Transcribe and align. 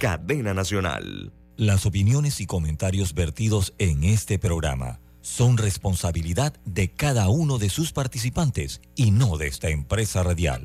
Cadena 0.00 0.54
Nacional. 0.54 1.30
Las 1.58 1.84
opiniones 1.84 2.40
y 2.40 2.46
comentarios 2.46 3.12
vertidos 3.12 3.74
en 3.76 4.02
este 4.02 4.38
programa 4.38 4.98
son 5.20 5.58
responsabilidad 5.58 6.54
de 6.64 6.90
cada 6.90 7.28
uno 7.28 7.58
de 7.58 7.68
sus 7.68 7.92
participantes 7.92 8.80
y 8.96 9.10
no 9.10 9.36
de 9.36 9.48
esta 9.48 9.68
empresa 9.68 10.22
radial. 10.22 10.64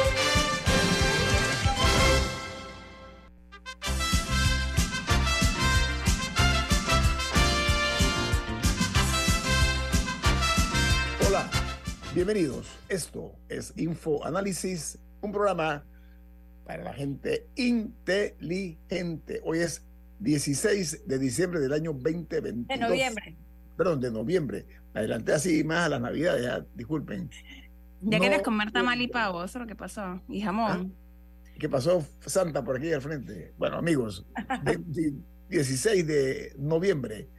Bienvenidos. 12.25 12.67
Esto 12.87 13.33
es 13.49 13.73
Info 13.77 14.23
Análisis, 14.23 14.99
un 15.21 15.31
programa 15.31 15.83
para 16.67 16.83
la 16.83 16.93
gente 16.93 17.47
inteligente. 17.55 19.41
Hoy 19.43 19.57
es 19.57 19.83
16 20.19 21.07
de 21.07 21.17
diciembre 21.17 21.59
del 21.59 21.73
año 21.73 21.93
2022. 21.93 22.67
De 22.67 22.77
noviembre. 22.77 23.35
Perdón, 23.75 24.01
de 24.01 24.11
noviembre. 24.11 24.67
Me 24.93 24.99
adelanté 24.99 25.33
así 25.33 25.63
más 25.63 25.87
a 25.87 25.89
las 25.89 26.01
navidades, 26.01 26.43
ya, 26.43 26.63
disculpen. 26.75 27.27
Ya 28.01 28.17
No- 28.17 28.19
quieres 28.19 28.43
comer 28.43 28.71
tamal 28.71 29.01
y 29.01 29.07
pavo, 29.07 29.43
eso 29.43 29.57
es 29.57 29.61
lo 29.63 29.67
que 29.67 29.75
pasó. 29.75 30.21
Y 30.29 30.41
jamón. 30.41 30.93
¿Qué 31.57 31.67
pasó 31.69 32.05
Santa 32.23 32.63
por 32.63 32.77
aquí 32.77 32.93
al 32.93 33.01
frente? 33.01 33.51
Bueno, 33.57 33.77
amigos, 33.77 34.27
de- 34.63 34.77
de- 34.77 35.13
16 35.49 36.05
de 36.05 36.53
noviembre 36.59 37.29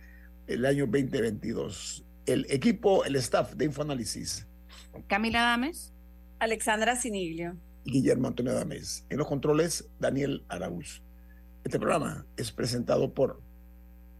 del 0.48 0.66
año 0.66 0.86
2022. 0.86 2.04
El 2.26 2.46
equipo, 2.50 3.04
el 3.04 3.14
staff 3.14 3.54
de 3.54 3.66
Infoanálisis, 3.66 4.48
Camila 5.06 5.42
Dames. 5.42 5.92
Alexandra 6.38 6.96
Siniglio. 6.96 7.56
y 7.84 7.92
Guillermo 7.92 8.28
Antonio 8.28 8.52
Dames. 8.52 9.04
En 9.10 9.18
los 9.18 9.26
controles, 9.26 9.88
Daniel 9.98 10.44
Araúz. 10.48 11.02
Este 11.64 11.78
programa 11.78 12.26
es 12.36 12.50
presentado 12.52 13.12
por 13.14 13.40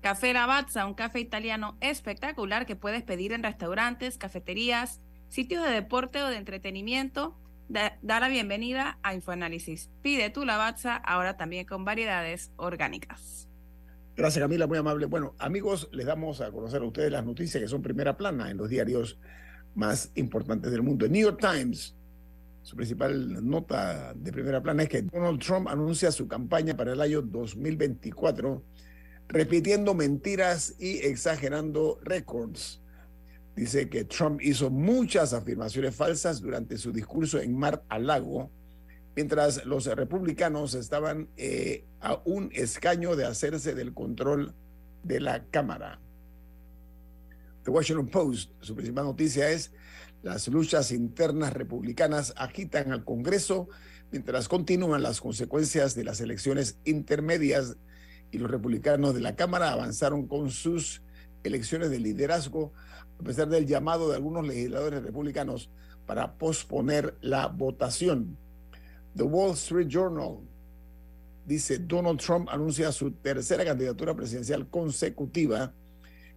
Café 0.01 0.33
Lavazza, 0.33 0.87
un 0.87 0.95
café 0.95 1.21
italiano 1.21 1.77
espectacular 1.81 2.67
que 2.67 2.75
puedes 2.77 3.03
pedir 3.03 3.33
en 3.33 3.43
restaurantes, 3.43 4.19
cafeterías, 4.19 5.01
sitios 5.29 5.65
de 5.65 5.71
deporte 5.71 6.23
o 6.23 6.29
de 6.29 6.37
entretenimiento. 6.37 7.37
Da, 7.69 7.99
da 8.03 8.19
la 8.21 8.29
bienvenida 8.29 8.99
a 9.03 9.15
Infoanálisis. 9.15 9.91
Pide 10.03 10.29
tu 10.31 10.45
Lavazza 10.45 10.97
ahora 10.97 11.37
también 11.37 11.67
con 11.67 11.85
variedades 11.85 12.51
orgánicas. 12.57 13.49
Gracias, 14.17 14.43
Camila, 14.43 14.67
muy 14.67 14.79
amable. 14.79 15.07
Bueno, 15.07 15.35
amigos, 15.39 15.89
les 15.93 16.07
damos 16.07 16.41
a 16.41 16.51
conocer 16.51 16.83
a 16.83 16.85
ustedes 16.85 17.11
las 17.11 17.25
noticias 17.25 17.63
que 17.63 17.69
son 17.69 17.81
primera 17.81 18.17
plana 18.17 18.51
en 18.51 18.59
los 18.59 18.69
diarios 18.69 19.19
más 19.75 20.11
importantes 20.15 20.71
del 20.71 20.83
mundo. 20.83 21.07
El 21.07 21.13
New 21.13 21.23
York 21.23 21.41
Times, 21.41 21.95
su 22.63 22.77
principal 22.77 23.49
nota 23.49 24.15
de 24.15 24.33
primera 24.33 24.63
plana 24.63 24.85
es 24.85 24.89
que 24.89 25.03
Donald 25.03 25.41
Trump 25.41 25.69
anuncia 25.69 26.13
su 26.13 26.29
campaña 26.29 26.77
para 26.77 26.93
el 26.93 27.01
año 27.01 27.23
2024, 27.23 28.63
repitiendo 29.29 29.95
mentiras 29.95 30.75
y 30.79 30.99
exagerando 30.99 31.99
récords. 32.03 32.81
Dice 33.57 33.89
que 33.89 34.05
Trump 34.05 34.41
hizo 34.43 34.71
muchas 34.71 35.33
afirmaciones 35.33 35.95
falsas 35.95 36.41
durante 36.41 36.79
su 36.79 36.93
discurso 36.93 37.39
en 37.39 37.57
Mar 37.57 37.83
a 37.89 37.99
Lago, 37.99 38.51
mientras 39.15 39.67
los 39.67 39.87
republicanos 39.87 40.75
estaban 40.75 41.29
eh, 41.37 41.85
a 42.01 42.21
un 42.25 42.51
escaño 42.53 43.15
de 43.15 43.27
hacerse 43.27 43.75
del 43.75 43.93
control 43.93 44.55
de 45.03 45.21
la 45.21 45.45
Cámara. 45.51 46.01
The 47.65 47.71
Washington 47.71 48.09
Post, 48.09 48.51
su 48.61 48.75
principal 48.75 49.05
noticia 49.05 49.51
es 49.51 49.73
las 50.23 50.49
luchas 50.49 50.93
internas 50.93 51.53
republicanas 51.53 52.35
agitan 52.37 52.93
al 52.93 53.05
Congreso 53.05 53.69
mientras 54.11 54.49
continúan 54.49 55.03
las 55.03 55.21
consecuencias 55.21 55.95
de 55.95 56.05
las 56.05 56.21
elecciones 56.21 56.79
intermedias 56.85 57.77
y 58.31 58.39
los 58.39 58.51
republicanos 58.51 59.15
de 59.15 59.21
la 59.21 59.37
Cámara 59.37 59.73
avanzaron 59.73 60.27
con 60.27 60.51
sus 60.51 61.03
elecciones 61.45 61.91
de 61.91 61.99
liderazgo 61.99 62.73
a 63.21 63.25
pesar 63.25 63.49
del 63.49 63.67
llamado 63.67 64.09
de 64.09 64.17
algunos 64.17 64.47
legisladores 64.47 65.03
republicanos 65.03 65.71
para 66.07 66.35
posponer 66.35 67.17
la 67.21 67.47
votación. 67.47 68.37
The 69.17 69.23
Wall 69.23 69.53
Street 69.53 69.89
Journal 69.89 70.39
dice 71.47 71.79
Donald 71.79 72.21
Trump 72.21 72.49
anuncia 72.51 72.91
su 72.93 73.13
tercera 73.13 73.65
candidatura 73.65 74.15
presidencial 74.15 74.69
consecutiva 74.69 75.75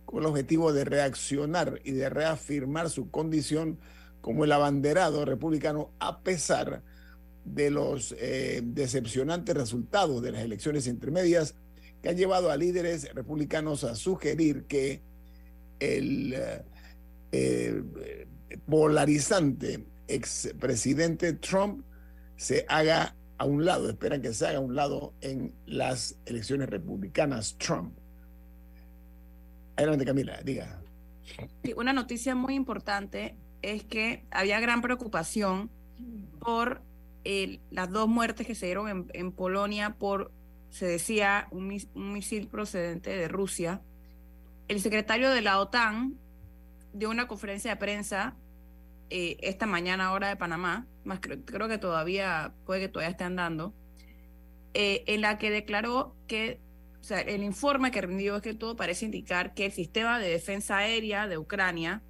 con 0.05 0.19
el 0.19 0.25
objetivo 0.25 0.73
de 0.73 0.85
reaccionar 0.85 1.81
y 1.83 1.91
de 1.91 2.09
reafirmar 2.09 2.89
su 2.89 3.09
condición 3.09 3.79
como 4.21 4.43
el 4.43 4.51
abanderado 4.51 5.25
republicano 5.25 5.91
a 5.99 6.21
pesar 6.21 6.81
de 7.43 7.69
los 7.69 8.15
eh, 8.17 8.61
decepcionantes 8.63 9.55
resultados 9.55 10.21
de 10.21 10.31
las 10.31 10.41
elecciones 10.41 10.87
intermedias 10.87 11.55
que 12.01 12.09
han 12.09 12.17
llevado 12.17 12.49
a 12.49 12.57
líderes 12.57 13.13
republicanos 13.13 13.83
a 13.83 13.95
sugerir 13.95 14.63
que 14.63 15.01
el 15.79 16.33
eh, 16.33 16.63
eh, 17.31 17.83
polarizante 18.67 19.85
expresidente 20.07 21.33
Trump 21.33 21.83
se 22.37 22.65
haga 22.67 23.15
a 23.37 23.45
un 23.45 23.65
lado, 23.65 23.89
esperan 23.89 24.21
que 24.21 24.33
se 24.33 24.47
haga 24.47 24.57
a 24.57 24.61
un 24.61 24.75
lado 24.75 25.13
en 25.21 25.53
las 25.65 26.17
elecciones 26.25 26.69
republicanas 26.69 27.57
Trump. 27.57 27.97
Adelante 29.75 30.05
Camila, 30.05 30.39
diga. 30.43 30.81
Una 31.75 31.93
noticia 31.93 32.35
muy 32.35 32.53
importante 32.55 33.35
es 33.61 33.83
que 33.83 34.23
había 34.31 34.59
gran 34.59 34.81
preocupación 34.81 35.69
por 36.39 36.81
eh, 37.23 37.59
las 37.71 37.89
dos 37.89 38.07
muertes 38.07 38.45
que 38.45 38.55
se 38.55 38.67
dieron 38.67 39.09
en, 39.11 39.31
Polonia 39.31 39.95
por, 39.97 40.31
se 40.69 40.85
decía, 40.85 41.47
un, 41.51 41.67
mis- 41.67 41.87
un 41.95 42.13
misil 42.13 42.47
procedente 42.47 43.09
de 43.09 43.27
Rusia. 43.27 43.81
El 44.67 44.79
secretario 44.81 45.31
de 45.31 45.41
la 45.41 45.59
OTAN 45.59 46.15
dio 46.93 47.09
una 47.09 47.27
conferencia 47.27 47.71
de 47.71 47.77
prensa 47.77 48.35
eh, 49.09 49.37
esta 49.41 49.65
mañana 49.65 50.13
hora 50.13 50.29
de 50.29 50.35
Panamá, 50.35 50.87
más 51.03 51.19
creo, 51.19 51.43
creo 51.43 51.67
que 51.67 51.77
todavía, 51.77 52.53
puede 52.65 52.81
que 52.81 52.87
todavía 52.89 53.11
esté 53.11 53.23
andando, 53.23 53.73
eh, 54.73 55.03
en 55.07 55.21
la 55.21 55.37
que 55.37 55.49
declaró 55.51 56.15
que 56.27 56.59
o 57.05 57.07
sea, 57.07 57.21
el 57.21 57.43
informe 57.43 57.91
que 57.91 58.01
rindió 58.01 58.35
es 58.37 58.41
que 58.41 58.55
todo 58.55 58.75
parece 58.75 59.05
indicar 59.05 59.53
que 59.53 59.67
el 59.67 59.71
sistema 59.71 60.17
de 60.17 60.27
defensa 60.27 60.77
aérea 60.77 61.27
de 61.27 61.37
Ucrania 61.37 62.01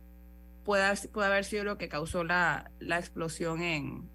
puede, 0.63 0.83
haber- 0.85 1.09
puede 1.11 1.27
haber 1.27 1.43
sido 1.43 1.65
lo 1.65 1.77
que 1.77 1.89
causó 1.89 2.23
la, 2.23 2.71
la 2.79 2.97
explosión 2.97 3.61
en, 3.61 4.09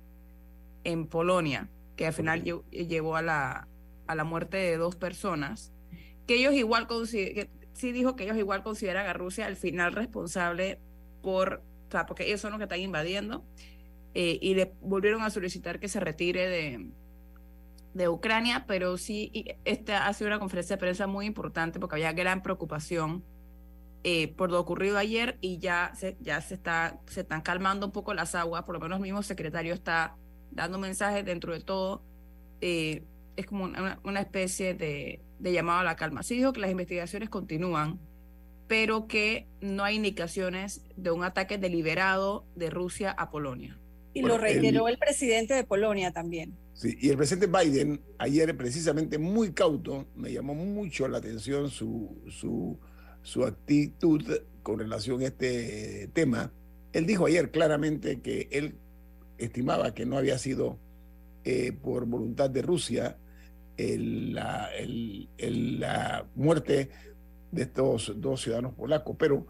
en 0.84 1.06
Polonia, 1.06 1.68
que 1.96 2.06
al 2.06 2.14
final 2.14 2.42
lle- 2.44 2.64
llevó 2.70 3.16
a 3.16 3.20
la, 3.20 3.68
a 4.06 4.14
la 4.14 4.24
muerte 4.24 4.56
de 4.56 4.78
dos 4.78 4.96
personas, 4.96 5.70
que 6.26 6.36
ellos 6.36 6.54
igual 6.54 6.86
que 6.88 7.50
sí 7.74 7.92
dijo 7.92 8.16
que 8.16 8.24
ellos 8.24 8.38
igual 8.38 8.62
consideran 8.62 9.06
a 9.06 9.12
Rusia 9.12 9.44
al 9.44 9.56
final 9.56 9.92
responsable 9.92 10.78
por, 11.20 11.62
o 11.88 11.90
sea, 11.90 12.06
porque 12.06 12.26
ellos 12.26 12.40
son 12.40 12.52
los 12.52 12.58
que 12.58 12.64
están 12.64 12.80
invadiendo, 12.80 13.44
eh, 14.14 14.38
y 14.40 14.54
le 14.54 14.72
volvieron 14.80 15.20
a 15.20 15.28
solicitar 15.28 15.78
que 15.78 15.88
se 15.88 16.00
retire 16.00 16.48
de, 16.48 16.88
de 17.94 18.08
Ucrania, 18.08 18.64
pero 18.66 18.96
sí, 18.96 19.30
y 19.32 19.56
esta 19.64 20.06
ha 20.06 20.12
sido 20.12 20.28
una 20.28 20.38
conferencia 20.38 20.76
de 20.76 20.80
prensa 20.80 21.06
muy 21.06 21.26
importante 21.26 21.80
porque 21.80 21.96
había 21.96 22.12
gran 22.12 22.42
preocupación 22.42 23.24
eh, 24.02 24.28
por 24.28 24.50
lo 24.50 24.58
ocurrido 24.58 24.96
ayer 24.96 25.36
y 25.40 25.58
ya 25.58 25.92
se, 25.94 26.16
ya 26.20 26.40
se, 26.40 26.54
está, 26.54 27.00
se 27.06 27.20
están 27.20 27.42
calmando 27.42 27.86
un 27.86 27.92
poco 27.92 28.14
las 28.14 28.34
aguas, 28.34 28.64
por 28.64 28.74
lo 28.74 28.80
menos 28.80 28.96
el 28.96 29.02
mismo 29.02 29.22
secretario 29.22 29.74
está 29.74 30.16
dando 30.52 30.78
mensajes 30.78 31.24
dentro 31.24 31.52
de 31.52 31.60
todo, 31.60 32.02
eh, 32.60 33.02
es 33.36 33.46
como 33.46 33.64
una, 33.64 34.00
una 34.04 34.20
especie 34.20 34.74
de, 34.74 35.20
de 35.38 35.52
llamado 35.52 35.80
a 35.80 35.84
la 35.84 35.96
calma. 35.96 36.22
Sí 36.22 36.36
dijo 36.36 36.52
que 36.52 36.60
las 36.60 36.70
investigaciones 36.70 37.28
continúan, 37.28 37.98
pero 38.68 39.06
que 39.06 39.48
no 39.60 39.84
hay 39.84 39.96
indicaciones 39.96 40.82
de 40.96 41.10
un 41.10 41.24
ataque 41.24 41.58
deliberado 41.58 42.46
de 42.54 42.70
Rusia 42.70 43.10
a 43.10 43.30
Polonia. 43.30 43.78
Y 44.14 44.22
lo 44.22 44.38
reiteró 44.38 44.88
el 44.88 44.98
presidente 44.98 45.54
de 45.54 45.64
Polonia 45.64 46.12
también. 46.12 46.56
Y 46.82 47.10
el 47.10 47.16
presidente 47.16 47.46
Biden, 47.46 48.00
ayer 48.18 48.56
precisamente 48.56 49.18
muy 49.18 49.52
cauto, 49.52 50.06
me 50.16 50.32
llamó 50.32 50.54
mucho 50.54 51.08
la 51.08 51.18
atención 51.18 51.68
su, 51.70 52.22
su, 52.28 52.78
su 53.22 53.44
actitud 53.44 54.22
con 54.62 54.78
relación 54.78 55.20
a 55.20 55.26
este 55.26 56.08
tema. 56.12 56.52
Él 56.92 57.06
dijo 57.06 57.26
ayer 57.26 57.50
claramente 57.50 58.20
que 58.20 58.48
él 58.50 58.76
estimaba 59.38 59.94
que 59.94 60.06
no 60.06 60.16
había 60.16 60.38
sido 60.38 60.78
eh, 61.44 61.72
por 61.72 62.06
voluntad 62.06 62.50
de 62.50 62.62
Rusia 62.62 63.18
el- 63.76 64.34
la, 64.34 64.68
la 65.38 66.26
muerte 66.34 66.90
de 67.52 67.62
estos 67.62 68.12
dos 68.20 68.40
ciudadanos 68.42 68.74
polacos, 68.74 69.16
pero 69.18 69.46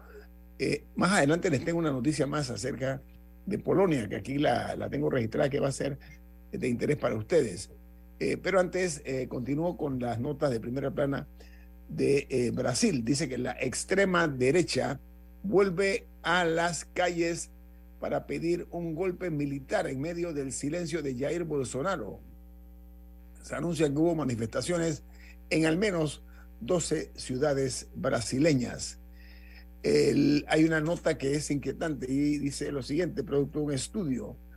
Eh, 0.63 0.83
más 0.95 1.11
adelante 1.13 1.49
les 1.49 1.65
tengo 1.65 1.79
una 1.79 1.91
noticia 1.91 2.27
más 2.27 2.51
acerca 2.51 3.01
de 3.47 3.57
Polonia, 3.57 4.07
que 4.07 4.15
aquí 4.17 4.37
la, 4.37 4.75
la 4.75 4.89
tengo 4.91 5.09
registrada, 5.09 5.49
que 5.49 5.59
va 5.59 5.69
a 5.69 5.71
ser 5.71 5.97
de 6.51 6.67
interés 6.67 6.97
para 6.97 7.15
ustedes. 7.15 7.69
Eh, 8.19 8.37
pero 8.37 8.59
antes 8.59 9.01
eh, 9.03 9.27
continúo 9.27 9.77
con 9.77 9.99
las 9.99 10.19
notas 10.19 10.51
de 10.51 10.59
primera 10.59 10.91
plana 10.91 11.27
de 11.89 12.27
eh, 12.29 12.51
Brasil. 12.51 13.03
Dice 13.03 13.27
que 13.27 13.37
la 13.37 13.53
extrema 13.59 14.27
derecha 14.27 14.99
vuelve 15.43 16.05
a 16.21 16.45
las 16.45 16.85
calles 16.85 17.49
para 17.99 18.27
pedir 18.27 18.67
un 18.71 18.95
golpe 18.95 19.29
militar 19.31 19.87
en 19.87 20.01
medio 20.01 20.33
del 20.33 20.51
silencio 20.51 21.01
de 21.01 21.15
Jair 21.15 21.43
Bolsonaro. 21.43 22.19
Se 23.41 23.55
anuncia 23.55 23.89
que 23.89 23.97
hubo 23.97 24.13
manifestaciones 24.13 25.03
en 25.49 25.65
al 25.65 25.77
menos 25.77 26.21
12 26.59 27.11
ciudades 27.15 27.87
brasileñas. 27.95 28.99
Hay 29.83 30.63
una 30.63 30.79
nota 30.79 31.17
que 31.17 31.33
es 31.33 31.49
inquietante 31.49 32.05
y 32.07 32.37
dice 32.37 32.71
lo 32.71 32.83
siguiente, 32.83 33.23
producto 33.23 33.59
de 33.59 33.65
un 33.65 33.73
estudio 33.73 34.37
eh, 34.37 34.50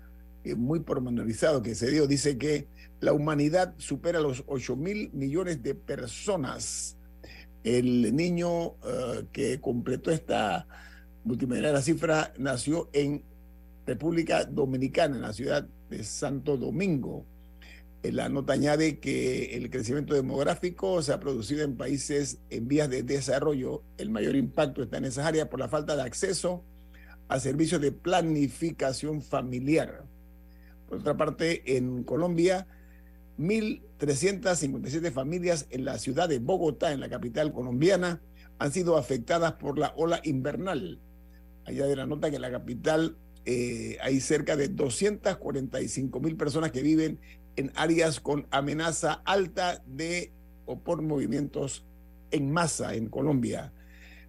muy 0.56 0.80
pormenorizado 0.80 1.62
que 1.62 1.74
se 1.74 1.90
dio, 1.90 2.06
dice 2.06 2.36
que 2.36 2.68
la 3.00 3.12
humanidad 3.12 3.74
supera 3.78 4.20
los 4.20 4.44
8 4.46 4.76
mil 4.76 5.10
millones 5.12 5.62
de 5.62 5.74
personas. 5.74 6.96
El 7.62 8.14
niño 8.14 8.66
uh, 8.66 9.26
que 9.32 9.60
completó 9.60 10.10
esta 10.10 10.66
multimillonaria 11.24 11.80
cifra 11.80 12.34
nació 12.38 12.90
en 12.92 13.22
República 13.86 14.44
Dominicana, 14.44 15.16
en 15.16 15.22
la 15.22 15.32
ciudad 15.32 15.66
de 15.90 16.04
Santo 16.04 16.56
Domingo. 16.56 17.24
Eh, 18.02 18.12
la 18.12 18.28
nota 18.28 18.52
añade 18.52 18.98
que 18.98 19.56
el 19.56 19.70
crecimiento 19.70 20.14
demográfico 20.14 21.00
se 21.02 21.12
ha 21.12 21.20
producido 21.20 21.64
en 21.64 21.76
países 21.76 22.38
en 22.50 22.68
vías 22.68 22.90
de 22.90 23.02
desarrollo. 23.02 23.82
El 23.96 24.10
mayor 24.10 24.36
impacto 24.36 24.82
está 24.82 24.98
en 24.98 25.06
esas 25.06 25.26
áreas 25.26 25.48
por 25.48 25.58
la 25.58 25.68
falta 25.68 25.96
de 25.96 26.02
acceso 26.02 26.62
a 27.28 27.40
servicios 27.40 27.80
de 27.80 27.92
planificación 27.92 29.22
familiar. 29.22 30.04
Por 30.94 31.00
otra 31.00 31.16
parte, 31.16 31.76
en 31.76 32.04
Colombia, 32.04 32.68
1.357 33.36 35.10
familias 35.10 35.66
en 35.70 35.84
la 35.84 35.98
ciudad 35.98 36.28
de 36.28 36.38
Bogotá, 36.38 36.92
en 36.92 37.00
la 37.00 37.08
capital 37.08 37.52
colombiana, 37.52 38.22
han 38.60 38.70
sido 38.70 38.96
afectadas 38.96 39.54
por 39.54 39.76
la 39.76 39.92
ola 39.96 40.20
invernal. 40.22 41.00
Allá 41.64 41.86
de 41.86 41.96
la 41.96 42.06
nota 42.06 42.30
que 42.30 42.36
en 42.36 42.42
la 42.42 42.52
capital 42.52 43.16
eh, 43.44 43.98
hay 44.02 44.20
cerca 44.20 44.54
de 44.54 44.68
245 44.68 46.20
mil 46.20 46.36
personas 46.36 46.70
que 46.70 46.82
viven 46.82 47.18
en 47.56 47.72
áreas 47.74 48.20
con 48.20 48.46
amenaza 48.52 49.14
alta 49.24 49.82
de 49.88 50.30
o 50.64 50.78
por 50.78 51.02
movimientos 51.02 51.84
en 52.30 52.52
masa 52.52 52.94
en 52.94 53.08
Colombia. 53.08 53.72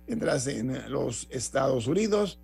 Mientras 0.07 0.47
en 0.47 0.91
los 0.91 1.27
Estados 1.29 1.85
Unidos, 1.85 2.39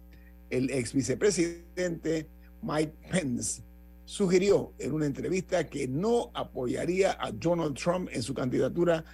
el 0.52 0.70
ex 0.70 0.94
vicepresidente 0.94 2.30
Mike 2.62 2.94
Pence 3.10 3.64
sugirió 4.12 4.74
en 4.78 4.92
una 4.92 5.06
entrevista 5.06 5.70
que 5.70 5.88
no 5.88 6.32
apoyaría 6.34 7.16
a 7.18 7.32
Donald 7.32 7.78
Trump 7.78 8.10
en 8.12 8.22
su 8.22 8.34
candidatura 8.34 9.06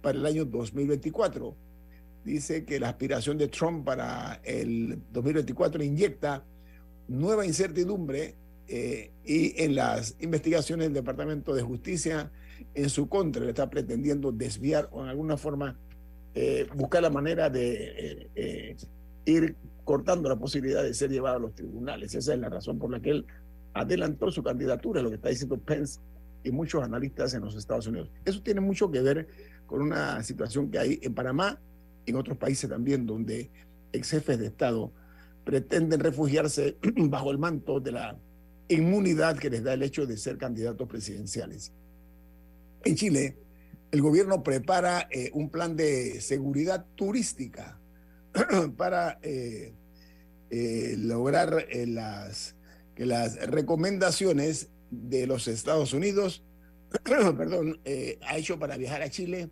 para 0.00 0.16
el 0.16 0.24
año 0.24 0.46
2024. 0.46 1.54
Dice 2.24 2.64
que 2.64 2.80
la 2.80 2.88
aspiración 2.88 3.36
de 3.36 3.48
Trump 3.48 3.84
para 3.84 4.40
el 4.42 5.02
2024 5.12 5.84
inyecta 5.84 6.46
nueva 7.08 7.44
incertidumbre 7.44 8.36
eh, 8.68 9.10
y 9.22 9.62
en 9.62 9.74
las 9.74 10.16
investigaciones 10.20 10.86
del 10.86 10.94
Departamento 10.94 11.54
de 11.54 11.60
Justicia 11.60 12.32
en 12.74 12.88
su 12.88 13.06
contra 13.06 13.44
le 13.44 13.50
está 13.50 13.68
pretendiendo 13.68 14.32
desviar 14.32 14.88
o 14.92 15.02
en 15.02 15.10
alguna 15.10 15.36
forma 15.36 15.78
eh, 16.34 16.66
buscar 16.74 17.02
la 17.02 17.10
manera 17.10 17.50
de 17.50 18.30
eh, 18.34 18.76
ir 19.26 19.56
cortando 19.84 20.26
la 20.26 20.36
posibilidad 20.36 20.82
de 20.82 20.94
ser 20.94 21.10
llevado 21.10 21.36
a 21.36 21.40
los 21.40 21.54
tribunales. 21.54 22.14
Esa 22.14 22.32
es 22.32 22.40
la 22.40 22.48
razón 22.48 22.78
por 22.78 22.90
la 22.90 23.00
que 23.00 23.10
él 23.10 23.26
adelantó 23.78 24.30
su 24.30 24.42
candidatura, 24.42 25.02
lo 25.02 25.10
que 25.10 25.16
está 25.16 25.28
diciendo 25.28 25.58
Pence 25.58 26.00
y 26.42 26.50
muchos 26.50 26.82
analistas 26.82 27.34
en 27.34 27.42
los 27.42 27.54
Estados 27.54 27.86
Unidos. 27.86 28.10
Eso 28.24 28.42
tiene 28.42 28.60
mucho 28.60 28.90
que 28.90 29.00
ver 29.00 29.28
con 29.66 29.82
una 29.82 30.22
situación 30.22 30.70
que 30.70 30.78
hay 30.78 30.98
en 31.02 31.14
Panamá 31.14 31.60
y 32.04 32.10
en 32.10 32.16
otros 32.16 32.36
países 32.36 32.68
también, 32.68 33.06
donde 33.06 33.50
ex 33.92 34.10
jefes 34.10 34.38
de 34.38 34.46
Estado 34.46 34.92
pretenden 35.44 36.00
refugiarse 36.00 36.76
bajo 36.96 37.30
el 37.30 37.38
manto 37.38 37.80
de 37.80 37.92
la 37.92 38.18
inmunidad 38.68 39.38
que 39.38 39.50
les 39.50 39.62
da 39.62 39.74
el 39.74 39.82
hecho 39.82 40.06
de 40.06 40.16
ser 40.16 40.36
candidatos 40.36 40.88
presidenciales. 40.88 41.72
En 42.84 42.94
Chile, 42.96 43.36
el 43.90 44.02
gobierno 44.02 44.42
prepara 44.42 45.08
eh, 45.10 45.30
un 45.32 45.50
plan 45.50 45.76
de 45.76 46.20
seguridad 46.20 46.84
turística 46.94 47.78
para 48.76 49.18
eh, 49.22 49.72
eh, 50.50 50.94
lograr 50.98 51.66
las, 51.86 52.54
que 52.98 53.06
las 53.06 53.36
recomendaciones 53.46 54.70
de 54.90 55.28
los 55.28 55.46
Estados 55.46 55.92
Unidos, 55.92 56.42
perdón, 57.04 57.80
eh, 57.84 58.18
ha 58.26 58.36
hecho 58.36 58.58
para 58.58 58.76
viajar 58.76 59.02
a 59.02 59.08
Chile, 59.08 59.50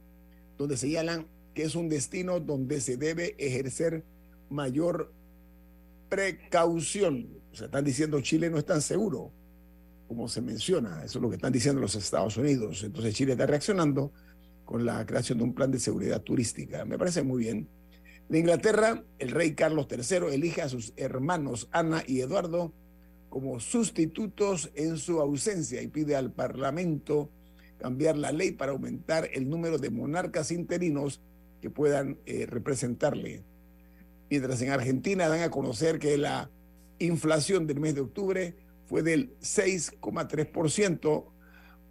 donde 0.58 0.76
señalan 0.76 1.28
que 1.54 1.62
es 1.62 1.76
un 1.76 1.88
destino 1.88 2.40
donde 2.40 2.80
se 2.80 2.96
debe 2.96 3.36
ejercer 3.38 4.04
mayor 4.50 5.14
precaución. 6.08 7.38
O 7.52 7.54
sea, 7.54 7.66
están 7.66 7.84
diciendo 7.84 8.20
Chile 8.20 8.50
no 8.50 8.58
es 8.58 8.66
tan 8.66 8.82
seguro 8.82 9.32
como 10.08 10.26
se 10.26 10.42
menciona. 10.42 11.04
Eso 11.04 11.20
es 11.20 11.22
lo 11.22 11.28
que 11.28 11.36
están 11.36 11.52
diciendo 11.52 11.80
los 11.80 11.94
Estados 11.94 12.36
Unidos. 12.36 12.82
Entonces 12.82 13.14
Chile 13.14 13.32
está 13.32 13.46
reaccionando 13.46 14.10
con 14.64 14.84
la 14.84 15.06
creación 15.06 15.38
de 15.38 15.44
un 15.44 15.54
plan 15.54 15.70
de 15.70 15.78
seguridad 15.78 16.20
turística. 16.20 16.84
Me 16.84 16.98
parece 16.98 17.22
muy 17.22 17.44
bien. 17.44 17.68
En 18.28 18.34
Inglaterra, 18.34 19.04
el 19.20 19.30
rey 19.30 19.54
Carlos 19.54 19.86
III 19.88 20.34
elige 20.34 20.62
a 20.62 20.68
sus 20.68 20.92
hermanos 20.96 21.68
Ana 21.70 22.02
y 22.04 22.22
Eduardo 22.22 22.74
como 23.36 23.60
sustitutos 23.60 24.70
en 24.74 24.96
su 24.96 25.20
ausencia 25.20 25.82
y 25.82 25.88
pide 25.88 26.16
al 26.16 26.32
Parlamento 26.32 27.28
cambiar 27.76 28.16
la 28.16 28.32
ley 28.32 28.52
para 28.52 28.72
aumentar 28.72 29.28
el 29.30 29.50
número 29.50 29.76
de 29.76 29.90
monarcas 29.90 30.50
interinos 30.50 31.20
que 31.60 31.68
puedan 31.68 32.18
eh, 32.24 32.46
representarle. 32.46 33.44
Mientras 34.30 34.62
en 34.62 34.70
Argentina 34.70 35.28
dan 35.28 35.42
a 35.42 35.50
conocer 35.50 35.98
que 35.98 36.16
la 36.16 36.50
inflación 36.98 37.66
del 37.66 37.78
mes 37.78 37.94
de 37.94 38.00
octubre 38.00 38.56
fue 38.86 39.02
del 39.02 39.38
6,3%, 39.40 41.26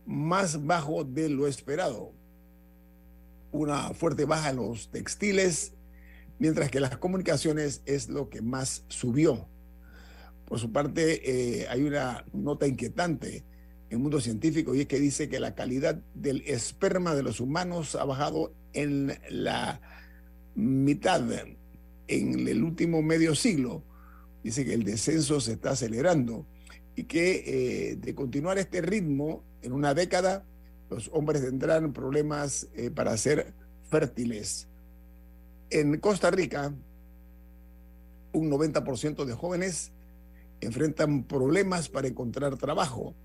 más 0.07 0.65
bajo 0.65 1.03
de 1.03 1.29
lo 1.29 1.45
esperado. 1.45 2.11
Una 3.51 3.93
fuerte 3.93 4.25
baja 4.25 4.49
en 4.49 4.55
los 4.55 4.89
textiles, 4.89 5.73
mientras 6.39 6.71
que 6.71 6.79
las 6.79 6.97
comunicaciones 6.97 7.83
es 7.85 8.09
lo 8.09 8.31
que 8.31 8.41
más 8.41 8.83
subió. 8.87 9.47
Por 10.45 10.59
su 10.59 10.71
parte, 10.71 11.61
eh, 11.61 11.67
hay 11.67 11.83
una 11.83 12.23
nota 12.33 12.67
inquietante 12.67 13.37
en 13.89 13.97
el 13.97 13.99
mundo 13.99 14.19
científico 14.19 14.75
y 14.75 14.81
es 14.81 14.87
que 14.87 14.99
dice 14.99 15.29
que 15.29 15.39
la 15.39 15.55
calidad 15.55 16.01
del 16.13 16.41
esperma 16.45 17.15
de 17.15 17.23
los 17.23 17.39
humanos 17.39 17.95
ha 17.95 18.05
bajado 18.05 18.53
en 18.73 19.17
la 19.29 19.81
mitad 20.55 21.23
en 22.07 22.47
el 22.47 22.63
último 22.63 23.01
medio 23.01 23.35
siglo. 23.35 23.83
Dice 24.43 24.65
que 24.65 24.73
el 24.73 24.83
descenso 24.83 25.39
se 25.41 25.53
está 25.53 25.71
acelerando 25.71 26.45
y 26.95 27.05
que 27.05 27.43
eh, 27.91 27.95
de 27.95 28.15
continuar 28.15 28.57
este 28.57 28.81
ritmo 28.81 29.43
en 29.61 29.73
una 29.73 29.93
década, 29.93 30.45
los 30.89 31.09
hombres 31.13 31.41
tendrán 31.43 31.93
problemas 31.93 32.67
eh, 32.75 32.91
para 32.91 33.17
ser 33.17 33.53
fértiles. 33.89 34.67
En 35.71 35.97
Costa 35.99 36.29
Rica, 36.29 36.73
un 38.33 38.51
90% 38.51 39.25
de 39.25 39.33
jóvenes 39.33 39.91
enfrentan 40.65 41.23
problemas 41.23 41.89
para 41.89 42.07
encontrar 42.07 42.57
trabajo. 42.57 43.15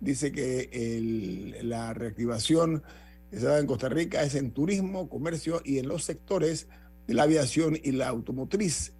Dice 0.00 0.32
que 0.32 1.60
la 1.62 1.94
reactivación 1.94 2.82
que 3.30 3.38
se 3.38 3.46
da 3.46 3.58
en 3.58 3.66
Costa 3.66 3.88
Rica 3.88 4.22
es 4.22 4.34
en 4.34 4.52
turismo, 4.52 5.08
comercio 5.08 5.60
y 5.64 5.78
en 5.78 5.88
los 5.88 6.04
sectores 6.04 6.68
de 7.06 7.14
la 7.14 7.24
aviación 7.24 7.78
y 7.82 7.92
la 7.92 8.08
automotriz, 8.08 8.92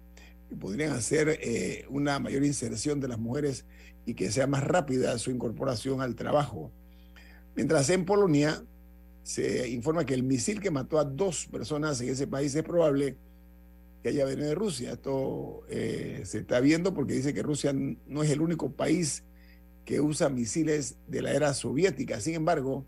que 0.49 0.55
podrían 0.55 0.93
hacer 0.93 1.39
eh, 1.41 1.85
una 1.89 2.19
mayor 2.19 2.43
inserción 2.43 2.99
de 2.99 3.07
las 3.07 3.19
mujeres 3.19 3.65
y 4.05 4.13
que 4.13 4.31
sea 4.31 4.47
más 4.47 4.63
rápida 4.63 5.17
su 5.17 5.31
incorporación 5.31 6.01
al 6.01 6.15
trabajo. 6.15 6.71
Mientras 7.55 7.89
en 7.89 8.05
Polonia 8.05 8.63
se 9.23 9.67
informa 9.69 10.05
que 10.05 10.13
el 10.13 10.23
misil 10.23 10.61
que 10.61 10.69
mató 10.69 10.99
a 10.99 11.03
dos 11.03 11.47
personas 11.47 11.99
en 12.01 12.09
ese 12.09 12.27
país 12.27 12.53
es 12.53 12.63
probable 12.63 13.17
que 14.05 14.09
haya 14.09 14.25
venido 14.25 14.49
de 14.49 14.53
Rusia. 14.53 14.91
Esto 14.91 15.63
eh, 15.67 16.21
se 16.25 16.37
está 16.37 16.59
viendo 16.59 16.93
porque 16.93 17.15
dice 17.15 17.33
que 17.33 17.41
Rusia 17.41 17.73
no 17.73 18.21
es 18.21 18.29
el 18.29 18.39
único 18.39 18.71
país 18.71 19.23
que 19.83 19.99
usa 19.99 20.29
misiles 20.29 20.99
de 21.07 21.23
la 21.23 21.31
era 21.31 21.55
soviética. 21.55 22.21
Sin 22.21 22.35
embargo, 22.35 22.85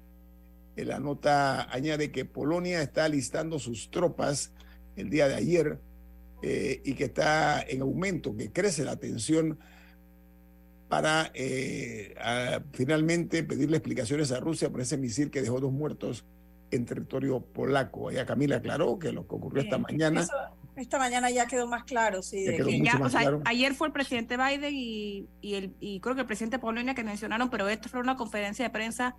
eh, 0.76 0.86
la 0.86 1.00
nota 1.00 1.74
añade 1.74 2.12
que 2.12 2.24
Polonia 2.26 2.84
está 2.84 3.06
alistando 3.06 3.58
sus 3.58 3.90
tropas 3.90 4.52
el 4.96 5.10
día 5.10 5.28
de 5.28 5.34
ayer 5.34 5.80
eh, 6.44 6.84
y 6.86 6.94
que 6.94 7.06
está 7.06 7.64
en 7.64 7.82
aumento, 7.82 8.38
que 8.38 8.52
crece 8.52 8.86
la 8.86 8.98
tensión 8.98 9.58
para 10.88 11.32
eh, 11.34 12.14
a, 12.22 12.62
finalmente 12.74 13.42
pedirle 13.42 13.78
explicaciones 13.78 14.32
a 14.32 14.40
Rusia 14.40 14.70
por 14.70 14.82
ese 14.82 14.98
misil 14.98 15.32
que 15.32 15.42
dejó 15.42 15.60
dos 15.60 15.72
muertos 15.72 16.26
en 16.70 16.86
territorio 16.86 17.40
polaco. 17.40 18.12
Ella 18.12 18.28
Camila 18.28 18.58
aclaró 18.58 19.00
que 19.00 19.12
lo 19.12 19.28
que 19.28 19.34
ocurrió 19.34 19.64
esta 19.64 19.80
mañana 19.80 20.22
Eso, 20.22 20.34
Esta 20.78 20.98
mañana 21.00 21.30
ya 21.32 21.46
quedó 21.48 21.68
más 21.68 21.84
claro, 21.84 22.22
sí. 22.22 22.46
Ya 22.46 22.52
de 22.52 22.58
quedó 22.58 22.68
que- 22.68 22.78
mucho 22.78 22.92
Ya, 22.94 23.00
más 23.00 23.08
o 23.08 23.10
sea, 23.12 23.22
claro. 23.22 23.42
ayer 23.46 23.74
fue 23.74 23.88
el 23.88 23.94
presidente 23.94 24.38
Biden 24.38 24.74
y, 24.74 25.28
y, 25.42 25.56
el, 25.56 25.74
y 25.80 26.00
creo 26.00 26.16
que 26.16 26.22
el 26.22 26.28
presidente 26.28 26.60
Polonia 26.60 26.94
que 26.94 27.04
mencionaron, 27.04 27.50
pero 27.50 27.68
esto 27.68 27.90
fue 27.90 28.00
una 28.00 28.16
conferencia 28.16 28.64
de 28.64 28.70
prensa 28.70 29.16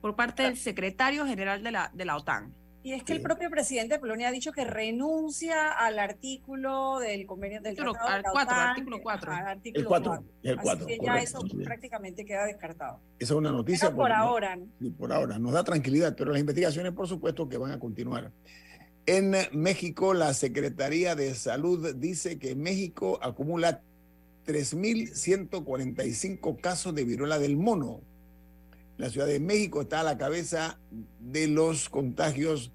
por 0.00 0.14
parte 0.16 0.44
del 0.44 0.56
secretario 0.56 1.26
general 1.26 1.62
de 1.62 1.72
la, 1.72 1.90
de 1.94 2.04
la 2.04 2.16
OTAN. 2.16 2.54
Y 2.84 2.92
es 2.92 3.02
que 3.02 3.12
el 3.12 3.20
propio 3.20 3.50
presidente 3.50 3.94
de 3.94 4.00
Polonia 4.00 4.28
ha 4.28 4.30
dicho 4.30 4.52
que 4.52 4.64
renuncia 4.64 5.72
al 5.72 5.98
artículo 5.98 7.00
del 7.00 7.26
convenio 7.26 7.60
del 7.60 7.72
Artículo- 7.72 7.92
tratado 7.92 8.16
de 8.16 8.22
la 8.22 8.30
cuatro, 8.30 8.54
OTAN, 8.56 8.68
artículo 8.68 8.98
cuatro. 9.02 9.32
ajá, 9.32 9.40
El 9.42 9.48
artículo 9.48 9.88
4. 9.88 10.10
cuatro. 10.10 10.26
El 10.42 10.58
Así 10.58 10.62
4. 10.64 10.86
que 10.86 10.98
ya 11.04 11.16
eso 11.18 11.40
prácticamente 11.64 12.24
queda 12.24 12.44
descartado. 12.46 13.00
Esa 13.18 13.34
es 13.34 13.38
una 13.38 13.50
noticia. 13.50 13.88
Pero 13.88 13.96
por 13.96 14.10
no- 14.10 14.14
ahora, 14.16 14.56
¿no? 14.56 14.66
Por 14.96 15.12
ahora. 15.12 15.38
Nos 15.38 15.52
da 15.52 15.64
tranquilidad, 15.64 16.14
pero 16.16 16.30
las 16.30 16.40
investigaciones, 16.40 16.92
por 16.92 17.08
supuesto, 17.08 17.48
que 17.48 17.58
van 17.58 17.72
a 17.72 17.78
continuar. 17.80 18.30
En 19.08 19.34
México, 19.52 20.12
la 20.12 20.34
Secretaría 20.34 21.14
de 21.14 21.34
Salud 21.34 21.94
dice 21.94 22.38
que 22.38 22.54
México 22.54 23.18
acumula 23.22 23.80
3.145 24.46 26.60
casos 26.60 26.94
de 26.94 27.06
viruela 27.06 27.38
del 27.38 27.56
mono. 27.56 28.02
La 28.98 29.08
Ciudad 29.08 29.26
de 29.26 29.40
México 29.40 29.80
está 29.80 30.00
a 30.00 30.02
la 30.02 30.18
cabeza 30.18 30.78
de 31.20 31.48
los 31.48 31.88
contagios 31.88 32.70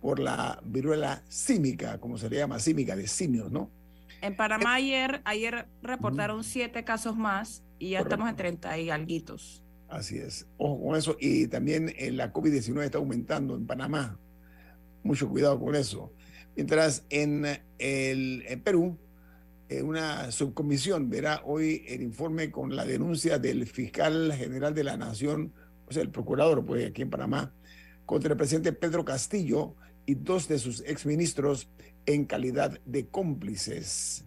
por 0.00 0.18
la 0.18 0.60
viruela 0.64 1.22
símica, 1.28 2.00
como 2.00 2.18
se 2.18 2.30
le 2.30 2.38
llama, 2.38 2.58
símica 2.58 2.96
de 2.96 3.06
simios, 3.06 3.52
¿no? 3.52 3.70
En 4.22 4.34
Panamá 4.34 4.74
ayer, 4.74 5.22
ayer 5.24 5.68
reportaron 5.82 6.42
siete 6.42 6.82
casos 6.82 7.16
más 7.16 7.62
y 7.78 7.90
ya 7.90 7.98
Correcto. 7.98 8.14
estamos 8.16 8.30
en 8.30 8.36
30 8.36 8.78
y 8.78 8.90
alguitos. 8.90 9.62
Así 9.88 10.18
es. 10.18 10.48
Ojo 10.56 10.84
con 10.84 10.96
eso. 10.96 11.16
Y 11.20 11.46
también 11.46 11.94
eh, 11.96 12.10
la 12.10 12.32
COVID-19 12.32 12.82
está 12.82 12.98
aumentando 12.98 13.54
en 13.54 13.68
Panamá. 13.68 14.18
Mucho 15.06 15.28
cuidado 15.28 15.60
con 15.60 15.76
eso. 15.76 16.12
Mientras 16.56 17.04
en, 17.10 17.46
el, 17.78 18.60
Perú, 18.64 18.98
eh, 19.68 19.82
una 19.82 20.32
subcomisión 20.32 21.08
verá 21.08 21.42
hoy 21.44 21.84
el 21.86 22.02
informe 22.02 22.50
con 22.50 22.74
la 22.74 22.84
denuncia 22.84 23.38
del 23.38 23.66
fiscal 23.66 24.32
general 24.32 24.74
de 24.74 24.82
la 24.82 24.96
Nación, 24.96 25.52
o 25.86 25.92
sea, 25.92 26.02
el 26.02 26.10
procurador, 26.10 26.66
pues 26.66 26.84
aquí 26.84 27.02
en 27.02 27.10
Panamá, 27.10 27.54
contra 28.04 28.32
el 28.32 28.36
presidente 28.36 28.72
Pedro 28.72 29.04
Castillo 29.04 29.76
y 30.06 30.16
dos 30.16 30.48
de 30.48 30.58
sus 30.58 30.80
exministros 30.80 31.68
en 32.04 32.24
calidad 32.24 32.80
de 32.84 33.06
cómplices. 33.06 34.24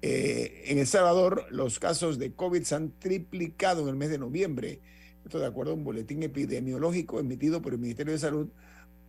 Eh, 0.00 0.64
en 0.66 0.78
El 0.78 0.86
Salvador, 0.86 1.44
los 1.50 1.78
casos 1.78 2.18
de 2.18 2.32
COVID 2.32 2.62
se 2.62 2.74
han 2.74 2.90
triplicado 2.98 3.82
en 3.82 3.88
el 3.88 3.96
mes 3.96 4.08
de 4.08 4.18
noviembre. 4.18 4.80
Esto 5.24 5.38
de 5.38 5.46
acuerdo 5.46 5.72
a 5.72 5.74
un 5.74 5.84
boletín 5.84 6.22
epidemiológico 6.22 7.20
emitido 7.20 7.60
por 7.60 7.74
el 7.74 7.80
Ministerio 7.80 8.14
de 8.14 8.18
Salud, 8.18 8.48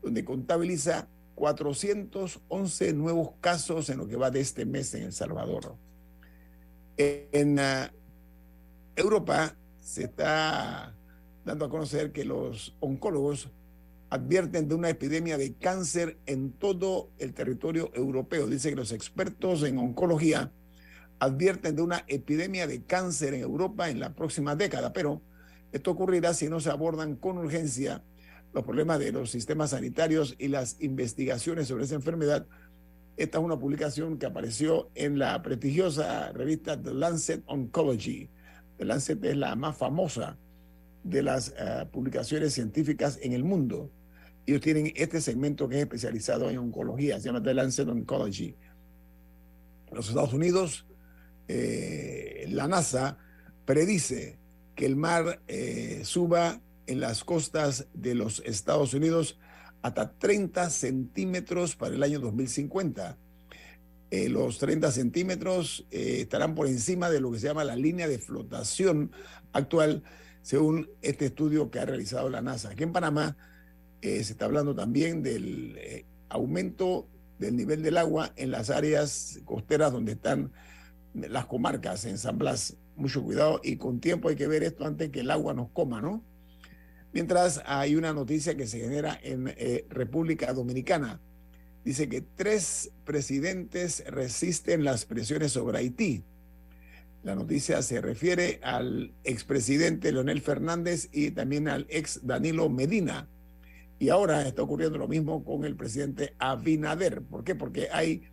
donde 0.05 0.23
contabiliza 0.23 1.07
411 1.33 2.93
nuevos 2.93 3.31
casos 3.41 3.89
en 3.89 3.97
lo 3.97 4.07
que 4.07 4.15
va 4.15 4.29
de 4.29 4.39
este 4.39 4.63
mes 4.63 4.93
en 4.93 5.01
El 5.01 5.13
Salvador. 5.13 5.75
En 6.95 7.59
ah, 7.59 7.91
Europa 8.95 9.55
se 9.81 10.03
está 10.03 10.95
dando 11.43 11.65
a 11.65 11.69
conocer 11.69 12.11
que 12.11 12.23
los 12.23 12.75
oncólogos 12.79 13.49
advierten 14.11 14.69
de 14.69 14.75
una 14.75 14.89
epidemia 14.89 15.39
de 15.39 15.55
cáncer 15.55 16.19
en 16.27 16.51
todo 16.51 17.09
el 17.17 17.33
territorio 17.33 17.89
europeo. 17.95 18.45
Dice 18.45 18.69
que 18.69 18.75
los 18.75 18.91
expertos 18.91 19.63
en 19.63 19.79
oncología 19.79 20.51
advierten 21.17 21.75
de 21.75 21.81
una 21.81 22.05
epidemia 22.07 22.67
de 22.67 22.83
cáncer 22.83 23.33
en 23.33 23.41
Europa 23.41 23.89
en 23.89 23.99
la 23.99 24.13
próxima 24.13 24.55
década, 24.55 24.93
pero 24.93 25.23
esto 25.71 25.89
ocurrirá 25.89 26.35
si 26.35 26.47
no 26.47 26.59
se 26.59 26.69
abordan 26.69 27.15
con 27.15 27.39
urgencia 27.39 28.03
los 28.55 28.63
problemas 28.63 28.99
de 28.99 29.11
los 29.11 29.29
sistemas 29.31 29.71
sanitarios 29.71 30.33
y 30.39 30.47
las 30.47 30.77
investigaciones 30.79 31.67
sobre 31.67 31.83
esa 31.83 31.95
enfermedad. 31.95 32.47
Esta 33.17 33.37
es 33.37 33.43
una 33.43 33.59
publicación 33.59 34.17
que 34.17 34.27
apareció 34.27 34.89
en 34.95 35.19
la 35.19 35.43
prestigiosa 35.43 36.31
revista 36.31 36.81
The 36.81 36.93
Lancet 36.93 37.43
Oncology. 37.47 38.29
The 38.77 38.85
Lancet 38.85 39.21
es 39.25 39.35
la 39.35 39.57
más 39.57 39.75
famosa 39.77 40.37
de 41.03 41.21
las 41.21 41.53
eh, 41.59 41.85
publicaciones 41.91 42.53
científicas 42.53 43.19
en 43.21 43.33
el 43.33 43.43
mundo. 43.43 43.91
Ellos 44.45 44.61
tienen 44.61 44.93
este 44.95 45.19
segmento 45.19 45.67
que 45.67 45.75
es 45.75 45.81
especializado 45.81 46.49
en 46.49 46.57
oncología, 46.57 47.19
se 47.19 47.25
llama 47.25 47.43
The 47.43 47.55
Lancet 47.55 47.89
Oncology. 47.89 48.55
En 49.87 49.95
los 49.97 50.07
Estados 50.07 50.31
Unidos, 50.31 50.85
eh, 51.49 52.45
la 52.51 52.69
NASA 52.69 53.17
predice 53.65 54.39
que 54.75 54.85
el 54.85 54.95
mar 54.95 55.41
eh, 55.49 56.03
suba 56.05 56.61
en 56.87 56.99
las 56.99 57.23
costas 57.23 57.87
de 57.93 58.15
los 58.15 58.41
Estados 58.45 58.93
Unidos 58.93 59.39
hasta 59.81 60.11
30 60.17 60.69
centímetros 60.69 61.75
para 61.75 61.95
el 61.95 62.03
año 62.03 62.19
2050. 62.19 63.17
Eh, 64.11 64.29
los 64.29 64.59
30 64.59 64.91
centímetros 64.91 65.85
eh, 65.91 66.21
estarán 66.21 66.55
por 66.55 66.67
encima 66.67 67.09
de 67.09 67.21
lo 67.21 67.31
que 67.31 67.39
se 67.39 67.47
llama 67.47 67.63
la 67.63 67.75
línea 67.75 68.07
de 68.07 68.19
flotación 68.19 69.11
actual, 69.51 70.03
según 70.41 70.89
este 71.01 71.25
estudio 71.25 71.71
que 71.71 71.79
ha 71.79 71.85
realizado 71.85 72.29
la 72.29 72.41
NASA. 72.41 72.69
Aquí 72.69 72.83
en 72.83 72.93
Panamá 72.93 73.35
eh, 74.05 74.23
se 74.23 74.33
está 74.33 74.45
hablando 74.45 74.75
también 74.75 75.23
del 75.23 75.75
eh, 75.77 76.05
aumento 76.29 77.07
del 77.39 77.55
nivel 77.55 77.81
del 77.81 77.97
agua 77.97 78.31
en 78.35 78.51
las 78.51 78.69
áreas 78.69 79.39
costeras 79.45 79.91
donde 79.91 80.11
están 80.11 80.51
las 81.15 81.47
comarcas 81.47 82.05
en 82.05 82.19
San 82.19 82.37
Blas. 82.37 82.77
Mucho 82.95 83.23
cuidado 83.23 83.59
y 83.63 83.77
con 83.77 83.99
tiempo 83.99 84.29
hay 84.29 84.35
que 84.35 84.47
ver 84.47 84.61
esto 84.61 84.85
antes 84.85 85.09
que 85.09 85.21
el 85.21 85.31
agua 85.31 85.55
nos 85.55 85.69
coma, 85.69 86.01
¿no? 86.01 86.23
Mientras 87.15 87.63
hay 87.65 87.95
una 87.95 88.11
noticia 88.11 88.57
que 88.57 88.67
se 88.67 88.77
genera 88.77 89.17
en 89.23 89.47
eh, 89.55 89.85
República 89.89 90.51
Dominicana. 90.51 91.21
Dice 91.85 92.09
que 92.09 92.19
tres 92.19 92.91
presidentes 93.05 94.03
resisten 94.07 94.83
las 94.83 95.05
presiones 95.05 95.53
sobre 95.53 95.77
Haití. 95.77 96.25
La 97.23 97.33
noticia 97.33 97.81
se 97.83 98.01
refiere 98.01 98.59
al 98.63 99.13
expresidente 99.23 100.11
Leonel 100.11 100.41
Fernández 100.41 101.07
y 101.13 101.31
también 101.31 101.69
al 101.69 101.87
ex 101.87 102.19
Danilo 102.27 102.67
Medina. 102.69 103.29
Y 103.97 104.09
ahora 104.09 104.45
está 104.45 104.63
ocurriendo 104.63 104.97
lo 104.97 105.07
mismo 105.07 105.45
con 105.45 105.63
el 105.63 105.77
presidente 105.77 106.33
Abinader. 106.37 107.21
¿Por 107.21 107.45
qué? 107.45 107.55
Porque 107.55 107.87
hay, 107.93 108.23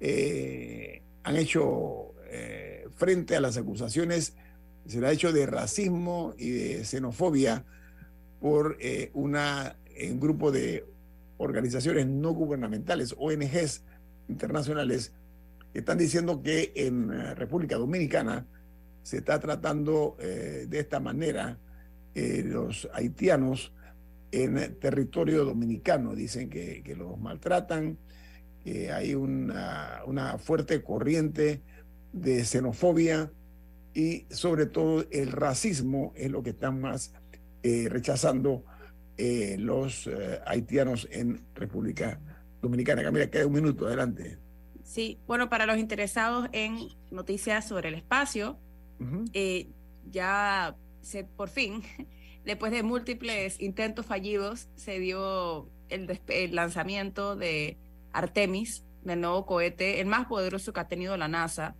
eh, 0.00 1.02
han 1.24 1.36
hecho 1.36 2.14
eh, 2.30 2.86
frente 2.96 3.36
a 3.36 3.42
las 3.42 3.58
acusaciones, 3.58 4.32
se 4.86 4.98
le 4.98 5.08
ha 5.08 5.12
hecho 5.12 5.30
de 5.30 5.44
racismo 5.44 6.32
y 6.38 6.48
de 6.52 6.84
xenofobia 6.86 7.66
por 8.44 8.76
eh, 8.78 9.10
una, 9.14 9.74
un 10.10 10.20
grupo 10.20 10.52
de 10.52 10.84
organizaciones 11.38 12.06
no 12.06 12.32
gubernamentales, 12.32 13.14
ONGs 13.16 13.82
internacionales, 14.28 15.14
que 15.72 15.78
están 15.78 15.96
diciendo 15.96 16.42
que 16.42 16.70
en 16.76 17.10
eh, 17.10 17.34
República 17.36 17.76
Dominicana 17.76 18.46
se 19.02 19.16
está 19.16 19.40
tratando 19.40 20.18
eh, 20.20 20.66
de 20.68 20.78
esta 20.78 21.00
manera 21.00 21.56
eh, 22.14 22.42
los 22.44 22.86
haitianos 22.92 23.72
en 24.30 24.78
territorio 24.78 25.46
dominicano. 25.46 26.14
Dicen 26.14 26.50
que, 26.50 26.82
los 26.98 27.18
maltratan, 27.18 27.96
que 28.62 28.92
hay 28.92 29.14
una, 29.14 30.02
una 30.06 30.36
fuerte 30.36 30.82
corriente 30.82 31.62
de 32.12 32.44
xenofobia 32.44 33.32
y 33.94 34.26
sobre 34.28 34.66
todo 34.66 35.06
el 35.10 35.32
racismo 35.32 36.12
es 36.14 36.30
lo 36.30 36.42
que 36.42 36.50
están 36.50 36.78
más 36.82 37.14
eh, 37.64 37.88
rechazando 37.88 38.62
eh, 39.16 39.56
los 39.58 40.06
eh, 40.06 40.40
haitianos 40.44 41.08
en 41.10 41.46
República 41.54 42.20
Dominicana. 42.60 43.02
Camila, 43.02 43.30
queda 43.30 43.46
un 43.46 43.54
minuto, 43.54 43.86
adelante. 43.86 44.38
Sí, 44.82 45.18
bueno, 45.26 45.48
para 45.48 45.64
los 45.64 45.78
interesados 45.78 46.48
en 46.52 46.88
noticias 47.10 47.66
sobre 47.66 47.88
el 47.88 47.94
espacio, 47.94 48.58
eh, 49.32 49.68
ya 50.10 50.76
se, 51.00 51.24
por 51.24 51.48
fin, 51.48 51.82
después 52.44 52.70
de 52.70 52.82
múltiples 52.82 53.60
intentos 53.60 54.04
fallidos, 54.04 54.68
se 54.74 54.98
dio 54.98 55.70
el, 55.88 56.20
el 56.28 56.54
lanzamiento 56.54 57.34
de 57.34 57.78
Artemis, 58.12 58.84
del 59.04 59.22
nuevo 59.22 59.46
cohete, 59.46 60.00
el 60.00 60.06
más 60.06 60.26
poderoso 60.26 60.74
que 60.74 60.80
ha 60.80 60.88
tenido 60.88 61.16
la 61.16 61.28
NASA. 61.28 61.76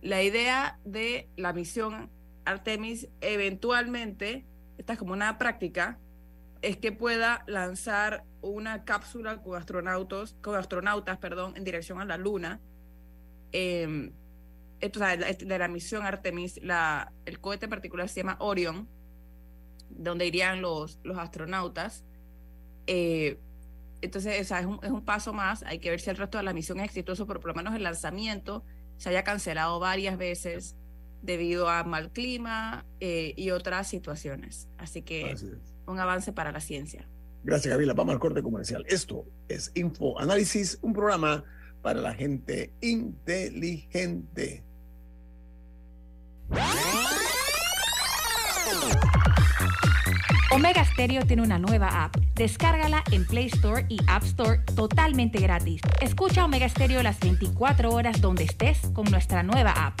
La 0.00 0.22
idea 0.22 0.78
de 0.84 1.28
la 1.36 1.52
misión 1.52 2.08
Artemis 2.44 3.08
eventualmente, 3.20 4.46
esta 4.78 4.94
es 4.94 4.98
como 4.98 5.12
una 5.12 5.38
práctica, 5.38 5.98
es 6.62 6.76
que 6.76 6.92
pueda 6.92 7.44
lanzar 7.46 8.24
una 8.40 8.84
cápsula 8.84 9.42
con 9.42 9.56
astronautas, 9.56 10.34
con 10.42 10.56
astronautas, 10.56 11.18
perdón, 11.18 11.54
en 11.56 11.64
dirección 11.64 12.00
a 12.00 12.04
la 12.04 12.16
Luna. 12.16 12.60
Eh, 13.52 14.12
esto, 14.80 15.00
o 15.00 15.02
la- 15.02 15.16
de 15.16 15.58
la 15.58 15.68
misión 15.68 16.04
Artemis, 16.06 16.60
la, 16.62 17.12
el 17.26 17.40
cohete 17.40 17.66
en 17.66 17.70
particular 17.70 18.08
se 18.08 18.20
llama 18.20 18.36
Orion, 18.40 18.88
donde 19.90 20.26
irían 20.26 20.60
los, 20.62 21.00
los 21.02 21.18
astronautas. 21.18 22.04
Eh, 22.86 23.40
entonces, 24.00 24.50
es, 24.52 24.64
un, 24.66 24.78
es 24.82 24.90
un 24.90 25.04
paso 25.04 25.32
más. 25.32 25.62
Hay 25.64 25.80
que 25.80 25.90
ver 25.90 26.00
si 26.00 26.10
el 26.10 26.16
resto 26.16 26.38
de 26.38 26.44
la 26.44 26.52
misión 26.52 26.78
es 26.78 26.84
exitoso, 26.86 27.26
pero 27.26 27.40
por 27.40 27.48
lo 27.50 27.54
menos 27.54 27.74
el 27.74 27.82
lanzamiento 27.82 28.64
se 28.96 29.10
haya 29.10 29.24
cancelado 29.24 29.80
varias 29.80 30.16
veces 30.18 30.76
debido 31.22 31.68
a 31.68 31.84
mal 31.84 32.10
clima 32.10 32.84
eh, 33.00 33.34
y 33.36 33.50
otras 33.50 33.88
situaciones. 33.88 34.68
Así 34.78 35.02
que 35.02 35.32
Así 35.32 35.46
un 35.88 35.98
avance 35.98 36.32
para 36.32 36.52
la 36.52 36.60
ciencia. 36.60 37.08
Gracias, 37.42 37.70
Gabriela. 37.70 37.94
Vamos 37.94 38.12
al 38.12 38.20
corte 38.20 38.42
comercial. 38.42 38.84
Esto 38.88 39.24
es 39.48 39.72
Info 39.74 40.18
Análisis, 40.20 40.78
un 40.82 40.92
programa 40.92 41.44
para 41.82 42.00
la 42.00 42.14
gente 42.14 42.72
inteligente. 42.80 44.64
Omega 50.50 50.84
Stereo 50.84 51.24
tiene 51.26 51.42
una 51.42 51.58
nueva 51.58 52.04
app. 52.04 52.16
Descárgala 52.34 53.04
en 53.12 53.26
Play 53.26 53.46
Store 53.46 53.84
y 53.88 53.98
App 54.08 54.24
Store 54.24 54.60
totalmente 54.74 55.38
gratis. 55.40 55.80
Escucha 56.00 56.44
Omega 56.44 56.68
Stereo 56.68 57.02
las 57.02 57.20
24 57.20 57.90
horas 57.90 58.20
donde 58.20 58.44
estés 58.44 58.78
con 58.92 59.04
nuestra 59.10 59.42
nueva 59.42 59.72
app. 59.72 60.00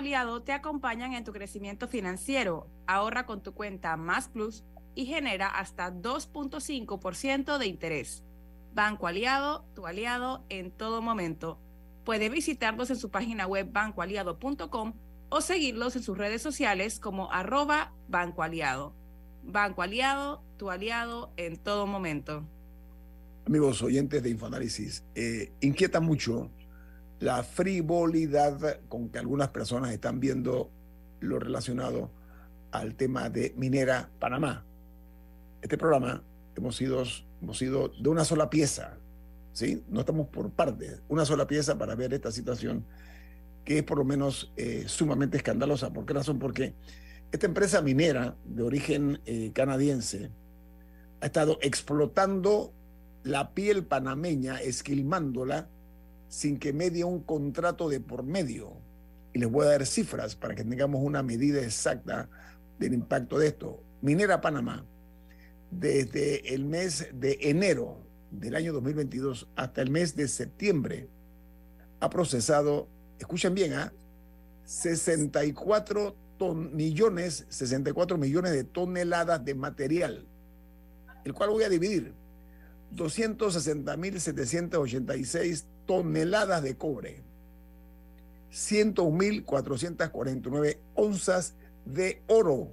Aliado 0.00 0.42
te 0.42 0.52
acompañan 0.52 1.12
en 1.12 1.24
tu 1.24 1.32
crecimiento 1.32 1.86
financiero. 1.86 2.66
Ahorra 2.86 3.26
con 3.26 3.42
tu 3.42 3.52
cuenta 3.52 3.98
Más 3.98 4.28
Plus 4.28 4.64
y 4.94 5.04
genera 5.04 5.46
hasta 5.46 5.92
2.5% 5.92 7.58
de 7.58 7.66
interés. 7.66 8.24
Banco 8.72 9.06
Aliado, 9.06 9.66
tu 9.74 9.86
aliado 9.86 10.42
en 10.48 10.70
todo 10.70 11.02
momento. 11.02 11.58
Puede 12.04 12.30
visitarlos 12.30 12.88
en 12.88 12.96
su 12.96 13.10
página 13.10 13.46
web 13.46 13.70
bancoaliado.com 13.70 14.94
o 15.28 15.40
seguirlos 15.42 15.96
en 15.96 16.02
sus 16.02 16.16
redes 16.16 16.40
sociales 16.40 16.98
como 16.98 17.30
arroba 17.30 17.92
Banco 18.08 18.42
Aliado. 18.42 18.94
Banco 19.42 19.82
Aliado, 19.82 20.42
tu 20.56 20.70
aliado 20.70 21.30
en 21.36 21.58
todo 21.58 21.86
momento. 21.86 22.42
Amigos 23.46 23.82
oyentes 23.82 24.22
de 24.22 24.30
Infoanálisis, 24.30 25.04
eh, 25.14 25.52
inquieta 25.60 26.00
mucho 26.00 26.50
la 27.20 27.42
frivolidad 27.42 28.80
con 28.88 29.10
que 29.10 29.18
algunas 29.18 29.48
personas 29.48 29.92
están 29.92 30.20
viendo 30.20 30.70
lo 31.20 31.38
relacionado 31.38 32.10
al 32.72 32.94
tema 32.94 33.28
de 33.28 33.54
Minera 33.56 34.10
Panamá. 34.18 34.64
Este 35.60 35.76
programa 35.76 36.22
hemos 36.56 36.76
sido, 36.76 37.04
hemos 37.42 37.58
sido 37.58 37.88
de 37.88 38.08
una 38.08 38.24
sola 38.24 38.48
pieza, 38.48 38.96
¿sí? 39.52 39.84
No 39.88 40.00
estamos 40.00 40.28
por 40.28 40.50
partes, 40.50 41.02
una 41.08 41.26
sola 41.26 41.46
pieza 41.46 41.76
para 41.76 41.94
ver 41.94 42.14
esta 42.14 42.32
situación 42.32 42.84
que 43.66 43.78
es 43.78 43.84
por 43.84 43.98
lo 43.98 44.04
menos 44.04 44.50
eh, 44.56 44.84
sumamente 44.86 45.36
escandalosa. 45.36 45.92
¿Por 45.92 46.06
qué 46.06 46.14
razón? 46.14 46.38
Porque 46.38 46.74
esta 47.30 47.46
empresa 47.46 47.82
minera 47.82 48.34
de 48.46 48.62
origen 48.62 49.20
eh, 49.26 49.52
canadiense 49.52 50.30
ha 51.20 51.26
estado 51.26 51.58
explotando 51.60 52.72
la 53.22 53.52
piel 53.52 53.84
panameña, 53.84 54.58
esquilmándola, 54.62 55.68
sin 56.30 56.58
que 56.58 56.72
medie 56.72 57.04
un 57.04 57.20
contrato 57.20 57.90
de 57.90 58.00
por 58.00 58.22
medio. 58.22 58.72
Y 59.34 59.40
les 59.40 59.50
voy 59.50 59.66
a 59.66 59.70
dar 59.70 59.84
cifras 59.84 60.36
para 60.36 60.54
que 60.54 60.64
tengamos 60.64 61.02
una 61.02 61.22
medida 61.22 61.60
exacta 61.60 62.30
del 62.78 62.94
impacto 62.94 63.38
de 63.38 63.48
esto. 63.48 63.82
Minera 64.00 64.40
Panamá, 64.40 64.86
desde 65.70 66.54
el 66.54 66.64
mes 66.64 67.08
de 67.12 67.36
enero 67.42 67.98
del 68.30 68.54
año 68.54 68.72
2022 68.72 69.48
hasta 69.56 69.82
el 69.82 69.90
mes 69.90 70.16
de 70.16 70.28
septiembre, 70.28 71.08
ha 71.98 72.08
procesado, 72.08 72.88
escuchen 73.18 73.54
bien, 73.54 73.72
¿ah? 73.74 73.92
64 74.64 76.14
ton, 76.38 76.74
millones, 76.74 77.44
64 77.48 78.16
millones 78.18 78.52
de 78.52 78.64
toneladas 78.64 79.44
de 79.44 79.54
material, 79.56 80.28
el 81.24 81.34
cual 81.34 81.50
voy 81.50 81.64
a 81.64 81.68
dividir. 81.68 82.14
260.786 82.94 85.64
toneladas 85.90 86.62
de 86.62 86.76
cobre, 86.76 87.20
101.449 88.52 90.78
onzas 90.94 91.54
de 91.84 92.22
oro 92.28 92.70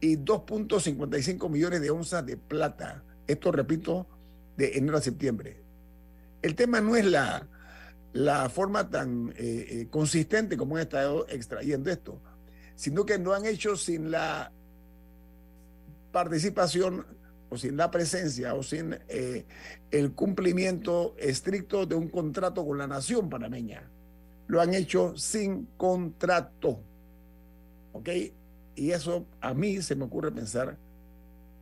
y 0.00 0.16
2.55 0.16 1.50
millones 1.50 1.80
de 1.80 1.90
onzas 1.90 2.24
de 2.24 2.36
plata. 2.36 3.02
Esto, 3.26 3.50
repito, 3.50 4.06
de 4.56 4.78
enero 4.78 4.98
a 4.98 5.00
septiembre. 5.00 5.56
El 6.40 6.54
tema 6.54 6.80
no 6.80 6.94
es 6.94 7.04
la, 7.04 7.48
la 8.12 8.48
forma 8.48 8.88
tan 8.88 9.30
eh, 9.30 9.66
eh, 9.70 9.88
consistente 9.90 10.56
como 10.56 10.76
han 10.76 10.82
estado 10.82 11.26
extrayendo 11.28 11.90
esto, 11.90 12.20
sino 12.76 13.04
que 13.04 13.18
lo 13.18 13.34
han 13.34 13.44
hecho 13.44 13.74
sin 13.74 14.12
la 14.12 14.52
participación 16.12 17.04
o 17.50 17.58
sin 17.58 17.76
la 17.76 17.90
presencia 17.90 18.54
o 18.54 18.62
sin 18.62 18.96
eh, 19.08 19.44
el 19.90 20.12
cumplimiento 20.12 21.14
estricto 21.18 21.84
de 21.84 21.96
un 21.96 22.08
contrato 22.08 22.64
con 22.64 22.78
la 22.78 22.86
nación 22.86 23.28
panameña. 23.28 23.82
Lo 24.46 24.60
han 24.60 24.72
hecho 24.72 25.16
sin 25.16 25.66
contrato. 25.76 26.80
¿Ok? 27.92 28.08
Y 28.76 28.92
eso 28.92 29.26
a 29.40 29.52
mí 29.52 29.82
se 29.82 29.96
me 29.96 30.04
ocurre 30.04 30.32
pensar 30.32 30.78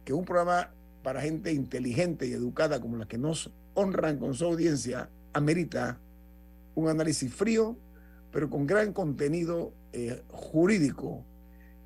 que 0.04 0.12
un 0.12 0.24
programa 0.24 0.70
para 1.02 1.20
gente 1.22 1.52
inteligente 1.52 2.26
y 2.26 2.32
educada 2.32 2.80
como 2.80 2.96
la 2.96 3.08
que 3.08 3.18
nos 3.18 3.50
honran 3.74 4.18
con 4.18 4.34
su 4.34 4.44
audiencia 4.44 5.08
amerita 5.32 5.98
un 6.74 6.88
análisis 6.88 7.32
frío, 7.32 7.76
pero 8.30 8.50
con 8.50 8.66
gran 8.66 8.92
contenido 8.92 9.72
eh, 9.92 10.22
jurídico. 10.28 11.24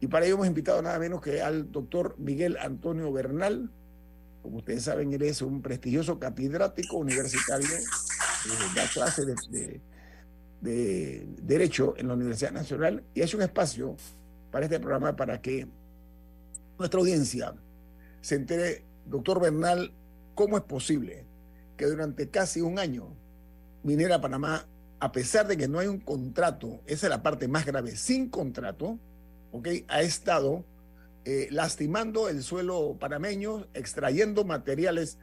Y 0.00 0.08
para 0.08 0.26
ello 0.26 0.34
hemos 0.34 0.48
invitado 0.48 0.82
nada 0.82 0.98
menos 0.98 1.20
que 1.20 1.40
al 1.40 1.70
doctor 1.70 2.16
Miguel 2.18 2.56
Antonio 2.60 3.12
Bernal, 3.12 3.70
como 4.42 4.58
ustedes 4.58 4.82
saben, 4.82 5.12
él 5.12 5.22
es 5.22 5.40
un 5.40 5.62
prestigioso 5.62 6.18
catedrático 6.18 6.96
universitario, 6.96 7.68
eh, 7.68 8.50
da 8.74 8.86
clase 8.88 9.24
de, 9.24 9.80
de, 10.60 11.26
Derecho 11.42 11.94
en 11.96 12.08
la 12.08 12.14
Universidad 12.14 12.52
Nacional 12.52 13.04
y 13.14 13.20
es 13.20 13.32
un 13.34 13.42
espacio 13.42 13.96
para 14.50 14.66
este 14.66 14.80
programa 14.80 15.14
para 15.16 15.40
que 15.40 15.66
nuestra 16.78 17.00
audiencia 17.00 17.54
se 18.20 18.34
entere, 18.34 18.84
doctor 19.06 19.40
Bernal, 19.40 19.92
cómo 20.34 20.56
es 20.56 20.64
posible 20.64 21.24
que 21.76 21.86
durante 21.86 22.28
casi 22.28 22.60
un 22.60 22.78
año 22.78 23.14
Minera 23.82 24.20
Panamá, 24.20 24.66
a 25.00 25.12
pesar 25.12 25.46
de 25.46 25.56
que 25.56 25.68
no 25.68 25.78
hay 25.78 25.88
un 25.88 25.98
contrato, 25.98 26.80
esa 26.86 27.06
es 27.06 27.10
la 27.10 27.22
parte 27.22 27.48
más 27.48 27.64
grave, 27.64 27.96
sin 27.96 28.28
contrato, 28.28 28.98
¿okay? 29.50 29.84
ha 29.88 30.02
estado 30.02 30.64
eh, 31.24 31.46
lastimando 31.50 32.28
el 32.28 32.42
suelo 32.42 32.96
panameño, 32.98 33.66
extrayendo 33.74 34.44
materiales 34.44 35.18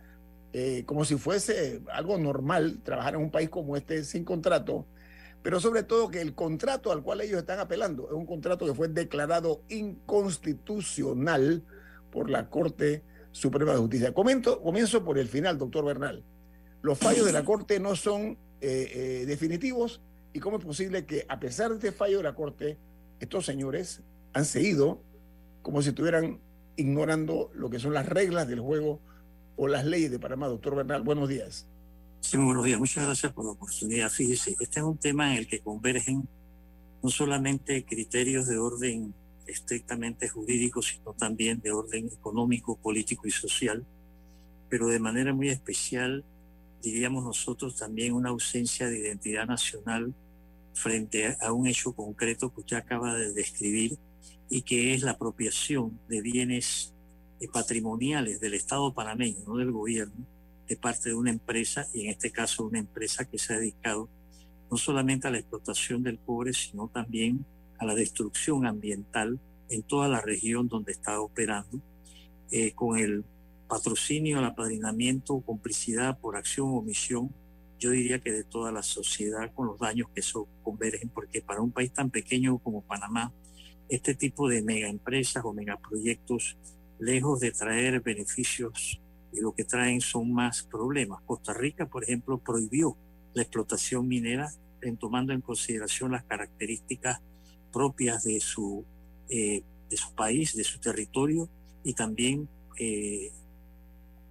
eh, 0.53 0.83
como 0.85 1.03
si 1.03 1.15
fuese 1.15 1.81
algo 1.91 2.17
normal 2.17 2.79
trabajar 2.83 3.15
en 3.15 3.21
un 3.21 3.31
país 3.31 3.49
como 3.49 3.75
este 3.75 4.05
sin 4.05 4.23
contrato, 4.23 4.87
pero 5.43 5.59
sobre 5.59 5.83
todo 5.83 6.09
que 6.09 6.21
el 6.21 6.33
contrato 6.33 6.93
al 6.93 7.03
cual 7.03 7.19
ellos 7.21 7.39
están 7.39 7.59
apelando 7.59 8.07
es 8.07 8.13
un 8.13 8.25
contrato 8.25 8.65
que 8.65 8.73
fue 8.73 8.87
declarado 8.87 9.61
inconstitucional 9.67 11.63
por 12.11 12.29
la 12.29 12.49
Corte 12.49 13.03
Suprema 13.31 13.73
de 13.73 13.79
Justicia. 13.79 14.13
Comento, 14.13 14.61
comienzo 14.61 15.03
por 15.03 15.19
el 15.19 15.27
final, 15.27 15.57
doctor 15.57 15.83
Bernal. 15.83 16.23
Los 16.81 16.97
fallos 16.97 17.25
de 17.25 17.33
la 17.33 17.43
Corte 17.43 17.79
no 17.79 17.97
son 17.97 18.37
eh, 18.61 19.25
definitivos 19.27 20.01
y 20.31 20.39
cómo 20.39 20.57
es 20.57 20.65
posible 20.65 21.05
que 21.05 21.25
a 21.27 21.41
pesar 21.41 21.69
de 21.69 21.75
este 21.75 21.91
fallo 21.91 22.17
de 22.17 22.23
la 22.23 22.35
Corte, 22.35 22.77
estos 23.19 23.45
señores 23.45 24.01
han 24.33 24.45
seguido 24.45 25.03
como 25.61 25.81
si 25.81 25.89
estuvieran 25.89 26.39
ignorando 26.75 27.51
lo 27.53 27.69
que 27.69 27.79
son 27.79 27.93
las 27.93 28.07
reglas 28.07 28.47
del 28.47 28.61
juego 28.61 28.99
o 29.55 29.67
las 29.67 29.85
leyes 29.85 30.11
de 30.11 30.19
Panamá. 30.19 30.47
Doctor 30.47 30.75
Bernal, 30.75 31.01
buenos 31.01 31.27
días. 31.27 31.67
Sí, 32.21 32.37
buenos 32.37 32.65
días. 32.65 32.79
Muchas 32.79 33.05
gracias 33.05 33.31
por 33.33 33.45
la 33.45 33.51
oportunidad. 33.51 34.09
Fíjese, 34.09 34.55
este 34.59 34.79
es 34.79 34.85
un 34.85 34.97
tema 34.97 35.31
en 35.31 35.39
el 35.39 35.47
que 35.47 35.59
convergen 35.59 36.27
no 37.01 37.09
solamente 37.09 37.85
criterios 37.85 38.47
de 38.47 38.57
orden 38.57 39.13
estrictamente 39.47 40.29
jurídico, 40.29 40.81
sino 40.81 41.13
también 41.13 41.59
de 41.59 41.71
orden 41.71 42.07
económico, 42.07 42.77
político 42.77 43.27
y 43.27 43.31
social, 43.31 43.85
pero 44.69 44.87
de 44.87 44.99
manera 44.99 45.33
muy 45.33 45.49
especial, 45.49 46.23
diríamos 46.81 47.23
nosotros, 47.23 47.77
también 47.77 48.13
una 48.13 48.29
ausencia 48.29 48.87
de 48.87 48.99
identidad 48.99 49.47
nacional 49.47 50.13
frente 50.73 51.35
a 51.41 51.51
un 51.51 51.67
hecho 51.67 51.93
concreto 51.93 52.53
que 52.53 52.61
usted 52.61 52.77
acaba 52.77 53.15
de 53.15 53.33
describir 53.33 53.97
y 54.49 54.63
que 54.63 54.93
es 54.93 55.03
la 55.03 55.11
apropiación 55.11 55.99
de 56.07 56.21
bienes 56.21 56.93
eh, 57.39 57.47
patrimoniales 57.47 58.39
del 58.39 58.53
Estado 58.53 58.93
panameño, 58.93 59.37
no 59.47 59.57
del 59.57 59.71
gobierno, 59.71 60.25
de 60.67 60.75
parte 60.75 61.09
de 61.09 61.15
una 61.15 61.31
empresa, 61.31 61.87
y 61.93 62.01
en 62.01 62.09
este 62.11 62.31
caso 62.31 62.65
una 62.65 62.79
empresa 62.79 63.25
que 63.25 63.37
se 63.37 63.53
ha 63.53 63.57
dedicado 63.57 64.09
no 64.69 64.77
solamente 64.77 65.27
a 65.27 65.31
la 65.31 65.39
explotación 65.39 66.03
del 66.03 66.19
cobre, 66.19 66.53
sino 66.53 66.87
también 66.89 67.45
a 67.79 67.85
la 67.85 67.95
destrucción 67.95 68.65
ambiental 68.65 69.39
en 69.69 69.83
toda 69.83 70.07
la 70.07 70.21
región 70.21 70.67
donde 70.67 70.91
está 70.91 71.19
operando, 71.21 71.81
eh, 72.51 72.71
con 72.73 72.97
el 72.97 73.23
patrocinio, 73.67 74.39
el 74.39 74.45
apadrinamiento, 74.45 75.41
complicidad 75.41 76.19
por 76.19 76.35
acción 76.35 76.67
o 76.69 76.77
omisión, 76.77 77.33
yo 77.79 77.91
diría 77.91 78.19
que 78.19 78.31
de 78.31 78.43
toda 78.43 78.71
la 78.71 78.83
sociedad 78.83 79.53
con 79.53 79.67
los 79.67 79.79
daños 79.79 80.09
que 80.13 80.19
eso 80.19 80.47
convergen, 80.63 81.09
porque 81.09 81.41
para 81.41 81.61
un 81.61 81.71
país 81.71 81.93
tan 81.93 82.09
pequeño 82.09 82.57
como 82.57 82.81
Panamá, 82.81 83.31
este 83.89 84.15
tipo 84.15 84.47
de 84.47 84.61
megaempresas 84.61 85.43
o 85.43 85.53
megaproyectos, 85.53 86.57
lejos 86.99 87.39
de 87.39 87.51
traer 87.51 88.01
beneficios, 88.01 89.01
y 89.33 89.41
lo 89.41 89.53
que 89.53 89.63
traen 89.63 90.01
son 90.01 90.31
más 90.31 90.63
problemas. 90.63 91.21
Costa 91.25 91.53
Rica, 91.53 91.87
por 91.87 92.03
ejemplo, 92.03 92.37
prohibió 92.39 92.97
la 93.33 93.43
explotación 93.43 94.07
minera 94.07 94.51
en 94.81 94.97
tomando 94.97 95.33
en 95.33 95.41
consideración 95.41 96.11
las 96.11 96.23
características 96.23 97.21
propias 97.71 98.23
de 98.23 98.39
su, 98.39 98.85
eh, 99.29 99.61
de 99.89 99.97
su 99.97 100.13
país, 100.13 100.55
de 100.55 100.63
su 100.63 100.79
territorio 100.79 101.49
y 101.83 101.93
también 101.93 102.47
eh, 102.79 103.31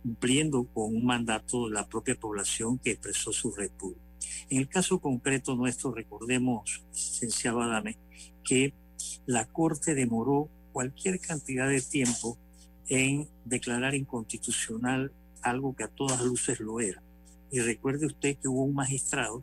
cumpliendo 0.03 0.65
con 0.65 0.95
un 0.95 1.05
mandato 1.05 1.69
de 1.69 1.75
la 1.75 1.89
propia 1.89 2.15
población 2.15 2.79
que 2.79 2.93
expresó 2.93 3.33
su 3.33 3.53
república. 3.53 4.01
En 4.51 4.59
el 4.59 4.69
caso 4.69 4.99
concreto 4.99 5.55
nuestro, 5.55 5.93
recordemos, 5.93 6.83
licenciado 6.93 7.61
Adame, 7.61 7.99
que 8.43 8.75
la 9.27 9.47
Corte 9.47 9.95
demoró 9.95 10.49
cualquier 10.73 11.21
cantidad 11.21 11.69
de 11.69 11.81
tiempo 11.81 12.39
en 12.89 13.29
declarar 13.45 13.95
inconstitucional 13.95 15.13
algo 15.43 15.75
que 15.77 15.85
a 15.85 15.89
todas 15.89 16.23
luces 16.23 16.61
lo 16.61 16.81
era. 16.81 17.03
Y 17.51 17.61
recuerde 17.61 18.07
usted 18.07 18.37
que 18.37 18.49
hubo 18.49 18.65
un 18.65 18.75
magistrado 18.75 19.43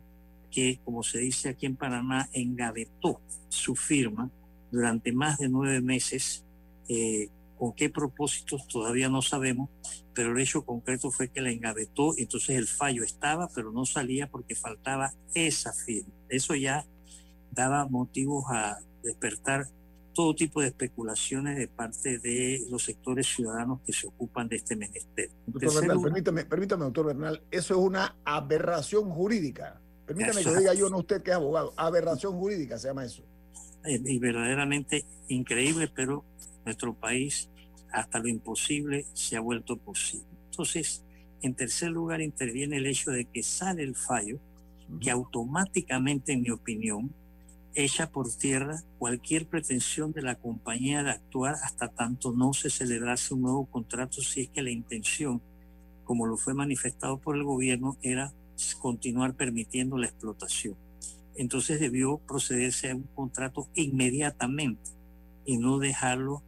que, 0.50 0.80
como 0.84 1.02
se 1.02 1.18
dice 1.18 1.48
aquí 1.50 1.66
en 1.66 1.76
Panamá, 1.76 2.28
engavetó 2.32 3.20
su 3.48 3.74
firma 3.74 4.30
durante 4.70 5.12
más 5.12 5.38
de 5.38 5.48
nueve 5.48 5.80
meses. 5.80 6.44
Eh, 6.88 7.28
con 7.58 7.72
qué 7.72 7.88
propósitos 7.88 8.68
todavía 8.68 9.08
no 9.08 9.22
sabemos, 9.22 9.70
pero 10.14 10.32
el 10.32 10.42
hecho 10.42 10.64
concreto 10.64 11.10
fue 11.10 11.28
que 11.28 11.40
la 11.40 11.50
engavetó, 11.50 12.12
entonces 12.18 12.56
el 12.56 12.66
fallo 12.66 13.02
estaba, 13.02 13.48
pero 13.54 13.72
no 13.72 13.86
salía 13.86 14.26
porque 14.26 14.54
faltaba 14.54 15.14
esa 15.34 15.72
firma. 15.72 16.12
Eso 16.28 16.54
ya 16.54 16.86
daba 17.50 17.88
motivos 17.88 18.44
a 18.50 18.78
despertar 19.06 19.66
todo 20.14 20.34
tipo 20.34 20.62
de 20.62 20.68
especulaciones 20.68 21.58
de 21.58 21.68
parte 21.68 22.18
de 22.18 22.64
los 22.70 22.84
sectores 22.84 23.26
ciudadanos 23.26 23.80
que 23.84 23.92
se 23.92 24.06
ocupan 24.06 24.48
de 24.48 24.56
este 24.56 24.74
menester. 24.74 25.30
Doctor 25.46 25.74
Bernal, 25.74 26.00
permítame, 26.00 26.44
permítame, 26.46 26.84
doctor 26.84 27.06
Bernal, 27.06 27.42
eso 27.50 27.74
es 27.74 27.80
una 27.80 28.16
aberración 28.24 29.10
jurídica. 29.10 29.78
Permítame 30.06 30.42
que 30.42 30.56
diga 30.56 30.72
yo, 30.72 30.88
no 30.88 30.98
usted 30.98 31.22
que 31.22 31.30
es 31.30 31.36
abogado, 31.36 31.74
aberración 31.76 32.32
jurídica 32.38 32.78
se 32.78 32.88
llama 32.88 33.04
eso. 33.04 33.22
Eh, 33.84 34.00
y 34.04 34.18
verdaderamente 34.18 35.04
increíble, 35.28 35.90
pero 35.94 36.24
nuestro 36.64 36.94
país 36.94 37.50
hasta 37.92 38.18
lo 38.18 38.28
imposible 38.28 39.04
se 39.12 39.36
ha 39.36 39.40
vuelto 39.40 39.76
posible. 39.76 40.26
Entonces, 40.50 41.04
en 41.42 41.54
tercer 41.54 41.90
lugar 41.90 42.22
interviene 42.22 42.78
el 42.78 42.86
hecho 42.86 43.10
de 43.10 43.26
que 43.26 43.42
sale 43.42 43.82
el 43.82 43.94
fallo 43.94 44.38
que 45.00 45.10
automáticamente, 45.10 46.32
en 46.32 46.42
mi 46.42 46.50
opinión, 46.50 47.12
echa 47.76 48.10
por 48.10 48.32
tierra 48.32 48.82
cualquier 48.98 49.46
pretensión 49.46 50.12
de 50.12 50.22
la 50.22 50.34
compañía 50.34 51.02
de 51.02 51.10
actuar 51.10 51.56
hasta 51.62 51.88
tanto 51.88 52.32
no 52.32 52.54
se 52.54 52.70
celebrase 52.70 53.34
un 53.34 53.42
nuevo 53.42 53.66
contrato 53.66 54.22
si 54.22 54.42
es 54.42 54.48
que 54.48 54.62
la 54.62 54.70
intención, 54.70 55.42
como 56.04 56.26
lo 56.26 56.38
fue 56.38 56.54
manifestado 56.54 57.18
por 57.18 57.36
el 57.36 57.44
gobierno, 57.44 57.98
era 58.00 58.32
continuar 58.80 59.34
permitiendo 59.34 59.98
la 59.98 60.06
explotación. 60.06 60.74
Entonces 61.36 61.78
debió 61.78 62.16
procederse 62.16 62.90
a 62.90 62.96
un 62.96 63.08
contrato 63.14 63.68
inmediatamente 63.74 64.90
y 65.44 65.58
no 65.58 65.78
dejarlo 65.78 66.42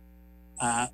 a, 0.57 0.91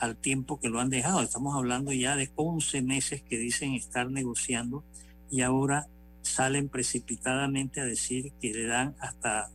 al 0.00 0.16
tiempo 0.16 0.58
que 0.58 0.70
lo 0.70 0.80
han 0.80 0.90
dejado. 0.90 1.22
Estamos 1.22 1.54
hablando 1.54 1.92
ya 1.92 2.16
de 2.16 2.32
11 2.34 2.82
meses 2.82 3.22
que 3.22 3.38
dicen 3.38 3.74
estar 3.74 4.10
negociando 4.10 4.82
y 5.30 5.42
ahora 5.42 5.86
salen 6.22 6.68
precipitadamente 6.68 7.80
a 7.80 7.84
decir 7.84 8.32
que 8.40 8.52
le 8.52 8.66
dan 8.66 8.96
hasta 8.98 9.52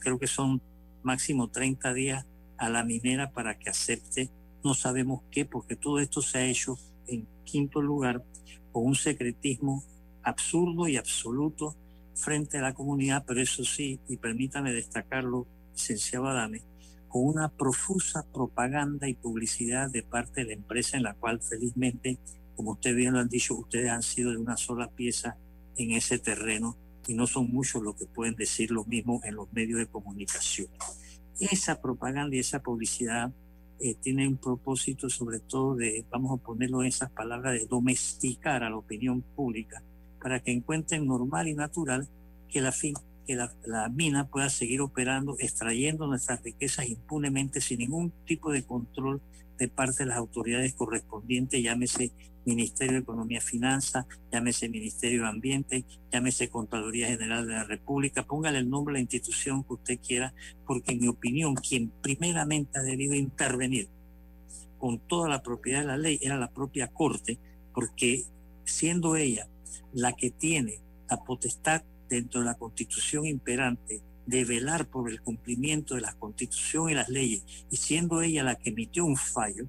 creo 0.00 0.18
que 0.18 0.26
son 0.26 0.60
máximo 1.02 1.48
30 1.48 1.92
días 1.94 2.26
a 2.56 2.68
la 2.68 2.84
minera 2.84 3.30
para 3.32 3.58
que 3.58 3.70
acepte, 3.70 4.30
no 4.62 4.74
sabemos 4.74 5.22
qué, 5.30 5.44
porque 5.44 5.76
todo 5.76 5.98
esto 5.98 6.22
se 6.22 6.38
ha 6.38 6.46
hecho 6.46 6.78
en 7.06 7.26
quinto 7.44 7.82
lugar 7.82 8.24
con 8.72 8.86
un 8.86 8.94
secretismo 8.94 9.84
absurdo 10.22 10.88
y 10.88 10.96
absoluto 10.96 11.76
frente 12.14 12.58
a 12.58 12.62
la 12.62 12.74
comunidad, 12.74 13.24
pero 13.26 13.40
eso 13.40 13.64
sí, 13.64 14.00
y 14.08 14.16
permítame 14.16 14.72
destacarlo, 14.72 15.46
licenciado 15.72 16.28
Adame, 16.28 16.62
con 17.08 17.26
una 17.26 17.48
profusa 17.48 18.24
propaganda 18.32 19.08
y 19.08 19.14
publicidad 19.14 19.90
de 19.90 20.02
parte 20.02 20.40
de 20.40 20.46
la 20.48 20.52
empresa 20.54 20.96
en 20.96 21.02
la 21.02 21.14
cual 21.14 21.40
felizmente, 21.40 22.18
como 22.56 22.72
ustedes 22.72 22.96
bien 22.96 23.12
lo 23.12 23.20
han 23.20 23.28
dicho, 23.28 23.54
ustedes 23.54 23.90
han 23.90 24.02
sido 24.02 24.30
de 24.30 24.38
una 24.38 24.56
sola 24.56 24.90
pieza 24.90 25.36
en 25.76 25.90
ese 25.90 26.18
terreno 26.18 26.76
y 27.06 27.14
no 27.14 27.26
son 27.26 27.50
muchos 27.50 27.82
los 27.82 27.96
que 27.96 28.06
pueden 28.06 28.34
decir 28.34 28.70
lo 28.70 28.84
mismo 28.84 29.20
en 29.24 29.34
los 29.36 29.52
medios 29.52 29.78
de 29.78 29.86
comunicación. 29.86 30.68
Esa 31.38 31.80
propaganda 31.80 32.36
y 32.36 32.40
esa 32.40 32.60
publicidad 32.60 33.32
eh, 33.80 33.96
un 34.06 34.36
propósito 34.36 35.10
sobre 35.10 35.40
todo 35.40 35.74
de, 35.74 36.04
vamos 36.10 36.38
a 36.38 36.42
ponerlo 36.42 36.82
en 36.82 36.88
esas 36.88 37.10
palabras, 37.10 37.54
de 37.54 37.66
domesticar 37.66 38.62
a 38.62 38.70
la 38.70 38.76
opinión 38.76 39.22
pública 39.22 39.82
para 40.22 40.40
que 40.40 40.52
encuentren 40.52 41.06
normal 41.06 41.48
y 41.48 41.54
natural 41.54 42.08
que 42.48 42.60
la, 42.60 42.72
fin, 42.72 42.94
que 43.26 43.34
la, 43.34 43.52
la 43.66 43.88
mina 43.88 44.28
pueda 44.28 44.48
seguir 44.48 44.80
operando, 44.80 45.36
extrayendo 45.38 46.06
nuestras 46.06 46.42
riquezas 46.42 46.88
impunemente 46.88 47.60
sin 47.60 47.80
ningún 47.80 48.12
tipo 48.26 48.52
de 48.52 48.62
control 48.62 49.20
de 49.58 49.68
parte 49.68 50.04
de 50.04 50.08
las 50.08 50.18
autoridades 50.18 50.74
correspondientes, 50.74 51.62
llámese 51.62 52.12
Ministerio 52.44 52.94
de 52.94 53.00
Economía 53.00 53.38
y 53.38 53.40
Finanzas, 53.40 54.06
llámese 54.30 54.68
Ministerio 54.68 55.22
de 55.22 55.28
Ambiente, 55.28 55.84
llámese 56.12 56.48
Contraloría 56.48 57.08
General 57.08 57.46
de 57.46 57.54
la 57.54 57.64
República, 57.64 58.26
póngale 58.26 58.58
el 58.58 58.68
nombre 58.68 58.92
de 58.92 58.98
la 58.98 59.02
institución 59.02 59.64
que 59.64 59.74
usted 59.74 59.98
quiera, 60.00 60.34
porque 60.66 60.92
en 60.92 61.00
mi 61.00 61.08
opinión, 61.08 61.54
quien 61.54 61.90
primeramente 62.02 62.78
ha 62.78 62.82
debido 62.82 63.14
intervenir 63.14 63.88
con 64.78 64.98
toda 64.98 65.28
la 65.28 65.42
propiedad 65.42 65.80
de 65.80 65.86
la 65.86 65.96
ley 65.96 66.18
era 66.20 66.36
la 66.36 66.50
propia 66.50 66.88
Corte, 66.88 67.38
porque 67.72 68.24
siendo 68.64 69.16
ella 69.16 69.48
la 69.92 70.12
que 70.12 70.30
tiene 70.30 70.80
la 71.08 71.24
potestad 71.24 71.82
dentro 72.08 72.40
de 72.40 72.46
la 72.46 72.54
constitución 72.54 73.24
imperante 73.26 74.02
de 74.26 74.44
velar 74.44 74.86
por 74.86 75.10
el 75.10 75.20
cumplimiento 75.20 75.94
de 75.94 76.00
la 76.00 76.14
constitución 76.14 76.90
y 76.90 76.94
las 76.94 77.08
leyes, 77.08 77.44
y 77.70 77.76
siendo 77.76 78.22
ella 78.22 78.42
la 78.42 78.56
que 78.56 78.70
emitió 78.70 79.04
un 79.04 79.16
fallo, 79.16 79.66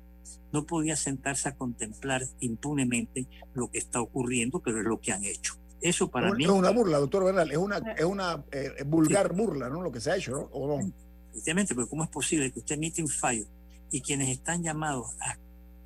no 0.52 0.65
podía 0.65 0.96
sentarse 0.96 1.50
a 1.50 1.56
contemplar 1.56 2.24
impunemente 2.39 3.28
lo 3.54 3.70
que 3.70 3.78
está 3.78 4.00
ocurriendo, 4.00 4.60
pero 4.60 4.80
es 4.80 4.86
lo 4.86 5.00
que 5.00 5.12
han 5.12 5.24
hecho. 5.24 5.56
Eso 5.82 6.10
para 6.10 6.32
mí... 6.34 6.46
Es 6.46 6.50
una 6.50 6.72
burla, 6.72 6.98
doctor 6.98 7.26
Bernal, 7.26 7.52
es 7.52 7.58
una, 7.58 7.78
es 7.78 8.06
una 8.06 8.44
eh, 8.52 8.84
vulgar 8.86 9.34
burla, 9.34 9.70
¿no? 9.70 9.82
Lo 9.82 9.91
que 9.91 10.00
se 10.00 10.12
ha 10.12 10.15
hecho, 10.15 10.32
¿no? 10.32 10.39
¿O 10.54 10.68
no? 10.68 10.91
Efectivamente, 11.32 11.76
pero 11.76 11.88
¿cómo 11.88 12.04
es 12.04 12.10
posible 12.10 12.52
que 12.52 12.60
usted 12.60 12.76
emite 12.76 13.02
un 13.02 13.10
fallo 13.10 13.46
y 13.91 14.02
quienes 14.02 14.30
están 14.30 14.63
llamados 14.63 15.08
a, 15.20 15.38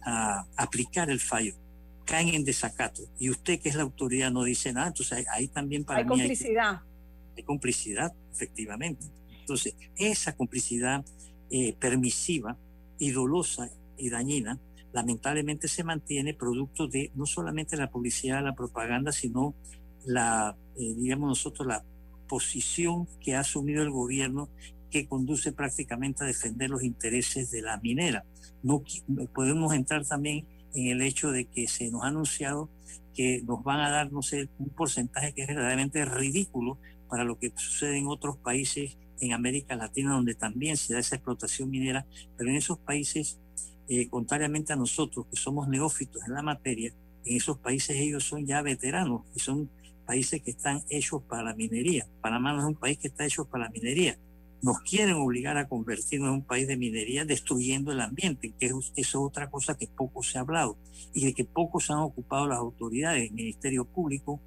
a 0.06 0.46
aplicar 0.56 1.10
el 1.10 1.20
fallo 1.20 1.56
caen 2.10 2.30
en 2.30 2.44
desacato 2.44 3.04
y 3.20 3.30
usted 3.30 3.60
que 3.60 3.70
es 3.70 3.76
la 3.76 3.84
autoridad 3.84 4.32
no 4.32 4.44
dice 4.44 4.74
nada, 4.74 4.88
entonces 4.88 5.26
ahí, 5.32 5.48
también 5.48 5.84
para 5.84 6.00
hay 6.00 6.06
mí 6.06 6.10
complicidad. 6.10 6.70
Hay, 6.70 6.76
complicidad, 6.76 6.89
efectivamente. 8.32 9.06
Entonces, 9.42 9.76
esa 9.96 10.36
complicidad 10.36 11.06
eh, 11.50 11.74
permisiva 11.80 12.58
y 12.98 13.12
dolosa 13.12 13.70
y 13.98 14.10
dañina, 14.10 14.60
lamentablemente 14.94 15.68
se 15.68 15.84
mantiene 15.84 16.34
producto 16.34 16.88
de 16.88 17.12
no 17.16 17.26
solamente 17.26 17.78
la 17.78 17.90
publicidad, 17.90 18.44
la 18.44 18.56
propaganda, 18.56 19.12
sino 19.12 19.56
la, 20.06 20.56
eh, 20.78 20.94
digamos 20.96 21.30
nosotros, 21.30 21.68
la 21.68 21.84
posición 22.28 23.08
que 23.20 23.36
ha 23.36 23.42
asumido 23.42 23.82
el 23.82 23.90
gobierno 23.90 24.50
que 24.92 25.08
conduce 25.08 25.52
prácticamente 25.52 26.24
a 26.24 26.28
defender 26.28 26.70
los 26.70 26.84
intereses 26.84 27.52
de 27.52 27.62
la 27.62 27.78
minera. 27.78 28.26
No 28.64 28.84
podemos 29.34 29.74
entrar 29.74 30.06
también 30.06 30.46
en 30.74 30.88
el 30.88 31.02
hecho 31.02 31.32
de 31.32 31.46
que 31.46 31.68
se 31.68 31.90
nos 31.92 32.04
ha 32.04 32.08
anunciado 32.08 32.70
que 33.14 33.42
nos 33.44 33.64
van 33.64 33.82
a 33.82 33.90
dar, 33.90 34.12
no 34.12 34.22
sé, 34.22 34.50
un 34.60 34.70
porcentaje 34.70 35.34
que 35.34 35.42
es 35.42 35.48
verdaderamente 35.48 36.06
ridículo 36.06 36.78
para 37.10 37.24
lo 37.24 37.38
que 37.38 37.52
sucede 37.56 37.98
en 37.98 38.08
otros 38.08 38.38
países 38.38 38.98
en 39.20 39.34
América 39.34 39.76
Latina, 39.76 40.14
donde 40.14 40.36
también 40.36 40.78
se 40.78 40.94
da 40.94 41.00
esa 41.00 41.16
explotación 41.16 41.70
minera, 41.70 42.06
pero 42.38 42.50
en 42.50 42.56
esos 42.56 42.78
países, 42.78 43.40
eh, 43.90 44.08
contrariamente 44.08 44.72
a 44.72 44.78
nosotros, 44.78 45.26
que 45.30 45.36
somos 45.36 45.68
neófitos 45.68 46.22
en 46.28 46.34
la 46.34 46.42
materia, 46.42 46.94
en 47.26 47.36
esos 47.36 47.58
países 47.58 47.98
ellos 47.98 48.24
son 48.24 48.46
ya 48.46 48.62
veteranos 48.62 49.24
y 49.36 49.40
son 49.40 49.70
países 50.06 50.42
que 50.42 50.52
están 50.52 50.84
hechos 50.90 51.22
para 51.24 51.44
la 51.44 51.54
minería. 51.54 52.08
Panamá 52.22 52.54
no 52.54 52.60
es 52.60 52.66
un 52.66 52.76
país 52.76 52.98
que 52.98 53.10
está 53.10 53.26
hecho 53.26 53.46
para 53.46 53.66
la 53.66 53.70
minería 53.72 54.18
nos 54.62 54.82
quieren 54.82 55.16
obligar 55.16 55.58
a 55.58 55.68
convertirnos 55.68 56.30
en 56.30 56.36
un 56.36 56.44
país 56.44 56.68
de 56.68 56.78
minería 56.78 57.26
destruyendo 57.26 57.92
el 57.92 58.02
ambiente, 58.02 58.54
que 58.60 58.68
eso 58.68 58.82
es 58.96 59.16
otra 59.16 59.50
cosa 59.50 59.78
que 59.78 59.88
poco 59.88 60.22
se 60.22 60.38
ha 60.38 60.42
hablado 60.42 60.78
y 61.14 61.26
de 61.26 61.34
que 61.34 61.46
poco 61.46 61.80
se 61.80 61.94
han 61.94 62.00
ocupado 62.00 62.48
las 62.48 62.58
autoridades, 62.58 63.30
el 63.30 63.32
Ministerio 63.32 63.86
Público, 63.86 64.42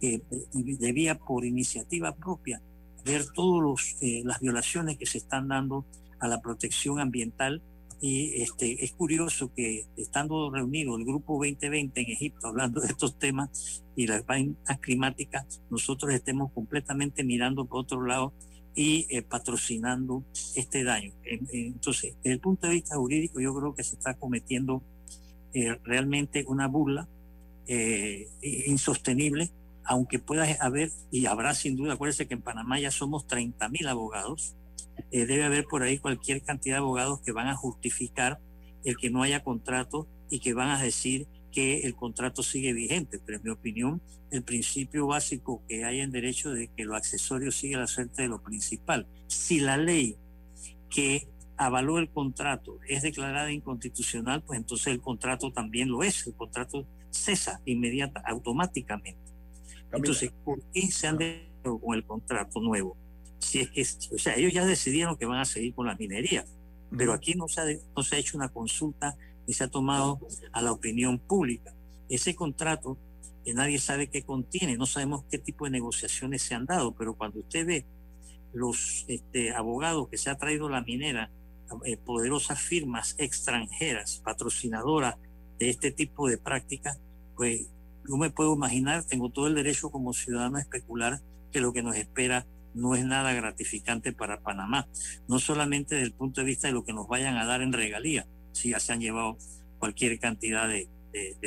que 0.00 0.22
debía 0.52 1.18
por 1.18 1.44
iniciativa 1.44 2.14
propia 2.14 2.60
ver 3.04 3.24
todas 3.34 3.96
eh, 4.00 4.22
las 4.24 4.40
violaciones 4.40 4.98
que 4.98 5.06
se 5.06 5.18
están 5.18 5.48
dando 5.48 5.84
a 6.18 6.28
la 6.28 6.40
protección 6.40 7.00
ambiental 7.00 7.62
y 8.00 8.42
este, 8.42 8.84
es 8.84 8.92
curioso 8.92 9.52
que 9.54 9.86
estando 9.96 10.50
reunido 10.50 10.96
el 10.96 11.04
grupo 11.04 11.34
2020 11.34 12.00
en 12.00 12.10
Egipto 12.10 12.48
hablando 12.48 12.80
de 12.80 12.88
estos 12.88 13.18
temas 13.18 13.84
y 13.94 14.06
las 14.06 14.26
vainas 14.26 14.78
climáticas, 14.80 15.62
nosotros 15.70 16.12
estemos 16.12 16.52
completamente 16.52 17.24
mirando 17.24 17.64
por 17.64 17.80
otro 17.80 18.04
lado 18.04 18.34
y 18.74 19.06
eh, 19.08 19.22
patrocinando 19.22 20.22
este 20.54 20.84
daño. 20.84 21.12
Entonces, 21.24 22.14
desde 22.22 22.34
el 22.34 22.40
punto 22.40 22.66
de 22.66 22.74
vista 22.74 22.96
jurídico, 22.96 23.40
yo 23.40 23.54
creo 23.54 23.74
que 23.74 23.82
se 23.82 23.94
está 23.94 24.14
cometiendo 24.14 24.82
eh, 25.54 25.78
realmente 25.82 26.44
una 26.46 26.68
burla 26.68 27.08
eh, 27.66 28.28
insostenible, 28.42 29.50
aunque 29.86 30.18
pueda 30.18 30.46
haber, 30.60 30.90
y 31.10 31.26
habrá 31.26 31.54
sin 31.54 31.76
duda, 31.76 31.94
acuérdense 31.94 32.26
que 32.26 32.34
en 32.34 32.42
Panamá 32.42 32.78
ya 32.78 32.90
somos 32.90 33.26
30 33.26 33.68
mil 33.68 33.86
abogados, 33.88 34.56
debe 35.10 35.44
haber 35.44 35.64
por 35.66 35.82
ahí 35.82 35.98
cualquier 35.98 36.42
cantidad 36.42 36.76
de 36.76 36.80
abogados 36.80 37.20
que 37.20 37.32
van 37.32 37.48
a 37.48 37.56
justificar 37.56 38.40
el 38.84 38.96
que 38.96 39.10
no 39.10 39.22
haya 39.22 39.42
contrato 39.42 40.06
y 40.30 40.40
que 40.40 40.54
van 40.54 40.70
a 40.70 40.82
decir 40.82 41.26
que 41.52 41.80
el 41.80 41.94
contrato 41.94 42.42
sigue 42.42 42.72
vigente, 42.72 43.18
pero 43.24 43.38
en 43.38 43.44
mi 43.44 43.50
opinión 43.50 44.02
el 44.30 44.42
principio 44.42 45.06
básico 45.06 45.62
que 45.68 45.84
hay 45.84 46.00
en 46.00 46.10
derecho 46.10 46.50
de 46.50 46.68
que 46.68 46.84
lo 46.84 46.96
accesorio 46.96 47.50
sigue 47.52 47.76
la 47.76 47.86
suerte 47.86 48.22
de 48.22 48.28
lo 48.28 48.42
principal. 48.42 49.06
Si 49.26 49.60
la 49.60 49.76
ley 49.76 50.16
que 50.90 51.28
avaló 51.56 51.98
el 51.98 52.10
contrato 52.10 52.78
es 52.88 53.02
declarada 53.02 53.50
inconstitucional, 53.52 54.42
pues 54.42 54.58
entonces 54.58 54.88
el 54.88 55.00
contrato 55.00 55.52
también 55.52 55.88
lo 55.88 56.02
es, 56.02 56.26
el 56.26 56.34
contrato 56.34 56.86
cesa 57.10 57.60
inmediata, 57.64 58.22
automáticamente. 58.26 59.25
Entonces, 59.92 60.32
¿por 60.44 60.60
qué 60.72 60.82
se 60.90 61.06
han 61.06 61.18
dejado 61.18 61.78
con 61.78 61.94
el 61.94 62.04
contrato 62.04 62.60
nuevo? 62.60 62.96
Si 63.38 63.60
es 63.60 63.70
que, 63.70 64.14
o 64.14 64.18
sea, 64.18 64.34
ellos 64.36 64.52
ya 64.52 64.64
decidieron 64.64 65.16
que 65.16 65.26
van 65.26 65.38
a 65.38 65.44
seguir 65.44 65.74
con 65.74 65.86
la 65.86 65.94
minería, 65.94 66.44
pero 66.96 67.12
aquí 67.12 67.34
no 67.34 67.48
se 67.48 67.60
ha, 67.60 67.64
no 67.96 68.02
se 68.02 68.16
ha 68.16 68.18
hecho 68.18 68.36
una 68.36 68.48
consulta 68.48 69.16
y 69.46 69.54
se 69.54 69.64
ha 69.64 69.68
tomado 69.68 70.20
a 70.52 70.62
la 70.62 70.72
opinión 70.72 71.18
pública. 71.18 71.74
Ese 72.08 72.34
contrato 72.34 72.98
que 73.44 73.54
nadie 73.54 73.78
sabe 73.78 74.08
qué 74.08 74.22
contiene, 74.22 74.76
no 74.76 74.86
sabemos 74.86 75.24
qué 75.30 75.38
tipo 75.38 75.64
de 75.64 75.70
negociaciones 75.70 76.42
se 76.42 76.54
han 76.54 76.66
dado, 76.66 76.94
pero 76.94 77.14
cuando 77.14 77.40
usted 77.40 77.66
ve 77.66 77.86
los 78.52 79.04
este, 79.08 79.52
abogados 79.52 80.08
que 80.08 80.18
se 80.18 80.30
ha 80.30 80.36
traído 80.36 80.68
la 80.68 80.82
minera, 80.82 81.30
eh, 81.84 81.96
poderosas 81.96 82.60
firmas 82.60 83.14
extranjeras, 83.18 84.20
patrocinadoras 84.24 85.16
de 85.58 85.70
este 85.70 85.90
tipo 85.90 86.28
de 86.28 86.38
prácticas, 86.38 86.98
pues 87.36 87.68
yo 88.08 88.16
me 88.16 88.30
puedo 88.30 88.54
imaginar, 88.54 89.04
tengo 89.04 89.30
todo 89.30 89.46
el 89.46 89.54
derecho 89.54 89.90
como 89.90 90.12
ciudadano 90.12 90.56
a 90.56 90.60
especular 90.60 91.20
que 91.52 91.60
lo 91.60 91.72
que 91.72 91.82
nos 91.82 91.96
espera 91.96 92.46
no 92.74 92.94
es 92.94 93.04
nada 93.04 93.32
gratificante 93.32 94.12
para 94.12 94.40
Panamá, 94.40 94.86
no 95.28 95.38
solamente 95.38 95.94
desde 95.94 96.08
el 96.08 96.12
punto 96.12 96.40
de 96.40 96.46
vista 96.46 96.68
de 96.68 96.74
lo 96.74 96.84
que 96.84 96.92
nos 96.92 97.08
vayan 97.08 97.36
a 97.36 97.46
dar 97.46 97.62
en 97.62 97.72
regalía, 97.72 98.26
si 98.52 98.70
ya 98.70 98.80
se 98.80 98.92
han 98.92 99.00
llevado 99.00 99.38
cualquier 99.78 100.18
cantidad 100.18 100.68
de, 100.68 100.88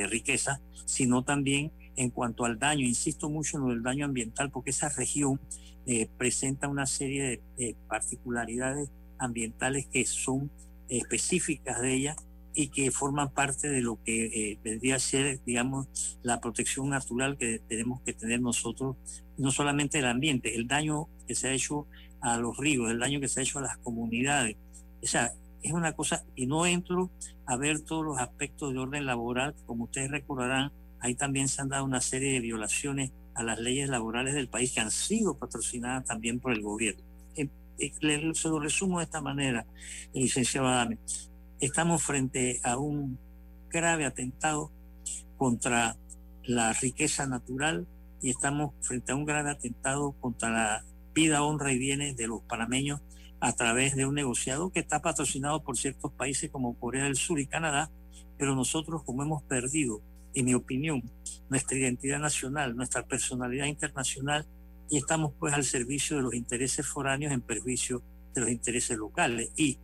riqueza, 0.08 0.62
sino 0.86 1.24
también 1.24 1.72
en 1.96 2.10
cuanto 2.10 2.46
al 2.46 2.58
daño. 2.58 2.88
Insisto 2.88 3.30
mucho 3.30 3.58
en 3.58 3.64
lo 3.64 3.70
del 3.70 3.84
daño 3.84 4.06
ambiental 4.06 4.50
porque 4.50 4.72
esa 4.72 4.90
región 4.90 5.40
eh, 5.86 6.10
presenta 6.18 6.68
una 6.68 6.88
serie 6.88 7.40
de, 7.56 7.76
particularidades 7.88 8.90
ambientales 9.20 9.86
que 9.86 10.06
son 10.06 10.50
específicas 10.88 11.82
de 11.82 11.94
ella 11.94 12.16
y 12.54 12.70
que 12.70 12.92
forman 12.92 13.32
parte 13.32 13.70
de 13.70 13.82
lo 13.82 14.02
que 14.04 14.26
eh, 14.26 14.60
vendría 14.64 14.96
a 14.96 15.00
ser, 15.00 15.40
digamos, 15.46 16.20
la 16.24 16.42
protección 16.42 16.90
natural 16.90 17.38
que 17.38 17.60
tenemos 17.68 18.02
que 18.02 18.14
tener 18.14 18.42
nosotros, 18.42 18.96
no 19.38 19.52
solamente 19.52 20.00
el 20.00 20.06
ambiente, 20.06 20.56
el 20.56 20.68
daño 20.68 21.08
que 21.28 21.36
se 21.36 21.50
ha 21.50 21.54
hecho 21.54 21.88
a 22.22 22.38
los 22.38 22.58
ríos, 22.58 22.90
el 22.90 23.00
daño 23.00 23.20
que 23.20 23.28
se 23.28 23.40
ha 23.40 23.44
hecho 23.44 23.60
a 23.60 23.64
las 23.64 23.78
comunidades. 23.78 24.58
O 25.02 25.08
sea, 25.08 25.32
es 25.62 25.72
una 25.72 25.94
cosa, 25.94 26.26
y 26.36 26.48
no 26.48 26.66
entro 26.66 27.10
a 27.46 27.56
ver 27.58 27.82
todos 27.82 28.04
los 28.04 28.20
aspectos 28.20 28.74
de 28.74 28.80
orden 28.80 29.06
laboral, 29.06 29.56
como 29.66 29.86
ustedes 29.86 30.12
recordarán, 30.12 30.72
ahí 31.00 31.16
también 31.16 31.48
se 31.48 31.62
han 31.62 31.70
dado 31.70 31.86
una 31.86 32.02
serie 32.02 32.34
de 32.34 32.40
violaciones 32.40 33.12
a 33.36 33.44
las 33.44 33.60
leyes 33.60 33.90
laborales 33.90 34.34
del 34.34 34.50
país 34.50 34.74
que 34.74 34.82
han 34.82 34.92
sido 34.92 35.38
patrocinadas 35.38 36.06
también 36.06 36.40
por 36.40 36.52
el 36.52 36.62
gobierno. 36.62 37.04
Eh, 37.36 37.50
eh, 37.78 38.32
se 38.34 38.50
lo 38.50 38.60
resumo 38.60 39.00
de 39.00 39.06
esta 39.06 39.22
manera, 39.22 39.66
licenciado 40.14 40.68
Adame. 40.68 40.98
Estamos 41.60 42.02
frente 42.02 42.62
a 42.64 42.78
un 42.78 43.20
grave 43.70 44.06
atentado 44.06 44.72
contra 45.38 45.98
la 46.46 46.72
riqueza 46.72 47.28
natural 47.28 47.86
y 48.22 48.30
estamos 48.30 48.72
frente 48.80 49.12
a 49.12 49.16
un 49.16 49.26
grave 49.26 49.52
atentado 49.52 50.14
contra 50.22 50.50
la 50.50 50.86
vida, 51.14 51.44
honra 51.44 51.74
y 51.74 51.78
bienes 51.78 52.16
de 52.16 52.28
los 52.28 52.42
panameños 52.44 53.02
a 53.42 53.52
través 53.52 53.98
de 53.98 54.06
un 54.06 54.16
negociado 54.16 54.72
que 54.72 54.80
está 54.80 55.02
patrocinado 55.02 55.62
por 55.62 55.78
ciertos 55.78 56.14
países 56.14 56.50
como 56.50 56.80
Corea 56.80 57.04
del 57.04 57.18
Sur 57.18 57.42
y 57.42 57.46
Canadá, 57.46 57.92
pero 58.38 58.56
nosotros 58.56 59.04
como 59.04 59.24
hemos 59.24 59.44
perdido, 59.44 60.02
en 60.36 60.46
mi 60.46 60.54
opinión, 60.54 61.04
nuestra 61.50 61.78
identidad 61.78 62.20
nacional, 62.20 62.74
nuestra 62.78 63.06
personalidad 63.06 63.66
internacional, 63.66 64.46
y 64.90 64.96
estamos 64.96 65.34
pues 65.38 65.54
al 65.54 65.66
servicio 65.66 66.16
de 66.16 66.24
los 66.24 66.34
intereses 66.34 66.88
foráneos 66.88 67.34
en 67.34 67.42
perjuicio 67.42 68.02
de 68.34 68.42
los 68.42 68.50
intereses 68.50 68.98
locales. 68.98 69.52
Y 69.58 69.78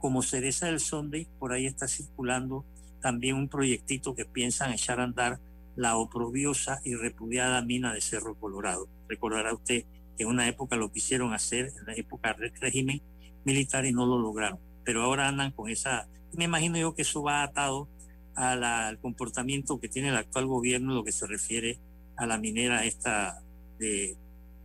como 0.00 0.22
cereza 0.22 0.66
del 0.66 0.80
Sunday, 0.80 1.28
por 1.38 1.52
ahí 1.52 1.66
está 1.66 1.86
circulando 1.86 2.64
también 3.00 3.36
un 3.36 3.48
proyectito 3.48 4.14
que 4.14 4.24
piensan 4.24 4.72
echar 4.72 5.00
a 5.00 5.04
andar 5.04 5.40
la 5.76 5.96
oprobiosa 5.96 6.80
y 6.84 6.94
repudiada 6.94 7.62
mina 7.62 7.94
de 7.94 8.00
Cerro 8.00 8.34
Colorado. 8.34 8.88
Recordará 9.08 9.54
usted 9.54 9.84
en 10.18 10.28
una 10.28 10.46
época 10.48 10.76
lo 10.76 10.92
quisieron 10.92 11.32
hacer, 11.32 11.72
en 11.78 11.86
la 11.86 11.94
época 11.94 12.34
del 12.34 12.52
régimen 12.60 13.00
militar 13.44 13.86
y 13.86 13.92
no 13.92 14.06
lo 14.06 14.18
lograron. 14.18 14.58
Pero 14.84 15.02
ahora 15.02 15.28
andan 15.28 15.52
con 15.52 15.70
esa, 15.70 16.08
me 16.34 16.44
imagino 16.44 16.78
yo 16.78 16.94
que 16.94 17.02
eso 17.02 17.22
va 17.22 17.42
atado 17.42 17.88
al 18.34 18.98
comportamiento 19.00 19.80
que 19.80 19.88
tiene 19.88 20.08
el 20.08 20.16
actual 20.16 20.46
gobierno 20.46 20.90
en 20.90 20.96
lo 20.96 21.04
que 21.04 21.12
se 21.12 21.26
refiere 21.26 21.78
a 22.16 22.26
la 22.26 22.38
minera 22.38 22.84
esta 22.84 23.42
de 23.78 24.16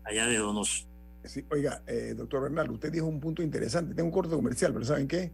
allá 0.03 0.27
de 0.27 0.37
Donoso. 0.37 0.87
Sí, 1.27 1.45
oiga, 1.49 1.81
eh, 1.87 2.13
doctor 2.15 2.43
Bernal, 2.43 2.69
usted 2.71 2.91
dijo 2.91 3.05
un 3.05 3.19
punto 3.19 3.41
interesante. 3.43 3.93
Tengo 3.93 4.07
un 4.07 4.13
corto 4.13 4.35
comercial, 4.35 4.73
pero 4.73 4.85
¿saben 4.85 5.07
qué? 5.07 5.31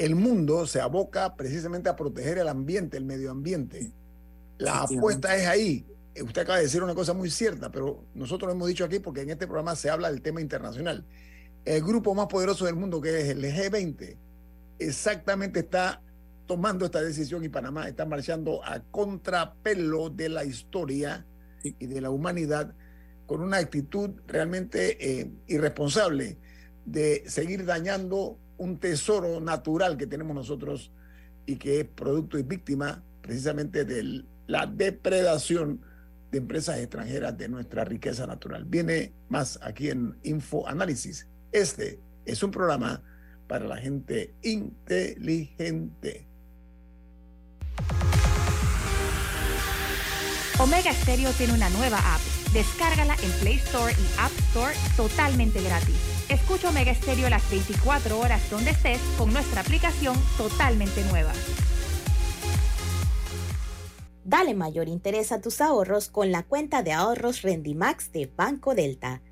el 0.00 0.14
mundo 0.14 0.66
se 0.66 0.80
aboca 0.80 1.36
precisamente 1.36 1.90
a 1.90 1.94
proteger 1.94 2.38
el 2.38 2.48
ambiente, 2.48 2.96
el 2.96 3.04
medio 3.04 3.30
ambiente. 3.30 3.92
La 4.56 4.80
apuesta 4.80 5.36
es 5.36 5.46
ahí. 5.46 5.84
Usted 6.22 6.40
acaba 6.40 6.56
de 6.56 6.64
decir 6.64 6.82
una 6.82 6.94
cosa 6.94 7.12
muy 7.12 7.30
cierta, 7.30 7.70
pero 7.70 8.06
nosotros 8.14 8.48
lo 8.48 8.54
hemos 8.54 8.68
dicho 8.68 8.82
aquí 8.86 8.98
porque 8.98 9.20
en 9.20 9.28
este 9.28 9.46
programa 9.46 9.76
se 9.76 9.90
habla 9.90 10.10
del 10.10 10.22
tema 10.22 10.40
internacional. 10.40 11.04
El 11.66 11.82
grupo 11.82 12.14
más 12.14 12.28
poderoso 12.28 12.64
del 12.64 12.76
mundo, 12.76 12.98
que 12.98 13.20
es 13.20 13.28
el 13.28 13.44
G20, 13.44 14.16
exactamente 14.78 15.60
está 15.60 16.00
tomando 16.46 16.86
esta 16.86 17.02
decisión 17.02 17.44
y 17.44 17.50
Panamá 17.50 17.86
está 17.86 18.06
marchando 18.06 18.64
a 18.64 18.80
contrapelo 18.80 20.08
de 20.08 20.30
la 20.30 20.46
historia 20.46 21.26
y 21.62 21.86
de 21.86 22.00
la 22.00 22.08
humanidad 22.08 22.74
con 23.30 23.42
una 23.42 23.58
actitud 23.58 24.10
realmente 24.26 25.20
eh, 25.20 25.30
irresponsable 25.46 26.36
de 26.84 27.22
seguir 27.28 27.64
dañando 27.64 28.40
un 28.56 28.80
tesoro 28.80 29.38
natural 29.40 29.96
que 29.96 30.08
tenemos 30.08 30.34
nosotros 30.34 30.90
y 31.46 31.54
que 31.54 31.78
es 31.78 31.86
producto 31.86 32.40
y 32.40 32.42
víctima 32.42 33.04
precisamente 33.22 33.84
de 33.84 34.24
la 34.48 34.66
depredación 34.66 35.80
de 36.32 36.38
empresas 36.38 36.78
extranjeras 36.78 37.38
de 37.38 37.48
nuestra 37.48 37.84
riqueza 37.84 38.26
natural. 38.26 38.64
Viene 38.64 39.12
más 39.28 39.60
aquí 39.62 39.90
en 39.90 40.18
Info 40.24 40.66
Análisis. 40.66 41.28
Este 41.52 42.00
es 42.24 42.42
un 42.42 42.50
programa 42.50 43.00
para 43.46 43.64
la 43.64 43.76
gente 43.76 44.34
inteligente. 44.42 46.26
Omega 50.58 50.92
Stereo 50.92 51.30
tiene 51.34 51.52
una 51.52 51.70
nueva 51.70 51.98
app. 51.98 52.39
Descárgala 52.52 53.14
en 53.22 53.30
Play 53.40 53.56
Store 53.56 53.92
y 53.92 54.20
App 54.20 54.32
Store 54.48 54.74
totalmente 54.96 55.62
gratis. 55.62 55.94
Escucha 56.28 56.70
Omega 56.70 56.92
Stereo 56.92 57.30
las 57.30 57.48
24 57.48 58.18
horas 58.18 58.50
donde 58.50 58.70
estés 58.70 59.00
con 59.16 59.32
nuestra 59.32 59.60
aplicación 59.60 60.16
totalmente 60.36 61.04
nueva. 61.04 61.32
Dale 64.24 64.54
mayor 64.54 64.88
interés 64.88 65.30
a 65.30 65.40
tus 65.40 65.60
ahorros 65.60 66.08
con 66.08 66.32
la 66.32 66.42
cuenta 66.42 66.82
de 66.82 66.92
ahorros 66.92 67.42
Rendimax 67.42 68.10
de 68.10 68.26
Banco 68.26 68.74
Delta. 68.74 69.22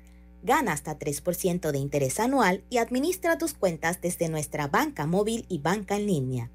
Gana 0.41 0.71
hasta 0.71 0.97
3% 0.97 1.71
de 1.71 1.77
interés 1.77 2.21
anual 2.21 2.63
y 2.69 2.77
administra 2.77 3.37
tus 3.37 3.53
cuentas 3.53 3.99
desde 3.99 4.29
nuestra 4.29 4.67
banca 4.67 5.05
móvil 5.05 5.45
y 5.49 5.59
banca 5.59 5.97
en 5.97 6.07
línea. 6.07 6.51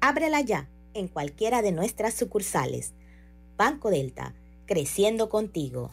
Ábrela 0.00 0.40
ya 0.40 0.68
en 0.92 1.06
cualquiera 1.06 1.62
de 1.62 1.70
nuestras 1.70 2.14
sucursales. 2.14 2.94
Banco 3.56 3.90
Delta, 3.90 4.34
creciendo 4.66 5.28
contigo. 5.28 5.92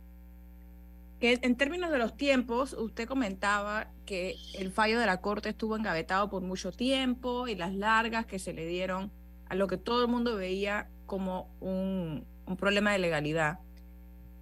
Que 1.21 1.39
en 1.41 1.57
términos 1.57 1.91
de 1.91 1.99
los 1.99 2.17
tiempos, 2.17 2.75
usted 2.75 3.09
comentaba 3.09 3.91
que 4.05 4.37
el 4.59 4.71
fallo 4.71 5.01
de 5.01 5.07
la 5.07 5.21
Corte 5.23 5.49
estuvo 5.49 5.77
engavetado 5.77 6.29
por 6.29 6.43
mucho 6.43 6.73
tiempo 6.73 7.49
y 7.49 7.55
las 7.55 7.75
largas 7.75 8.27
que 8.27 8.39
se 8.39 8.53
le 8.53 8.67
dieron 8.67 9.11
a 9.49 9.55
lo 9.55 9.67
que 9.67 9.79
todo 9.79 10.03
el 10.03 10.09
mundo 10.09 10.37
veía 10.37 10.91
como 11.07 11.49
un, 11.61 12.27
un 12.45 12.57
problema 12.57 12.93
de 12.93 12.99
legalidad. 12.99 13.61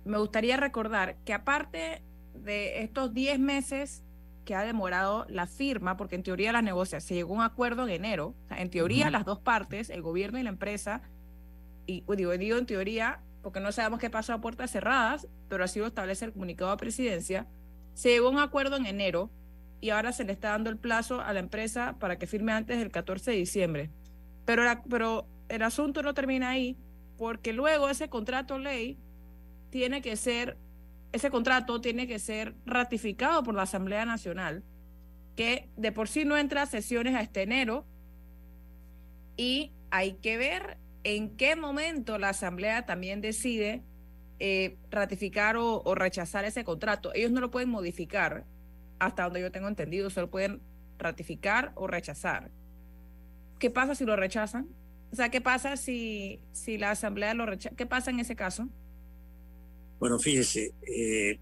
Me 0.05 0.18
gustaría 0.18 0.57
recordar 0.57 1.16
que 1.24 1.33
aparte 1.33 2.03
de 2.35 2.83
estos 2.83 3.15
10 3.15 3.38
meses 3.38 4.04
que 4.45 4.55
ha 4.55 4.63
demorado 4.63 5.27
la 5.29 5.47
firma, 5.47 5.97
porque 5.97 6.17
en 6.17 6.23
teoría 6.23 6.53
las 6.53 6.63
negociaciones, 6.63 7.05
se 7.05 7.15
llegó 7.15 7.35
a 7.35 7.37
un 7.38 7.42
acuerdo 7.42 7.85
en 7.85 7.90
enero, 7.90 8.35
en 8.51 8.71
teoría 8.71 9.11
las 9.11 9.25
dos 9.25 9.38
partes, 9.38 9.90
el 9.90 10.03
gobierno 10.03 10.38
y 10.38 10.42
la 10.42 10.51
empresa, 10.51 11.03
y 11.87 12.05
digo, 12.17 12.33
digo 12.37 12.57
en 12.57 12.67
teoría 12.67 13.21
porque 13.42 13.61
no 13.61 13.73
sabemos 13.73 14.01
qué 14.01 14.09
pasó 14.09 14.33
a 14.33 14.40
puertas 14.40 14.71
cerradas, 14.71 15.29
pero 15.51 15.65
así 15.65 15.79
lo 15.79 15.87
establece 15.87 16.25
el 16.25 16.33
comunicado 16.33 16.71
de 16.71 16.79
presidencia, 16.79 17.47
se 17.92 18.09
llegó 18.09 18.29
a 18.29 18.31
un 18.31 18.38
acuerdo 18.38 18.77
en 18.77 18.87
enero 18.87 19.31
y 19.83 19.90
ahora 19.90 20.13
se 20.13 20.25
le 20.25 20.33
está 20.33 20.49
dando 20.49 20.71
el 20.71 20.79
plazo 20.79 21.21
a 21.21 21.31
la 21.35 21.40
empresa 21.40 21.97
para 21.99 22.19
que 22.19 22.27
firme 22.27 22.53
antes 22.53 22.79
del 22.79 22.90
14 22.90 23.33
de 23.33 23.37
diciembre. 23.37 23.90
Pero, 24.47 24.63
pero 24.88 25.27
el 25.51 25.63
asunto 25.63 26.03
no 26.03 26.15
termina 26.15 26.49
ahí, 26.49 26.79
porque 27.19 27.53
luego 27.53 27.90
ese 27.90 28.09
contrato 28.09 28.59
ley 28.59 28.99
tiene 29.69 30.01
que 30.01 30.17
ser, 30.17 30.57
ese 31.15 31.31
contrato 31.31 31.81
tiene 31.81 32.08
que 32.08 32.19
ser 32.19 32.56
ratificado 32.67 33.44
por 33.44 33.54
la 33.54 33.62
Asamblea 33.62 34.04
Nacional, 34.04 34.65
que 35.37 35.71
de 35.77 35.92
por 35.92 36.08
sí 36.08 36.25
no 36.25 36.37
entra 36.37 36.62
a 36.62 36.67
sesiones 36.67 37.15
a 37.15 37.21
este 37.21 37.42
enero, 37.42 37.87
y 39.37 39.73
hay 39.92 40.15
que 40.15 40.37
ver 40.37 40.77
en 41.04 41.37
qué 41.37 41.54
momento 41.54 42.19
la 42.19 42.31
Asamblea 42.31 42.85
también 42.85 43.21
decide 43.21 43.85
eh, 44.40 44.77
ratificar 44.90 45.56
o, 45.56 45.94
rechazar 45.94 46.44
ese 46.44 46.65
contrato. 46.65 47.15
Ellos 47.15 47.31
no 47.31 47.40
lo 47.40 47.52
pueden 47.52 47.71
modificar. 47.71 48.44
hasta 48.98 49.25
donde 49.25 49.40
yo 49.40 49.52
tengo 49.52 49.69
entendido, 49.69 50.10
solo 50.10 50.31
pueden 50.31 50.62
ratificar 50.98 51.73
o 51.77 51.87
rechazar. 51.87 52.50
¿Qué 53.60 53.71
pasa 53.71 53.94
si 53.94 54.04
lo 54.04 54.17
rechazan? 54.17 54.69
O 55.12 55.17
sea, 55.17 55.29
¿qué 55.29 55.40
pasa 55.40 55.77
si, 55.77 56.40
si 56.50 56.77
la 56.77 56.90
Asamblea 56.90 57.35
lo 57.35 57.46
rechaza? 57.46 57.77
¿Qué 57.77 57.87
pasa 57.87 58.10
en 58.10 58.19
ese 58.19 58.35
caso? 58.35 58.69
Bueno, 60.05 60.19
fíjese. 60.19 60.75
Eh, 60.87 61.38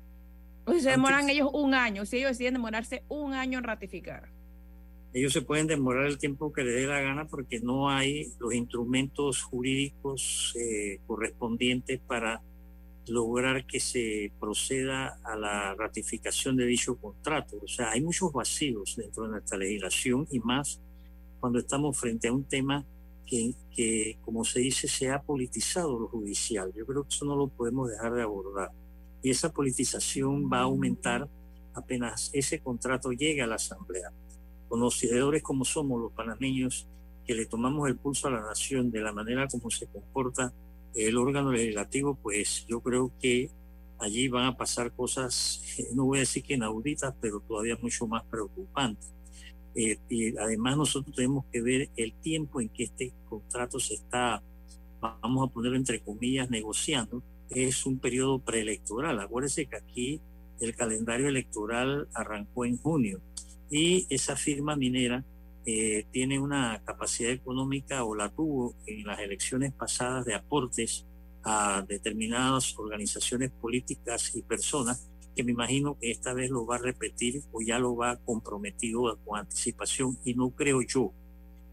o 0.67 0.73
se 0.75 0.91
demoran 0.91 1.29
ellos 1.29 1.51
un 1.53 1.75
año, 1.75 2.07
si 2.07 2.19
ellos 2.19 2.31
deciden 2.31 2.55
demorarse 2.55 3.03
un 3.09 3.35
año 3.35 3.59
en 3.59 3.65
ratificar. 3.65 4.29
Ellos 5.13 5.33
se 5.33 5.43
pueden 5.43 5.67
demorar 5.67 6.07
el 6.07 6.17
tiempo 6.17 6.53
que 6.53 6.63
les 6.63 6.77
dé 6.77 6.87
la 6.87 7.01
gana 7.01 7.27
porque 7.27 7.59
no 7.59 7.91
hay 7.91 8.29
los 8.39 8.55
instrumentos 8.55 9.43
jurídicos 9.43 10.55
eh, 10.57 11.01
correspondientes 11.09 11.99
para 12.07 12.41
lograr 13.09 13.67
que 13.67 13.81
se 13.81 14.31
proceda 14.39 15.19
a 15.25 15.35
la 15.35 15.75
ratificación 15.75 16.57
de 16.57 16.65
dicho 16.65 16.95
contrato. 16.95 17.57
O 17.65 17.67
sea, 17.67 17.91
hay 17.91 18.01
muchos 18.01 18.33
vacíos 18.33 18.95
dentro 18.97 19.25
de 19.25 19.31
nuestra 19.31 19.59
legislación 19.59 20.29
y 20.31 20.39
más 20.39 20.81
cuando 21.41 21.59
estamos 21.59 21.99
frente 21.99 22.29
a 22.29 22.33
un 22.33 22.45
tema 22.45 22.87
que, 23.33 23.55
que, 23.75 24.19
como 24.21 24.45
se 24.45 24.61
dice, 24.61 24.89
se 24.89 25.11
ha 25.11 25.23
politizado 25.23 25.99
lo 25.99 26.09
judicial. 26.09 26.71
Yo 26.77 26.85
creo 26.85 27.05
que 27.05 27.15
eso 27.15 27.25
no 27.25 27.35
lo 27.35 27.49
podemos 27.49 27.89
dejar 27.89 28.13
de 28.13 28.21
abordar. 28.21 28.71
Y 29.23 29.31
esa 29.31 29.51
politización 29.51 30.51
va 30.53 30.59
a 30.59 30.63
aumentar 30.65 31.27
apenas 31.73 32.29
ese 32.35 32.61
contrato 32.61 33.11
llegue 33.11 33.41
a 33.41 33.47
la 33.47 33.55
Asamblea. 33.55 34.13
Conocedores 34.69 35.43
como 35.43 35.65
somos 35.65 35.99
los 35.99 36.13
panameños, 36.13 36.87
que 37.25 37.35
le 37.35 37.47
tomamos 37.47 37.89
el 37.89 37.97
pulso 37.97 38.29
a 38.29 38.33
la 38.33 38.43
nación 38.43 38.91
de 38.91 39.01
la 39.01 39.13
manera 39.15 39.49
como 39.49 39.71
se 39.71 39.87
comporta 39.87 40.53
el 40.95 41.17
órgano 41.17 41.53
legislativo, 41.53 42.17
pues 42.17 42.67
yo 42.69 42.81
creo 42.81 43.13
que 43.19 43.51
allí 43.99 44.29
van 44.29 44.45
a 44.45 44.57
pasar 44.59 44.93
cosas, 44.93 45.63
no 45.95 46.05
voy 46.05 46.19
a 46.19 46.21
decir 46.21 46.43
que 46.43 46.53
inauditas, 46.53 47.15
pero 47.19 47.41
todavía 47.41 47.79
mucho 47.81 48.07
más 48.07 48.25
preocupantes. 48.25 49.11
Eh, 49.75 49.99
y 50.09 50.37
además 50.37 50.77
nosotros 50.77 51.15
tenemos 51.15 51.45
que 51.51 51.63
ver 51.63 51.91
el 51.97 52.13
tiempo 52.15 52.61
en 52.61 52.69
que 52.69 52.85
este 52.85 53.13
contrato 53.29 53.81
se 53.81 53.95
está, 53.95 54.43
vamos 55.01 55.49
a 55.49 55.53
ponerlo 55.53 55.77
entre 55.77 56.01
comillas, 56.01 56.51
negociando. 56.51 57.23
Es 57.51 57.87
un 57.87 57.99
periodo 57.99 58.39
preelectoral. 58.39 59.21
Acuérdense 59.21 59.67
que 59.67 59.77
aquí 59.77 60.21
el 60.61 60.75
calendario 60.77 61.29
electoral 61.29 62.09
arrancó 62.15 62.65
en 62.65 62.77
junio 62.79 63.21
y 63.71 64.07
esa 64.11 64.37
firma 64.37 64.77
minera 64.77 65.25
eh, 65.65 66.07
tiene 66.11 66.39
una 66.39 66.83
capacidad 66.85 67.31
económica 67.31 68.05
o 68.05 68.15
la 68.15 68.29
tuvo 68.29 68.75
en 68.87 69.07
las 69.07 69.21
elecciones 69.21 69.73
pasadas 69.73 70.25
de 70.25 70.35
aportes 70.35 71.07
a 71.45 71.85
determinadas 71.87 72.79
organizaciones 72.79 73.51
políticas 73.51 74.35
y 74.35 74.43
personas 74.43 75.09
que 75.35 75.45
me 75.45 75.53
imagino 75.53 75.99
que 75.99 76.11
esta 76.11 76.35
vez 76.35 76.51
lo 76.51 76.67
va 76.67 76.77
a 76.77 76.79
repetir 76.79 77.43
o 77.53 77.61
ya 77.61 77.79
lo 77.79 77.97
va 77.97 78.17
comprometido 78.17 79.19
con 79.25 79.39
anticipación 79.39 80.19
y 80.25 80.35
no 80.35 80.51
creo 80.51 80.83
yo 80.83 81.13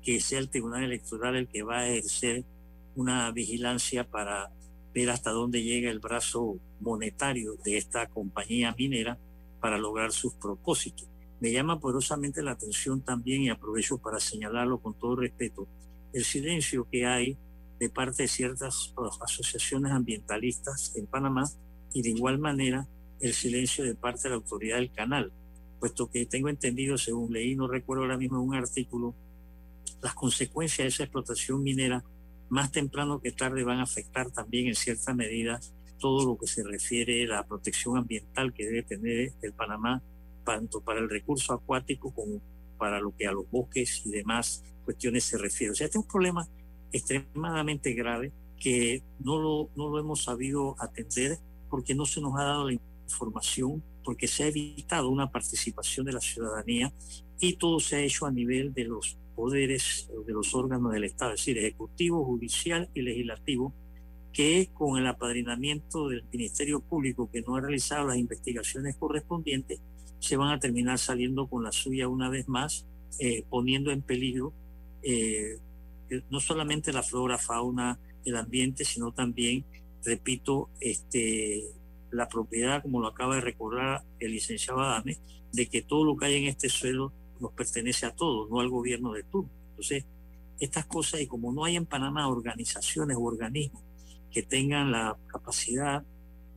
que 0.02 0.20
sea 0.22 0.40
el 0.40 0.50
Tribunal 0.50 0.84
Electoral 0.84 1.36
el 1.36 1.48
que 1.48 1.64
va 1.64 1.80
a 1.80 1.90
ejercer 1.90 2.46
una 2.96 3.32
vigilancia 3.32 4.10
para 4.10 4.52
ver 4.94 5.10
hasta 5.10 5.32
dónde 5.32 5.64
llega 5.64 5.92
el 5.92 6.00
brazo 6.00 6.58
monetario 6.80 7.56
de 7.64 7.78
esta 7.78 8.08
compañía 8.08 8.74
minera 8.78 9.18
para 9.60 9.78
lograr 9.78 10.12
sus 10.12 10.34
propósitos. 10.34 11.08
Me 11.40 11.52
llama 11.52 11.80
poderosamente 11.80 12.42
la 12.42 12.52
atención 12.52 13.02
también, 13.02 13.44
y 13.44 13.50
aprovecho 13.50 13.98
para 13.98 14.20
señalarlo 14.20 14.80
con 14.80 14.94
todo 14.94 15.16
respeto, 15.16 15.68
el 16.14 16.26
silencio 16.26 16.88
que 16.90 17.06
hay 17.06 17.38
de 17.80 17.90
parte 17.90 18.24
de 18.24 18.28
ciertas 18.28 18.94
asociaciones 19.22 19.92
ambientalistas 19.92 20.94
en 20.96 21.06
Panamá 21.06 21.50
y 21.94 22.02
de 22.02 22.10
igual 22.10 22.40
manera 22.40 22.88
el 23.20 23.34
silencio 23.34 23.84
de 23.84 23.96
parte 23.96 24.24
de 24.24 24.30
la 24.30 24.36
autoridad 24.36 24.78
del 24.78 24.92
canal, 24.92 25.32
puesto 25.80 26.10
que 26.10 26.26
tengo 26.26 26.50
entendido, 26.50 26.98
según 26.98 27.32
leí, 27.32 27.56
no 27.56 27.68
recuerdo 27.68 28.04
ahora 28.04 28.18
mismo 28.18 28.42
un 28.42 28.56
artículo, 28.56 29.16
las 30.02 30.14
consecuencias 30.14 30.86
de 30.86 30.88
esa 30.90 31.04
explotación 31.04 31.64
minera 31.64 32.04
más 32.50 32.72
temprano 32.72 33.22
que 33.22 33.32
tarde 33.32 33.64
van 33.64 33.80
a 33.80 33.84
afectar 33.84 34.32
también 34.32 34.68
en 34.68 34.76
cierta 34.76 35.14
medida 35.14 35.60
todo 36.00 36.26
lo 36.26 36.38
que 36.38 36.48
se 36.48 36.64
refiere 36.64 37.26
a 37.26 37.28
la 37.28 37.48
protección 37.48 37.98
ambiental 37.98 38.54
que 38.54 38.66
debe 38.66 38.84
tener 38.84 39.34
el 39.42 39.54
Panamá, 39.54 40.02
tanto 40.46 40.82
para 40.82 41.00
el 41.00 41.10
recurso 41.10 41.54
acuático 41.54 42.14
como 42.14 42.42
para 42.78 43.00
lo 43.00 43.16
que 43.16 43.28
a 43.28 43.32
los 43.32 43.50
bosques 43.52 44.04
y 44.06 44.12
demás 44.12 44.64
cuestiones 44.86 45.26
se 45.26 45.38
refiere. 45.38 45.72
O 45.72 45.76
sea, 45.76 45.86
este 45.86 46.00
es 46.00 46.04
un 46.04 46.10
problema 46.10 46.48
extremadamente 46.92 47.94
grave 47.94 48.32
que 48.58 49.04
no 49.20 49.38
lo, 49.38 49.70
no 49.76 49.90
lo 49.90 50.00
hemos 50.00 50.24
sabido 50.24 50.76
atender 50.80 51.38
porque 51.70 51.94
no 51.94 52.06
se 52.06 52.22
nos 52.22 52.34
ha 52.40 52.44
dado 52.44 52.68
la 52.68 52.74
información, 53.10 53.84
porque 54.04 54.28
se 54.28 54.44
ha 54.44 54.48
evitado 54.48 55.10
una 55.10 55.32
participación 55.32 56.06
de 56.06 56.14
la 56.14 56.22
ciudadanía 56.22 56.94
y 57.40 57.54
todo 57.54 57.80
se 57.80 57.98
ha 57.98 58.02
hecho 58.02 58.26
a 58.26 58.32
nivel 58.32 58.74
de 58.74 58.86
los 58.86 59.18
poderes 59.36 60.10
de 60.28 60.34
los 60.34 60.54
órganos 60.54 60.92
del 60.92 61.06
Estado, 61.06 61.34
es 61.34 61.42
decir, 61.42 61.58
ejecutivo, 61.58 62.26
judicial 62.26 62.90
y 62.94 63.02
legislativo, 63.02 63.74
que 64.34 64.70
con 64.74 64.98
el 65.00 65.08
apadrinamiento 65.08 66.10
del 66.10 66.24
Ministerio 66.32 66.82
Público 66.82 67.30
que 67.32 67.42
no 67.42 67.56
ha 67.56 67.62
realizado 67.62 68.08
las 68.08 68.18
investigaciones 68.18 68.96
correspondientes, 68.98 69.80
se 70.20 70.38
van 70.38 70.52
a 70.52 70.60
terminar 70.60 71.00
saliendo 71.00 71.48
con 71.48 71.64
la 71.64 71.72
suya 71.72 72.08
una 72.08 72.30
vez 72.30 72.48
más, 72.48 72.86
eh, 73.20 73.44
poniendo 73.50 73.92
en 73.92 74.02
peligro 74.02 74.54
eh, 75.02 75.58
no 76.30 76.40
solamente 76.40 76.92
la 76.92 77.04
flora, 77.04 77.38
fauna, 77.38 78.00
el 78.26 78.36
ambiente, 78.36 78.84
sino 78.84 79.12
también, 79.12 79.66
repito, 80.04 80.70
este, 80.80 81.64
la 82.12 82.28
propiedad, 82.28 82.82
como 82.82 83.02
lo 83.02 83.08
acaba 83.08 83.36
de 83.36 83.42
recordar 83.42 84.04
el 84.20 84.32
licenciado 84.32 84.80
Adame, 84.82 85.20
de 85.52 85.68
que 85.68 85.82
todo 85.82 86.04
lo 86.04 86.18
que 86.18 86.26
hay 86.26 86.36
en 86.36 86.46
este 86.46 86.70
suelo 86.70 87.14
nos 87.40 87.52
pertenece 87.54 88.06
a 88.06 88.16
todos, 88.16 88.50
no 88.50 88.60
al 88.60 88.70
gobierno 88.70 89.14
de 89.14 89.24
turno. 89.24 89.50
Entonces, 89.70 90.06
estas 90.60 90.86
cosas, 90.86 91.22
y 91.22 91.28
como 91.28 91.54
no 91.54 91.64
hay 91.64 91.76
en 91.76 91.86
Panamá 91.86 92.28
organizaciones 92.28 93.18
o 93.18 93.22
organismos 93.22 93.84
que 94.32 94.44
tengan 94.44 94.92
la 94.92 95.18
capacidad 95.28 96.04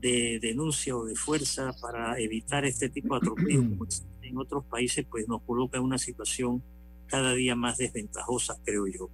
de 0.00 0.40
denuncia 0.40 0.96
o 0.96 1.04
de 1.04 1.14
fuerza 1.14 1.72
para 1.80 2.18
evitar 2.18 2.64
este 2.64 2.88
tipo 2.88 3.14
de 3.14 3.18
atropellos 3.18 4.04
en 4.22 4.36
otros 4.36 4.64
países, 4.64 5.06
pues 5.08 5.28
nos 5.28 5.42
coloca 5.42 5.78
en 5.78 5.84
una 5.84 5.98
situación 5.98 6.62
cada 7.06 7.34
día 7.34 7.54
más 7.54 7.78
desventajosa, 7.78 8.58
creo 8.64 8.86
yo. 8.86 9.10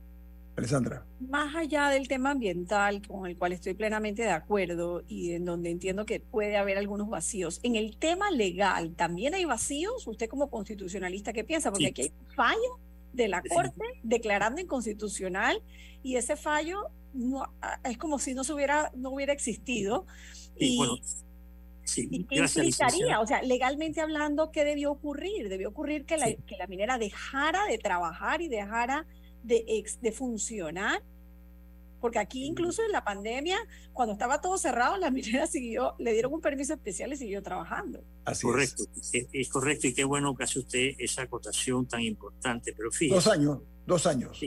Alessandra. 0.58 1.06
Más 1.20 1.54
allá 1.54 1.88
del 1.88 2.08
tema 2.08 2.32
ambiental, 2.32 3.06
con 3.06 3.26
el 3.26 3.36
cual 3.36 3.52
estoy 3.52 3.74
plenamente 3.74 4.22
de 4.22 4.30
acuerdo 4.30 5.04
y 5.06 5.32
en 5.32 5.44
donde 5.44 5.70
entiendo 5.70 6.04
que 6.04 6.18
puede 6.18 6.56
haber 6.56 6.78
algunos 6.78 7.08
vacíos, 7.08 7.60
en 7.62 7.76
el 7.76 7.96
tema 7.96 8.30
legal 8.30 8.94
también 8.96 9.34
hay 9.34 9.44
vacíos. 9.44 10.06
Usted 10.06 10.28
como 10.28 10.50
constitucionalista, 10.50 11.32
¿qué 11.32 11.44
piensa? 11.44 11.70
Porque 11.70 11.86
aquí 11.86 12.02
hay 12.02 12.08
un 12.08 12.34
fallo 12.34 12.80
de 13.12 13.28
la 13.28 13.42
Corte 13.42 13.84
declarando 14.02 14.60
inconstitucional 14.60 15.62
y 16.02 16.16
ese 16.16 16.36
fallo 16.36 16.80
no, 17.14 17.44
es 17.84 17.96
como 17.96 18.18
si 18.18 18.34
no, 18.34 18.42
se 18.42 18.52
hubiera, 18.52 18.90
no 18.96 19.10
hubiera 19.10 19.32
existido. 19.32 20.06
y, 20.58 20.76
bueno, 20.76 20.94
¿Y 21.96 22.24
qué 22.24 22.36
implicaría? 22.36 23.20
O 23.20 23.26
sea, 23.26 23.42
legalmente 23.42 24.00
hablando, 24.00 24.50
¿qué 24.50 24.64
debió 24.64 24.90
ocurrir? 24.90 25.48
Debió 25.48 25.70
ocurrir 25.70 26.04
que 26.04 26.16
la, 26.16 26.26
que 26.34 26.56
la 26.58 26.66
minera 26.66 26.98
dejara 26.98 27.64
de 27.66 27.78
trabajar 27.78 28.42
y 28.42 28.48
dejara 28.48 29.06
de, 29.42 29.64
ex, 29.66 30.00
de 30.00 30.12
funcionar. 30.12 31.02
Porque 32.00 32.20
aquí 32.20 32.44
incluso 32.44 32.84
en 32.84 32.92
la 32.92 33.04
pandemia, 33.04 33.58
cuando 33.92 34.12
estaba 34.12 34.40
todo 34.40 34.56
cerrado, 34.56 34.96
la 34.98 35.10
minera 35.12 35.46
siguió, 35.46 35.94
le 35.98 36.12
dieron 36.12 36.32
un 36.32 36.40
permiso 36.40 36.74
especial 36.74 37.12
y 37.12 37.16
siguió 37.16 37.42
trabajando. 37.42 38.04
Así 38.24 38.46
correcto, 38.46 38.84
es. 39.12 39.48
correcto 39.48 39.88
y 39.88 39.94
qué 39.94 40.04
bueno 40.04 40.36
que 40.36 40.44
hace 40.44 40.60
usted 40.60 40.94
esa 40.98 41.22
acotación 41.22 41.86
tan 41.86 42.00
importante. 42.02 42.72
Pero 42.76 42.90
fíjese, 42.92 43.14
dos 43.14 43.26
años, 43.26 43.58
dos 43.86 44.06
años. 44.06 44.38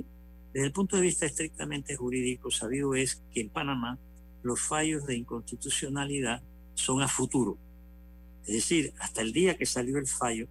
Desde 0.54 0.68
el 0.68 0.74
punto 0.74 0.96
de 0.98 1.04
vista 1.04 1.26
estrictamente 1.26 1.96
jurídico, 1.96 2.52
sabido 2.52 2.94
es 2.94 3.22
que 3.32 3.42
en 3.42 3.50
Panamá 3.50 3.98
los 4.44 4.60
fallos 4.60 5.06
de 5.06 5.16
inconstitucionalidad 5.16 6.42
son 6.74 7.02
a 7.02 7.08
futuro. 7.08 7.58
Es 8.46 8.56
decir, 8.56 8.94
hasta 9.00 9.22
el 9.22 9.34
día 9.34 9.58
que 9.58 9.66
salió 9.66 9.98
el 9.98 10.08
fallo, 10.08 10.48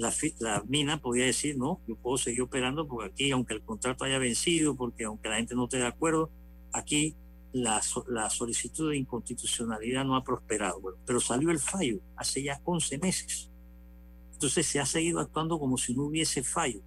la, 0.00 0.62
mina 0.66 1.00
podía 1.00 1.26
decir, 1.26 1.58
no, 1.58 1.80
yo 1.86 1.96
puedo 1.96 2.16
seguir 2.16 2.42
operando 2.42 2.88
porque 2.88 3.10
aquí, 3.12 3.30
aunque 3.30 3.54
el 3.54 3.62
contrato 3.62 4.04
haya 4.04 4.18
vencido, 4.18 4.74
porque 4.74 5.04
aunque 5.04 5.28
la 5.28 5.36
gente 5.36 5.54
no 5.54 5.64
esté 5.64 5.76
de 5.78 5.86
acuerdo, 5.86 6.30
aquí 6.72 7.14
la, 7.52 7.82
la 8.08 8.30
solicitud 8.30 8.90
de 8.90 8.96
inconstitucionalidad 8.96 10.04
no 10.04 10.16
ha 10.16 10.24
prosperado. 10.24 10.80
pero 11.04 11.20
salió 11.20 11.50
el 11.50 11.58
fallo 11.58 12.00
hace 12.16 12.42
ya 12.42 12.60
11 12.64 12.98
meses. 12.98 13.50
Entonces 14.32 14.66
se 14.66 14.80
ha 14.80 14.86
seguido 14.86 15.20
actuando 15.20 15.58
como 15.58 15.76
si 15.76 15.94
no 15.94 16.04
hubiese 16.04 16.42
fallo. 16.42 16.80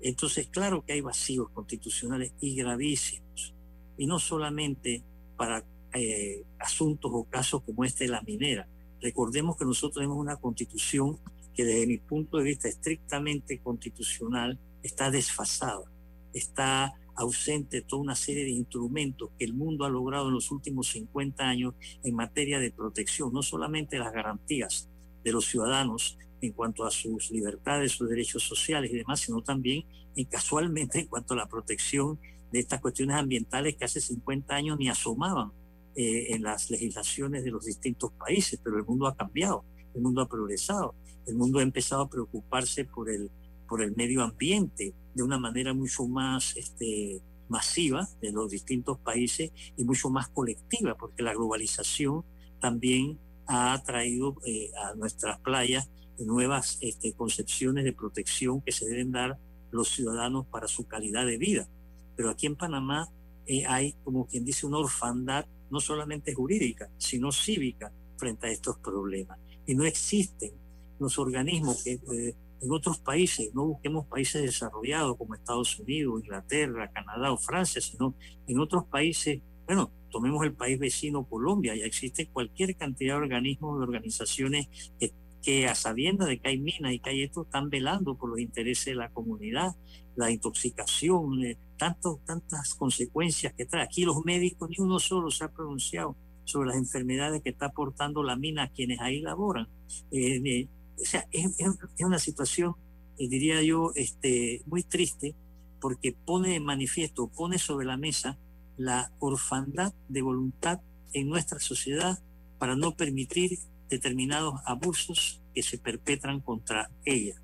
Entonces, 0.00 0.46
claro 0.46 0.82
que 0.82 0.94
hay 0.94 1.02
vacíos 1.02 1.50
constitucionales 1.50 2.32
y 2.40 2.54
gravísimos. 2.54 3.54
Y 3.98 4.06
no 4.06 4.18
solamente 4.18 5.04
para 5.36 5.62
eh, 5.92 6.42
asuntos 6.58 7.10
o 7.12 7.24
casos 7.24 7.62
como 7.64 7.84
este 7.84 8.04
de 8.04 8.10
la 8.10 8.22
minera. 8.22 8.66
Recordemos 9.02 9.58
que 9.58 9.66
nosotros 9.66 9.94
tenemos 9.94 10.16
una 10.16 10.36
constitución 10.36 11.18
que 11.60 11.66
desde 11.66 11.86
mi 11.86 11.98
punto 11.98 12.38
de 12.38 12.44
vista 12.44 12.68
estrictamente 12.68 13.58
constitucional 13.58 14.58
está 14.82 15.10
desfasada, 15.10 15.84
está 16.32 16.94
ausente 17.14 17.82
toda 17.82 18.00
una 18.00 18.14
serie 18.14 18.44
de 18.44 18.50
instrumentos 18.50 19.28
que 19.38 19.44
el 19.44 19.52
mundo 19.52 19.84
ha 19.84 19.90
logrado 19.90 20.28
en 20.28 20.34
los 20.34 20.50
últimos 20.50 20.88
50 20.88 21.44
años 21.44 21.74
en 22.02 22.14
materia 22.14 22.58
de 22.60 22.72
protección, 22.72 23.30
no 23.34 23.42
solamente 23.42 23.98
las 23.98 24.10
garantías 24.10 24.88
de 25.22 25.32
los 25.32 25.44
ciudadanos 25.44 26.16
en 26.40 26.52
cuanto 26.52 26.86
a 26.86 26.90
sus 26.90 27.30
libertades, 27.30 27.92
sus 27.92 28.08
derechos 28.08 28.42
sociales 28.42 28.90
y 28.90 28.96
demás, 28.96 29.20
sino 29.20 29.42
también 29.42 29.84
en 30.16 30.24
casualmente 30.24 31.00
en 31.00 31.08
cuanto 31.08 31.34
a 31.34 31.36
la 31.36 31.46
protección 31.46 32.18
de 32.50 32.60
estas 32.60 32.80
cuestiones 32.80 33.16
ambientales 33.16 33.76
que 33.76 33.84
hace 33.84 34.00
50 34.00 34.54
años 34.54 34.78
ni 34.78 34.88
asomaban 34.88 35.52
eh, 35.94 36.34
en 36.34 36.42
las 36.42 36.70
legislaciones 36.70 37.44
de 37.44 37.50
los 37.50 37.66
distintos 37.66 38.12
países, 38.12 38.58
pero 38.64 38.78
el 38.78 38.86
mundo 38.86 39.06
ha 39.06 39.14
cambiado, 39.14 39.66
el 39.94 40.00
mundo 40.00 40.22
ha 40.22 40.28
progresado, 40.28 40.94
el 41.30 41.36
mundo 41.36 41.60
ha 41.60 41.62
empezado 41.62 42.02
a 42.02 42.10
preocuparse 42.10 42.84
por 42.84 43.10
el, 43.10 43.30
por 43.68 43.82
el 43.82 43.94
medio 43.96 44.22
ambiente 44.22 44.94
de 45.14 45.22
una 45.22 45.38
manera 45.38 45.72
mucho 45.72 46.06
más 46.06 46.56
este, 46.56 47.22
masiva 47.48 48.08
de 48.20 48.32
los 48.32 48.50
distintos 48.50 48.98
países 48.98 49.50
y 49.76 49.84
mucho 49.84 50.10
más 50.10 50.28
colectiva, 50.28 50.96
porque 50.96 51.22
la 51.22 51.32
globalización 51.32 52.24
también 52.60 53.18
ha 53.46 53.82
traído 53.84 54.36
eh, 54.46 54.70
a 54.84 54.94
nuestras 54.94 55.40
playas 55.40 55.90
nuevas 56.18 56.78
este, 56.80 57.12
concepciones 57.14 57.84
de 57.84 57.92
protección 57.92 58.60
que 58.60 58.72
se 58.72 58.86
deben 58.86 59.10
dar 59.10 59.38
los 59.70 59.88
ciudadanos 59.88 60.46
para 60.46 60.68
su 60.68 60.86
calidad 60.86 61.26
de 61.26 61.38
vida. 61.38 61.68
Pero 62.16 62.30
aquí 62.30 62.46
en 62.46 62.56
Panamá 62.56 63.08
eh, 63.46 63.64
hay, 63.66 63.94
como 64.04 64.26
quien 64.26 64.44
dice, 64.44 64.66
una 64.66 64.78
orfandad 64.78 65.46
no 65.70 65.80
solamente 65.80 66.34
jurídica, 66.34 66.90
sino 66.98 67.32
cívica 67.32 67.92
frente 68.16 68.48
a 68.48 68.50
estos 68.50 68.78
problemas. 68.78 69.38
Y 69.66 69.74
no 69.74 69.84
existen 69.84 70.52
los 71.00 71.18
organismos 71.18 71.82
que 71.82 71.92
eh, 71.92 72.34
en 72.62 72.72
otros 72.72 72.98
países, 72.98 73.54
no 73.54 73.66
busquemos 73.66 74.06
países 74.06 74.42
desarrollados 74.42 75.16
como 75.16 75.34
Estados 75.34 75.78
Unidos, 75.78 76.22
Inglaterra, 76.22 76.90
Canadá 76.92 77.32
o 77.32 77.38
Francia, 77.38 77.80
sino 77.80 78.14
en 78.46 78.58
otros 78.60 78.84
países, 78.84 79.40
bueno, 79.66 79.90
tomemos 80.10 80.44
el 80.44 80.52
país 80.52 80.78
vecino 80.78 81.24
Colombia, 81.24 81.74
ya 81.74 81.86
existe 81.86 82.26
cualquier 82.26 82.76
cantidad 82.76 83.14
de 83.14 83.22
organismos, 83.22 83.78
de 83.78 83.84
organizaciones 83.84 84.68
que, 84.98 85.12
que 85.42 85.68
a 85.68 85.74
sabiendas 85.74 86.28
de 86.28 86.38
que 86.38 86.50
hay 86.50 86.58
minas 86.58 86.92
y 86.92 86.98
que 86.98 87.10
hay 87.10 87.22
esto, 87.22 87.42
están 87.42 87.70
velando 87.70 88.14
por 88.14 88.28
los 88.28 88.38
intereses 88.38 88.86
de 88.86 88.94
la 88.94 89.10
comunidad, 89.10 89.74
la 90.16 90.30
intoxicación, 90.30 91.42
eh, 91.42 91.56
tantas 91.78 92.74
consecuencias 92.74 93.54
que 93.54 93.64
trae. 93.64 93.84
Aquí 93.84 94.04
los 94.04 94.22
médicos, 94.24 94.68
ni 94.68 94.76
uno 94.78 94.98
solo 94.98 95.30
se 95.30 95.44
ha 95.44 95.48
pronunciado 95.48 96.14
sobre 96.44 96.68
las 96.68 96.76
enfermedades 96.76 97.42
que 97.42 97.50
está 97.50 97.66
aportando 97.66 98.22
la 98.22 98.36
mina 98.36 98.64
a 98.64 98.68
quienes 98.68 99.00
ahí 99.00 99.20
laboran. 99.20 99.66
Eh, 100.10 100.42
eh, 100.44 100.68
o 101.00 101.04
sea, 101.04 101.26
es, 101.30 101.56
una 102.00 102.18
situación, 102.18 102.74
diría 103.18 103.62
yo, 103.62 103.92
este, 103.94 104.62
muy 104.66 104.82
triste 104.82 105.34
porque 105.80 106.12
pone 106.12 106.56
en 106.56 106.64
manifiesto, 106.64 107.28
pone 107.28 107.58
sobre 107.58 107.86
la 107.86 107.96
mesa 107.96 108.38
la 108.76 109.12
orfandad 109.18 109.92
de 110.08 110.22
voluntad 110.22 110.80
en 111.12 111.28
nuestra 111.28 111.58
sociedad 111.58 112.18
para 112.58 112.76
no 112.76 112.96
permitir 112.96 113.58
determinados 113.88 114.60
abusos 114.64 115.42
que 115.54 115.62
se 115.62 115.78
perpetran 115.78 116.40
contra 116.40 116.90
ella. 117.04 117.40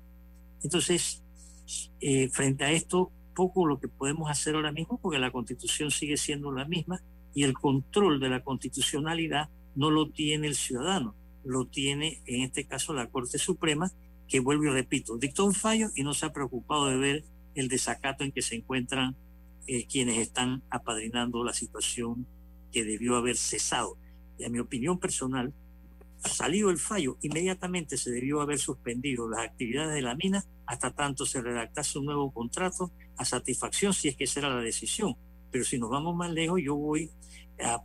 Entonces, 0.63 1.23
eh, 1.99 2.29
frente 2.29 2.63
a 2.63 2.71
esto, 2.71 3.11
poco 3.35 3.67
lo 3.67 3.79
que 3.79 3.87
podemos 3.87 4.31
hacer 4.31 4.55
ahora 4.55 4.71
mismo, 4.71 4.99
porque 4.99 5.19
la 5.19 5.31
constitución 5.31 5.91
sigue 5.91 6.17
siendo 6.17 6.51
la 6.51 6.65
misma 6.65 7.01
y 7.33 7.43
el 7.43 7.53
control 7.53 8.19
de 8.19 8.29
la 8.29 8.43
constitucionalidad 8.43 9.49
no 9.75 9.91
lo 9.91 10.09
tiene 10.09 10.47
el 10.47 10.55
ciudadano, 10.55 11.13
lo 11.47 11.67
tiene 11.67 12.21
en 12.25 12.43
este 12.43 12.65
caso 12.65 12.93
la 12.93 13.09
Corte 13.09 13.37
Suprema, 13.37 13.91
que 14.27 14.39
vuelvo 14.39 14.65
y 14.65 14.69
repito, 14.69 15.17
dictó 15.17 15.45
un 15.45 15.53
fallo 15.53 15.89
y 15.95 16.03
no 16.03 16.13
se 16.13 16.25
ha 16.25 16.33
preocupado 16.33 16.87
de 16.87 16.97
ver 16.97 17.23
el 17.55 17.67
desacato 17.69 18.23
en 18.23 18.31
que 18.31 18.41
se 18.41 18.55
encuentran 18.55 19.15
eh, 19.67 19.85
quienes 19.87 20.17
están 20.17 20.63
apadrinando 20.69 21.43
la 21.43 21.53
situación 21.53 22.27
que 22.71 22.83
debió 22.83 23.15
haber 23.15 23.37
cesado. 23.37 23.97
Y 24.37 24.43
a 24.43 24.49
mi 24.49 24.59
opinión 24.59 24.99
personal, 24.99 25.53
salido 26.23 26.69
el 26.69 26.77
fallo, 26.77 27.17
inmediatamente 27.21 27.97
se 27.97 28.11
debió 28.11 28.41
haber 28.41 28.59
suspendido 28.59 29.29
las 29.29 29.41
actividades 29.41 29.95
de 29.95 30.01
la 30.01 30.15
mina 30.15 30.45
hasta 30.65 30.91
tanto 30.91 31.25
se 31.25 31.41
redactase 31.41 31.97
un 31.97 32.05
nuevo 32.05 32.31
contrato 32.31 32.91
a 33.15 33.25
satisfacción, 33.25 33.93
si 33.93 34.09
es 34.09 34.15
que 34.15 34.25
esa 34.25 34.41
era 34.41 34.49
la 34.53 34.61
decisión. 34.61 35.15
Pero 35.49 35.63
si 35.63 35.79
nos 35.79 35.89
vamos 35.89 36.15
más 36.15 36.31
lejos, 36.31 36.59
yo 36.61 36.75
voy 36.75 37.09
a, 37.59 37.81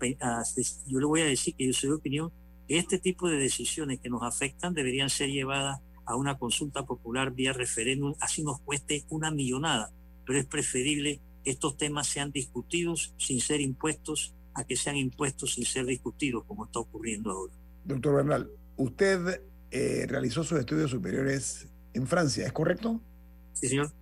yo 0.86 0.98
le 0.98 1.06
voy 1.06 1.20
a 1.20 1.26
decir 1.26 1.54
que 1.54 1.66
yo 1.66 1.72
soy 1.72 1.90
de 1.90 1.96
opinión 1.96 2.32
este 2.78 2.98
tipo 2.98 3.28
de 3.28 3.36
decisiones 3.38 4.00
que 4.00 4.10
nos 4.10 4.22
afectan 4.22 4.74
deberían 4.74 5.10
ser 5.10 5.30
llevadas 5.30 5.80
a 6.04 6.16
una 6.16 6.38
consulta 6.38 6.84
popular 6.84 7.32
vía 7.32 7.52
referéndum, 7.52 8.14
así 8.20 8.42
nos 8.42 8.60
cueste 8.60 9.04
una 9.08 9.30
millonada, 9.30 9.92
pero 10.26 10.38
es 10.38 10.46
preferible 10.46 11.20
estos 11.44 11.76
temas 11.76 12.06
sean 12.06 12.30
discutidos 12.30 13.14
sin 13.18 13.40
ser 13.40 13.60
impuestos 13.60 14.34
a 14.54 14.64
que 14.64 14.76
sean 14.76 14.96
impuestos 14.96 15.54
sin 15.54 15.64
ser 15.64 15.86
discutidos, 15.86 16.44
como 16.44 16.66
está 16.66 16.78
ocurriendo 16.78 17.30
ahora. 17.30 17.54
Doctor 17.84 18.16
Bernal, 18.16 18.50
usted 18.76 19.42
eh, 19.70 20.06
realizó 20.08 20.44
sus 20.44 20.58
estudios 20.58 20.90
superiores 20.90 21.66
en 21.94 22.06
Francia, 22.06 22.46
¿es 22.46 22.52
correcto? 22.52 23.00
Sí, 23.54 23.68
señor. 23.68 23.92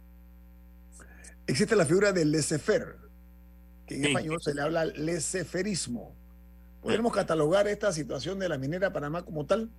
Existe 1.47 1.75
la 1.77 1.87
figura 1.87 2.13
del 2.13 2.31
laissez-faire, 2.31 2.97
que 3.87 3.97
en 3.97 4.05
español 4.07 4.39
se 4.41 4.55
le 4.55 4.63
habla 4.63 4.85
laissez-fairismo. 4.85 6.17
¿Podemos 6.81 7.13
catalogar 7.13 7.69
esta 7.69 7.93
situación 7.93 8.39
de 8.39 8.49
la 8.49 8.59
minera 8.59 8.93
Panamá 8.93 9.23
como 9.23 9.45
tal? 9.45 9.71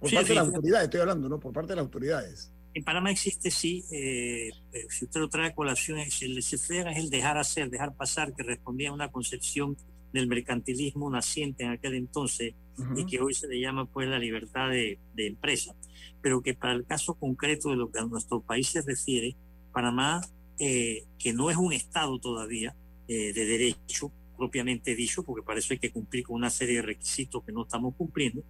Por 0.00 0.12
parte 0.12 0.28
de 0.28 0.34
las 0.34 0.46
autoridades, 0.46 0.84
estoy 0.84 1.00
hablando, 1.00 1.28
¿no? 1.28 1.40
Por 1.40 1.52
parte 1.52 1.70
de 1.70 1.76
las 1.76 1.84
autoridades. 1.84 2.52
En 2.74 2.84
Panamá 2.84 3.10
existe, 3.10 3.50
sí, 3.50 3.84
eh, 3.90 4.50
eh, 4.72 4.86
si 4.90 5.06
usted 5.06 5.20
lo 5.20 5.28
trae 5.30 5.46
a 5.46 5.54
colación, 5.54 5.98
el 5.98 6.34
laissez 6.34 6.70
es 6.70 6.96
el 6.98 7.08
dejar 7.08 7.38
hacer, 7.38 7.70
dejar 7.70 7.94
pasar, 7.94 8.34
que 8.34 8.42
respondía 8.42 8.90
a 8.90 8.92
una 8.92 9.10
concepción 9.10 9.76
del 10.12 10.26
mercantilismo 10.26 11.08
naciente 11.10 11.64
en 11.64 11.70
aquel 11.70 11.94
entonces 11.94 12.54
y 12.94 13.06
que 13.06 13.20
hoy 13.20 13.32
se 13.32 13.48
le 13.48 13.58
llama 13.58 13.86
pues 13.86 14.08
la 14.08 14.18
libertad 14.18 14.68
de, 14.68 14.98
empresa, 15.16 15.74
pero 16.20 16.42
que 16.42 16.52
para 16.52 16.74
el 16.74 16.84
caso 16.84 17.14
concreto 17.14 17.70
de 17.70 17.76
lo 17.76 17.90
que 17.90 17.98
a 17.98 18.04
nuestro 18.04 18.42
país 18.42 18.68
se 18.68 18.82
refiere, 18.82 19.34
Panamá, 19.72 20.20
eh, 20.58 21.04
que 21.18 21.32
no 21.32 21.48
es 21.50 21.56
un 21.56 21.72
Estado 21.72 22.18
todavía 22.18 22.76
de 23.08 23.32
derecho 23.32 24.12
propiamente 24.36 24.94
dicho, 24.94 25.22
porque 25.22 25.42
para 25.42 25.58
eso 25.58 25.72
hay 25.72 25.78
que 25.78 25.90
cumplir 25.90 26.24
con 26.24 26.36
una 26.36 26.50
serie 26.50 26.76
de 26.76 26.82
requisitos 26.82 27.42
que 27.44 27.52
no 27.52 27.62
estamos 27.62 27.94
cumpliendo, 27.96 28.42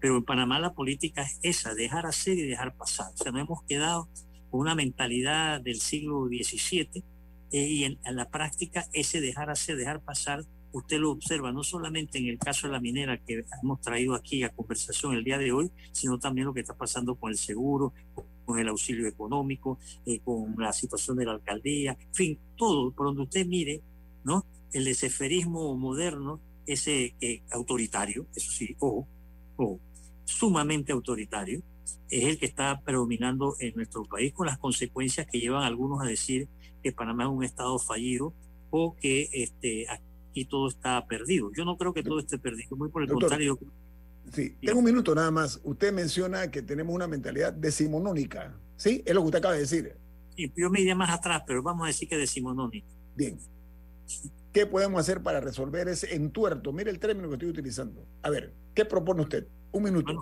pero 0.00 0.16
en 0.16 0.24
Panamá 0.24 0.58
la 0.60 0.74
política 0.74 1.22
es 1.22 1.38
esa, 1.42 1.74
dejar 1.74 2.06
hacer 2.06 2.38
y 2.38 2.42
dejar 2.42 2.76
pasar. 2.76 3.12
O 3.14 3.16
sea, 3.16 3.32
nos 3.32 3.40
hemos 3.40 3.62
quedado 3.64 4.08
con 4.50 4.60
una 4.60 4.74
mentalidad 4.74 5.60
del 5.60 5.80
siglo 5.80 6.26
XVII 6.26 7.02
eh, 7.50 7.68
y 7.68 7.84
en, 7.84 7.98
la 8.04 8.28
práctica 8.28 8.86
ese 8.92 9.20
dejar 9.20 9.50
hacer, 9.50 9.76
dejar 9.76 10.00
pasar, 10.00 10.44
usted 10.72 10.98
lo 10.98 11.12
observa 11.12 11.52
no 11.52 11.62
solamente 11.62 12.18
en 12.18 12.26
el 12.26 12.38
caso 12.38 12.66
de 12.66 12.72
la 12.72 12.80
minera 12.80 13.16
que 13.16 13.44
hemos 13.62 13.80
traído 13.80 14.14
aquí 14.14 14.42
a 14.42 14.50
conversación 14.50 15.14
el 15.14 15.24
día 15.24 15.38
de 15.38 15.52
hoy, 15.52 15.70
sino 15.92 16.18
también 16.18 16.48
lo 16.48 16.54
que 16.54 16.60
está 16.60 16.76
pasando 16.76 17.14
con 17.14 17.30
el 17.30 17.38
seguro, 17.38 17.92
con 18.44 18.58
el 18.58 18.68
auxilio 18.68 19.06
económico, 19.06 19.78
eh, 20.04 20.20
con 20.20 20.54
la 20.58 20.72
situación 20.72 21.16
de 21.16 21.26
la 21.26 21.32
alcaldía, 21.32 21.96
en 21.98 22.14
fin, 22.14 22.38
todo, 22.56 22.92
por 22.92 23.06
donde 23.06 23.22
usted 23.22 23.46
mire, 23.46 23.80
¿no? 24.24 24.44
El 24.74 24.84
deseferismo 24.84 25.74
moderno, 25.76 26.40
ese 26.66 27.14
eh, 27.20 27.42
autoritario, 27.50 28.26
eso 28.34 28.50
sí, 28.50 28.76
ojo, 28.78 29.08
sumamente 30.24 30.92
autoritario, 30.92 31.62
es 32.10 32.24
el 32.24 32.38
que 32.38 32.46
está 32.46 32.80
predominando 32.82 33.56
en 33.60 33.74
nuestro 33.74 34.04
país 34.04 34.32
con 34.32 34.46
las 34.46 34.58
consecuencias 34.58 35.26
que 35.26 35.38
llevan 35.38 35.62
algunos 35.62 36.02
a 36.02 36.06
decir 36.06 36.48
que 36.82 36.92
Panamá 36.92 37.24
es 37.24 37.30
un 37.30 37.44
estado 37.44 37.78
fallido 37.78 38.34
o 38.70 38.96
que 38.96 39.28
este, 39.32 39.86
aquí 39.88 40.44
todo 40.44 40.68
está 40.68 41.06
perdido. 41.06 41.50
Yo 41.56 41.64
no 41.64 41.76
creo 41.76 41.94
que 41.94 42.02
todo 42.02 42.18
esté 42.18 42.38
perdido, 42.38 42.76
muy 42.76 42.88
por 42.88 43.02
el 43.02 43.08
contrario. 43.08 43.58
Sí, 44.32 44.56
tengo 44.60 44.80
un 44.80 44.84
minuto 44.84 45.14
nada 45.14 45.30
más. 45.30 45.60
Usted 45.62 45.92
menciona 45.92 46.50
que 46.50 46.62
tenemos 46.62 46.94
una 46.94 47.06
mentalidad 47.06 47.52
decimonónica, 47.52 48.58
¿sí? 48.76 49.02
Es 49.04 49.14
lo 49.14 49.20
que 49.20 49.26
usted 49.26 49.38
acaba 49.38 49.54
de 49.54 49.60
decir. 49.60 49.96
Sí, 50.34 50.52
yo 50.56 50.70
me 50.70 50.80
iría 50.80 50.94
más 50.94 51.10
atrás, 51.10 51.42
pero 51.46 51.62
vamos 51.62 51.84
a 51.84 51.86
decir 51.88 52.08
que 52.08 52.16
decimonónica. 52.16 52.88
Bien. 53.14 53.38
¿Qué 54.54 54.66
podemos 54.66 55.00
hacer 55.00 55.20
para 55.20 55.40
resolver 55.40 55.88
ese 55.88 56.14
entuerto? 56.14 56.72
Mire 56.72 56.88
el 56.88 57.00
término 57.00 57.28
que 57.28 57.34
estoy 57.34 57.48
utilizando. 57.48 58.06
A 58.22 58.30
ver, 58.30 58.54
¿qué 58.72 58.84
propone 58.84 59.22
usted? 59.22 59.48
Un 59.72 59.82
minuto. 59.82 60.12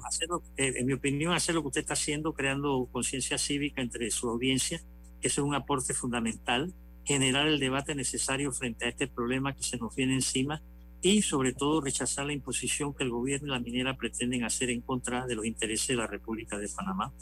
Eh, 0.57 0.73
en 0.75 0.87
mi 0.87 0.95
opinión, 0.95 1.35
hacer 1.35 1.55
lo 1.55 1.61
que 1.61 1.69
usted 1.69 1.83
está 1.83 1.93
haciendo, 1.93 2.33
creando 2.33 2.89
conciencia 2.91 3.37
cívica 3.37 3.83
entre 3.83 4.11
su 4.11 4.31
audiencia, 4.31 4.81
que 5.21 5.29
es 5.29 5.37
un 5.37 5.55
aporte 5.55 5.93
fundamental, 5.93 6.73
generar 7.05 7.47
el 7.47 7.61
debate 7.61 7.95
necesario 7.95 8.53
frente 8.53 8.87
a 8.87 8.89
este 8.89 9.07
problema 9.07 9.55
que 9.55 9.63
se 9.63 9.77
nos 9.77 9.95
viene 9.95 10.15
encima 10.15 10.63
y 11.03 11.21
sobre 11.21 11.53
todo 11.53 11.83
rechazar 11.83 12.25
la 12.25 12.33
imposición 12.33 12.95
que 12.95 13.05
el 13.05 13.11
gobierno 13.11 13.49
y 13.49 13.51
la 13.51 13.61
minera 13.61 13.99
pretenden 13.99 14.45
hacer 14.45 14.71
en 14.71 14.81
contra 14.81 15.27
de 15.27 15.35
los 15.35 15.45
intereses 15.45 15.89
de 15.89 15.97
la 15.97 16.07
República 16.07 16.57
de 16.57 16.71
Panamá. 16.71 17.13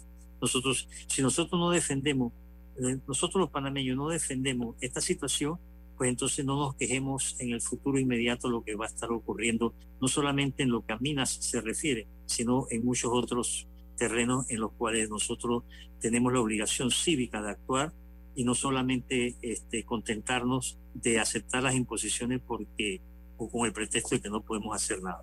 Nosotros, 0.41 0.89
si 1.09 1.23
nosotros 1.23 1.59
no 1.59 1.71
defendemos, 1.71 2.33
eh, 2.81 2.99
nosotros 3.09 3.41
los 3.41 3.51
panameños 3.51 3.97
no 3.97 4.11
defendemos 4.11 4.77
esta 4.81 5.01
situación, 5.01 5.59
pues 6.01 6.09
entonces 6.09 6.47
no 6.47 6.57
nos 6.57 6.77
quejemos 6.77 7.37
en 7.41 7.51
el 7.51 7.61
futuro 7.61 7.99
inmediato 7.99 8.49
lo 8.49 8.65
que 8.65 8.75
va 8.75 8.87
a 8.87 8.89
estar 8.89 9.13
ocurriendo, 9.13 9.75
no 10.01 10.09
solamente 10.09 10.63
en 10.63 10.71
lo 10.71 10.83
que 10.83 10.95
a 10.95 10.99
minas 10.99 11.29
se 11.29 11.61
refiere, 11.61 12.09
sino 12.25 12.65
en 12.71 12.87
muchos 12.87 13.11
otros 13.13 13.69
terrenos 13.99 14.47
en 14.49 14.61
los 14.61 14.73
cuales 14.73 15.11
nosotros 15.11 15.65
tenemos 16.01 16.33
la 16.33 16.41
obligación 16.41 16.91
cívica 16.91 17.43
de 17.43 17.51
actuar 17.51 17.93
y 18.35 18.45
no 18.45 18.55
solamente 18.55 19.37
este, 19.43 19.85
contentarnos 19.85 20.79
de 20.95 21.21
aceptar 21.21 21.65
las 21.65 21.75
imposiciones 21.75 22.41
porque 22.47 23.03
o 23.37 23.51
con 23.51 23.67
el 23.67 23.75
pretexto 23.75 24.15
de 24.15 24.23
que 24.23 24.31
no 24.31 24.43
podemos 24.43 24.75
hacer 24.75 25.03
nada. 25.03 25.23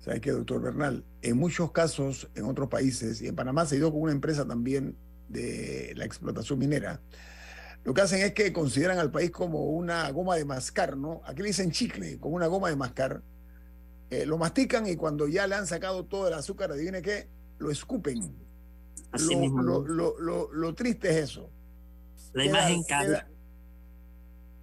¿Sabes 0.00 0.20
qué, 0.20 0.32
doctor 0.32 0.60
Bernal? 0.60 1.06
En 1.22 1.38
muchos 1.38 1.72
casos, 1.72 2.28
en 2.34 2.44
otros 2.44 2.68
países, 2.68 3.22
y 3.22 3.28
en 3.28 3.34
Panamá 3.34 3.64
se 3.64 3.76
dio 3.76 3.90
con 3.90 4.02
una 4.02 4.12
empresa 4.12 4.46
también 4.46 4.94
de 5.30 5.94
la 5.96 6.04
explotación 6.04 6.58
minera, 6.58 7.00
lo 7.84 7.94
que 7.94 8.00
hacen 8.02 8.20
es 8.22 8.32
que 8.34 8.52
consideran 8.52 8.98
al 8.98 9.10
país 9.10 9.30
como 9.30 9.64
una 9.66 10.10
goma 10.10 10.36
de 10.36 10.44
mascar, 10.44 10.96
¿no? 10.96 11.22
Aquí 11.24 11.42
le 11.42 11.48
dicen 11.48 11.70
chicle, 11.70 12.18
como 12.18 12.36
una 12.36 12.46
goma 12.46 12.68
de 12.68 12.76
mascar. 12.76 13.22
Eh, 14.10 14.24
lo 14.26 14.38
mastican 14.38 14.86
y 14.86 14.96
cuando 14.96 15.26
ya 15.28 15.46
le 15.46 15.54
han 15.54 15.66
sacado 15.66 16.04
todo 16.06 16.28
el 16.28 16.34
azúcar, 16.34 16.72
adivine 16.72 17.02
qué, 17.02 17.28
lo 17.58 17.70
escupen. 17.70 18.34
Así 19.12 19.34
lo, 19.34 19.40
mismo. 19.40 19.62
lo, 19.62 20.18
lo, 20.18 20.52
lo- 20.52 20.74
triste 20.74 21.08
es 21.10 21.16
eso. 21.16 21.50
La 22.34 22.42
Queda- 22.44 22.50
imagen 22.50 22.84
queda, 22.84 22.98
cambia. 22.98 23.28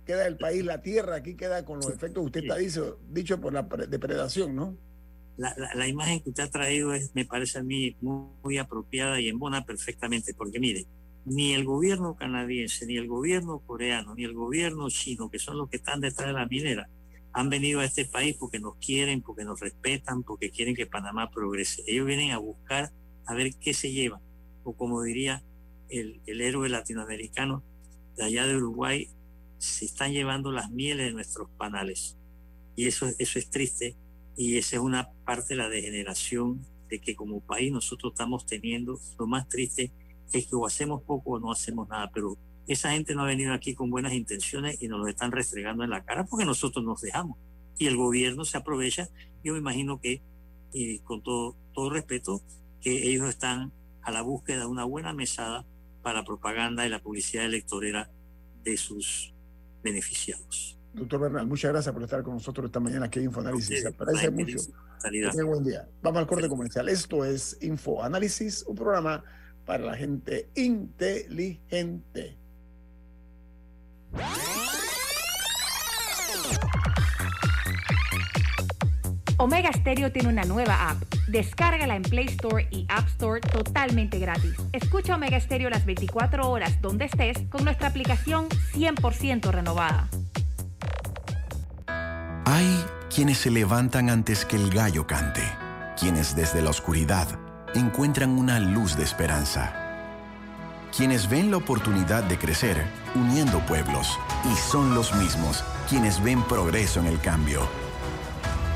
queda 0.06 0.28
el 0.28 0.38
país, 0.38 0.64
la 0.66 0.82
tierra, 0.82 1.16
aquí 1.16 1.36
queda 1.36 1.66
con 1.66 1.78
los 1.78 1.88
efectos 1.90 2.14
que 2.22 2.26
usted 2.28 2.42
está 2.44 2.58
dicho, 2.58 3.00
dicho 3.10 3.40
por 3.42 3.54
la 3.54 3.68
pre- 3.68 3.88
depredación, 3.88 4.56
¿no? 4.56 4.78
La, 5.38 5.54
la- 5.58 5.74
la 5.76 5.88
imagen 5.88 6.22
que 6.22 6.30
usted 6.30 6.44
ha 6.44 6.50
traído 6.50 6.94
es, 6.94 7.14
me 7.16 7.26
parece 7.26 7.60
a 7.60 7.64
mí 7.64 7.96
muy, 8.02 8.28
muy 8.44 8.58
apropiada 8.58 9.20
y 9.20 9.30
embona 9.30 9.66
perfectamente, 9.66 10.34
porque 10.34 10.60
mire, 10.60 10.86
ni 11.26 11.54
el 11.54 11.66
gobierno 11.66 12.16
canadiense, 12.16 12.86
ni 12.86 12.98
el 12.98 13.08
gobierno 13.08 13.60
coreano, 13.60 14.16
ni 14.16 14.24
el 14.24 14.34
gobierno 14.34 14.90
chino, 14.90 15.30
que 15.30 15.40
son 15.40 15.58
los 15.58 15.70
que 15.70 15.78
están 15.78 16.00
detrás 16.00 16.28
de 16.28 16.34
la 16.34 16.46
minera, 16.46 16.88
han 17.34 17.50
venido 17.50 17.82
a 17.82 17.86
este 17.86 18.06
país 18.06 18.38
porque 18.40 18.60
nos 18.60 18.78
quieren, 18.78 19.22
porque 19.22 19.44
nos 19.44 19.60
respetan, 19.60 20.24
porque 20.24 20.52
quieren 20.52 20.76
que 20.76 20.86
Panamá 20.86 21.30
progrese. 21.32 21.84
Ellos 21.88 22.06
vienen 22.06 22.32
a 22.32 22.38
buscar 22.38 22.92
a 23.26 23.34
ver 23.34 23.52
qué 23.60 23.74
se 23.74 23.92
llevan, 23.92 24.22
o 24.64 24.74
como 24.76 25.02
diría 25.02 25.44
el, 25.90 26.22
el 26.28 26.42
héroe 26.42 26.70
latinoamericano 26.70 27.64
de 28.16 28.24
allá 28.24 28.48
de 28.48 28.56
Uruguay, 28.56 29.10
se 29.58 29.86
están 29.86 30.14
llevando 30.14 30.52
las 30.52 30.70
mieles 30.72 31.08
de 31.08 31.14
nuestros 31.14 31.50
panales. 31.58 32.18
Y 32.76 32.88
eso, 32.88 33.08
eso 33.18 33.40
es 33.40 33.50
triste 33.50 33.96
y 34.38 34.58
esa 34.58 34.76
es 34.76 34.82
una 34.82 35.10
parte 35.26 35.50
de 35.50 35.56
la 35.56 35.70
degeneración 35.70 36.66
de 36.90 37.00
que 37.00 37.16
como 37.16 37.42
país 37.42 37.72
nosotros 37.72 38.14
estamos 38.14 38.46
teniendo. 38.46 39.00
Lo 39.18 39.28
más 39.28 39.48
triste 39.48 39.92
es 40.32 40.48
que 40.48 40.56
o 40.56 40.66
hacemos 40.66 41.02
poco 41.04 41.32
o 41.32 41.40
no 41.40 41.52
hacemos 41.52 41.88
nada, 41.88 42.12
pero 42.14 42.38
esa 42.68 42.92
gente 42.92 43.14
no 43.14 43.24
ha 43.24 43.28
venido 43.28 43.54
aquí 43.54 43.76
con 43.76 43.90
buenas 43.90 44.14
intenciones 44.14 44.82
y 44.82 44.88
nos 44.88 45.00
lo 45.00 45.08
están 45.08 45.32
restregando 45.32 45.84
en 45.84 45.92
la 45.92 46.04
cara 46.04 46.26
porque 46.26 46.46
nosotros 46.46 46.84
nos 46.84 47.02
dejamos. 47.02 47.38
Y 47.78 47.88
el 47.88 47.98
gobierno 47.98 48.46
se 48.46 48.58
aprovecha. 48.58 49.10
Yo 49.44 49.54
me 49.54 49.60
imagino 49.60 50.00
que, 50.00 50.22
y 50.72 51.00
con 51.00 51.22
todo, 51.22 51.56
todo 51.74 51.90
respeto, 51.90 52.42
que 52.82 53.10
ellos 53.10 53.30
están 53.30 53.72
a 54.02 54.12
la 54.12 54.22
búsqueda 54.22 54.60
de 54.60 54.66
una 54.66 54.86
buena 54.86 55.14
mesada 55.14 55.66
para 56.02 56.20
la 56.20 56.26
propaganda 56.26 56.86
y 56.86 56.90
la 56.90 57.02
publicidad 57.02 57.46
electorera 57.46 58.10
de 58.64 58.78
sus 58.78 59.34
beneficiados. 59.84 60.78
Doctor 60.94 61.20
Bernal, 61.20 61.46
muchas 61.46 61.72
gracias 61.72 61.94
por 61.94 62.04
estar 62.04 62.24
con 62.24 62.36
nosotros 62.36 62.68
esta 62.68 62.80
mañana 62.80 63.08
aquí 63.08 63.20
en 63.20 63.26
Infoanálisis. 63.26 63.82
Se 63.82 63.92
La 63.92 64.32
mucho. 64.32 64.58
Salida. 64.98 65.32
Buen 65.46 65.64
día. 65.64 65.88
Vamos 66.02 66.20
al 66.20 66.28
corte 66.28 66.48
comercial. 66.48 66.88
Esto 66.88 67.26
es 67.26 67.58
Infoanálisis, 67.62 68.64
un 68.66 68.76
programa 68.76 69.24
para 69.66 69.84
la 69.84 69.96
gente 69.96 70.50
inteligente. 70.56 72.38
Omega 79.38 79.72
Stereo 79.74 80.12
tiene 80.12 80.30
una 80.30 80.44
nueva 80.44 80.90
app. 80.90 81.04
Descárgala 81.28 81.96
en 81.96 82.04
Play 82.04 82.28
Store 82.28 82.68
y 82.72 82.86
App 82.88 83.08
Store 83.08 83.42
totalmente 83.42 84.18
gratis. 84.18 84.56
Escucha 84.72 85.16
Omega 85.16 85.40
Stereo 85.40 85.70
las 85.70 85.86
24 85.86 86.50
horas 86.50 86.82
donde 86.82 87.06
estés 87.06 87.38
con 87.50 87.66
nuestra 87.66 87.90
aplicación 87.90 88.48
100% 88.74 89.52
renovada. 89.52 90.08
Hay 92.46 92.86
quienes 93.14 93.40
se 93.40 93.52
levantan 93.52 94.10
antes 94.10 94.46
que 94.46 94.56
el 94.56 94.70
gallo 94.70 95.06
cante, 95.06 95.42
quienes 96.00 96.36
desde 96.36 96.62
la 96.62 96.70
oscuridad 96.70 97.45
encuentran 97.76 98.32
una 98.32 98.60
luz 98.60 98.96
de 98.96 99.04
esperanza, 99.04 99.74
quienes 100.96 101.30
ven 101.30 101.52
la 101.52 101.58
oportunidad 101.58 102.24
de 102.24 102.38
crecer 102.38 102.86
uniendo 103.16 103.60
pueblos 103.66 104.18
y 104.52 104.56
son 104.56 104.96
los 104.96 105.14
mismos 105.16 105.64
quienes 105.90 106.24
ven 106.24 106.42
progreso 106.44 107.00
en 107.00 107.08
el 107.08 107.20
cambio. 107.20 107.68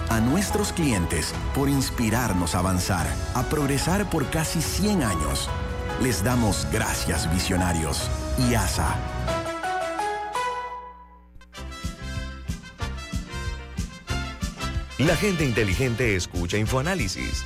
A 0.09 0.19
nuestros 0.19 0.73
clientes 0.73 1.33
por 1.55 1.69
inspirarnos 1.69 2.55
a 2.55 2.59
avanzar, 2.59 3.07
a 3.35 3.43
progresar 3.43 4.09
por 4.09 4.29
casi 4.29 4.61
100 4.61 5.03
años. 5.03 5.49
Les 6.01 6.23
damos 6.23 6.67
gracias 6.71 7.31
visionarios 7.31 8.09
y 8.37 8.55
ASA. 8.55 8.95
La 14.97 15.15
gente 15.15 15.45
inteligente 15.45 16.15
escucha 16.15 16.57
InfoAnálisis. 16.57 17.45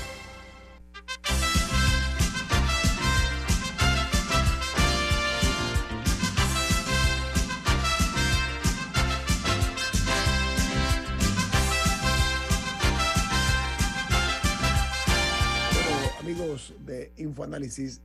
Amigos 16.19 16.75
de 16.85 17.11
Infoanálisis, 17.17 17.99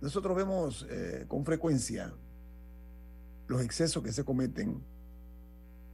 nosotros 0.00 0.36
vemos 0.36 0.86
eh, 0.90 1.24
con 1.28 1.44
frecuencia 1.44 2.12
los 3.46 3.62
excesos 3.62 4.02
que 4.02 4.12
se 4.12 4.24
cometen 4.24 4.82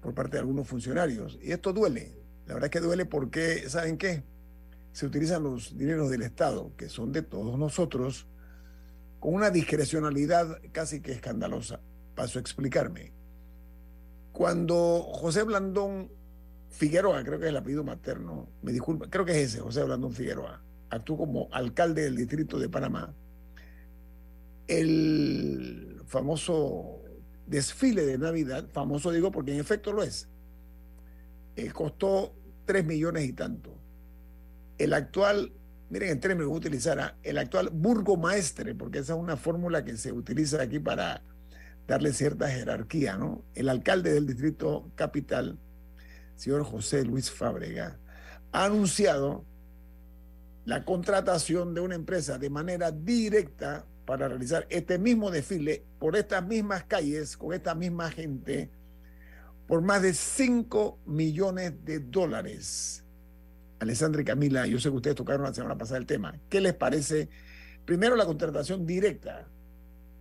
por 0.01 0.14
parte 0.14 0.32
de 0.32 0.41
algunos 0.41 0.66
funcionarios. 0.66 1.39
Y 1.43 1.53
esto 1.53 1.72
duele. 1.72 2.12
La 2.47 2.55
verdad 2.55 2.66
es 2.66 2.70
que 2.70 2.80
duele 2.80 3.05
porque, 3.05 3.68
¿saben 3.68 3.99
qué? 3.99 4.22
Se 4.93 5.07
utilizan 5.07 5.43
los 5.45 5.76
dineros 5.76 6.11
del 6.11 6.22
Estado, 6.22 6.72
que 6.76 6.89
son 6.89 7.12
de 7.12 7.22
todos 7.22 7.59
nosotros, 7.59 8.26
con 9.20 9.34
una 9.34 9.51
discrecionalidad 9.51 10.61
casi 10.72 11.01
que 11.01 11.12
escandalosa. 11.12 11.80
Paso 12.14 12.39
a 12.39 12.41
explicarme. 12.41 13.12
Cuando 14.32 15.03
José 15.12 15.43
Blandón 15.43 16.11
Figueroa, 16.70 17.24
creo 17.24 17.39
que 17.39 17.47
es 17.47 17.51
el 17.51 17.57
apellido 17.57 17.84
materno, 17.84 18.49
me 18.62 18.72
disculpa, 18.72 19.09
creo 19.09 19.24
que 19.24 19.32
es 19.32 19.55
ese, 19.55 19.61
José 19.61 19.82
Blandón 19.84 20.12
Figueroa, 20.12 20.62
actuó 20.91 21.16
como 21.16 21.49
alcalde 21.53 22.03
del 22.03 22.16
distrito 22.16 22.59
de 22.59 22.68
Panamá. 22.68 23.14
El 24.66 26.03
famoso 26.07 27.01
desfile 27.47 28.05
de 28.05 28.18
Navidad, 28.18 28.68
famoso 28.70 29.11
digo 29.11 29.32
porque 29.32 29.55
en 29.55 29.61
efecto 29.61 29.93
lo 29.93 30.03
es, 30.03 30.28
eh, 31.57 31.70
costó 31.70 32.34
tres 32.64 32.84
millones 32.84 33.24
y 33.24 33.32
tanto. 33.32 33.77
El 34.78 34.94
actual, 34.94 35.52
miren 35.90 36.10
el 36.10 36.20
término 36.20 36.42
que 36.42 36.46
voy 36.46 36.56
a 36.56 36.58
utilizar, 36.58 37.00
¿ah? 37.00 37.16
el 37.22 37.38
actual 37.38 37.70
burgomaestre, 37.72 38.74
porque 38.74 39.00
esa 39.00 39.14
es 39.14 39.18
una 39.18 39.36
fórmula 39.36 39.84
que 39.84 39.96
se 39.96 40.12
utiliza 40.12 40.62
aquí 40.62 40.78
para 40.78 41.22
darle 41.86 42.12
cierta 42.12 42.48
jerarquía, 42.48 43.16
¿no? 43.16 43.44
El 43.54 43.68
alcalde 43.68 44.12
del 44.12 44.26
distrito 44.26 44.92
capital, 44.94 45.58
señor 46.36 46.62
José 46.64 47.04
Luis 47.04 47.30
Fábrega, 47.30 47.98
ha 48.52 48.64
anunciado 48.66 49.44
la 50.64 50.84
contratación 50.84 51.74
de 51.74 51.80
una 51.80 51.94
empresa 51.94 52.38
de 52.38 52.50
manera 52.50 52.92
directa 52.92 53.86
para 54.04 54.28
realizar 54.28 54.66
este 54.70 54.98
mismo 54.98 55.30
desfile 55.30 55.84
por 55.98 56.14
estas 56.14 56.46
mismas 56.46 56.84
calles, 56.84 57.36
con 57.36 57.54
esta 57.54 57.74
misma 57.74 58.10
gente, 58.10 58.70
por 59.66 59.80
más 59.80 60.02
de 60.02 60.12
5 60.12 61.00
millones 61.06 61.72
de 61.84 62.00
dólares. 62.00 63.04
Alessandra 63.80 64.22
y 64.22 64.24
Camila, 64.24 64.66
yo 64.66 64.78
sé 64.78 64.90
que 64.90 64.96
ustedes 64.96 65.16
tocaron 65.16 65.42
la 65.42 65.54
semana 65.54 65.76
pasada 65.76 65.98
el 65.98 66.06
tema. 66.06 66.34
¿Qué 66.48 66.60
les 66.60 66.74
parece? 66.74 67.28
Primero, 67.84 68.16
la 68.16 68.26
contratación 68.26 68.86
directa 68.86 69.46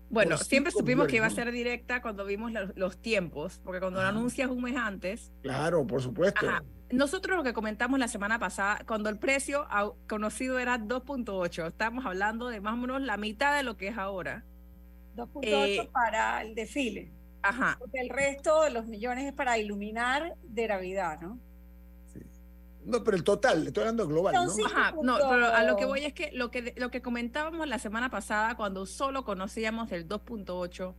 Bueno, 0.09 0.37
siempre 0.37 0.71
supimos 0.71 1.07
que 1.07 1.17
iba 1.17 1.25
a 1.25 1.29
ser 1.29 1.51
directa 1.51 2.01
cuando 2.01 2.25
vimos 2.25 2.51
los, 2.75 2.97
tiempos, 2.97 3.59
porque 3.63 3.79
cuando 3.79 4.01
lo 4.01 4.07
anuncias 4.07 4.49
un 4.49 4.61
mes 4.61 4.77
antes. 4.77 5.31
Claro, 5.41 5.85
por 5.85 6.01
supuesto. 6.01 6.47
Nosotros 6.91 7.35
lo 7.35 7.43
que 7.43 7.51
comentamos 7.51 7.99
la 7.99 8.07
semana 8.07 8.39
pasada, 8.39 8.79
cuando 8.87 9.09
el 9.09 9.17
precio 9.19 9.67
conocido 10.07 10.59
era 10.59 10.79
2.8, 10.79 11.67
estamos 11.67 12.05
hablando 12.05 12.47
de 12.47 12.61
más 12.61 12.75
o 12.75 12.77
menos 12.77 13.01
la 13.01 13.17
mitad 13.17 13.57
de 13.57 13.63
lo 13.63 13.75
que 13.75 13.89
es 13.89 13.97
ahora. 13.97 14.45
2.8 15.17 15.41
eh, 15.43 15.89
para 15.91 16.41
el 16.43 16.55
desfile. 16.55 17.11
Ajá. 17.41 17.75
Porque 17.79 17.99
el 17.99 18.09
resto 18.09 18.63
de 18.63 18.69
los 18.69 18.85
millones 18.85 19.25
es 19.25 19.33
para 19.33 19.57
iluminar 19.57 20.35
de 20.43 20.67
Navidad, 20.67 21.19
¿no? 21.19 21.39
No, 22.87 23.03
pero 23.03 23.17
el 23.17 23.23
total, 23.25 23.67
estoy 23.67 23.81
hablando 23.81 24.07
global, 24.07 24.33
¿no? 24.33 24.65
Ajá, 24.65 24.93
no, 25.03 25.17
pero 25.17 25.53
a 25.53 25.63
lo 25.63 25.75
que 25.75 25.83
voy 25.83 26.05
es 26.05 26.13
que 26.13 26.31
lo 26.31 26.49
que 26.51 26.73
lo 26.77 26.89
que 26.89 27.01
comentábamos 27.01 27.67
la 27.67 27.79
semana 27.79 28.09
pasada 28.09 28.55
cuando 28.55 28.85
solo 28.85 29.25
conocíamos 29.25 29.91
el 29.91 30.07
2.8 30.07 30.95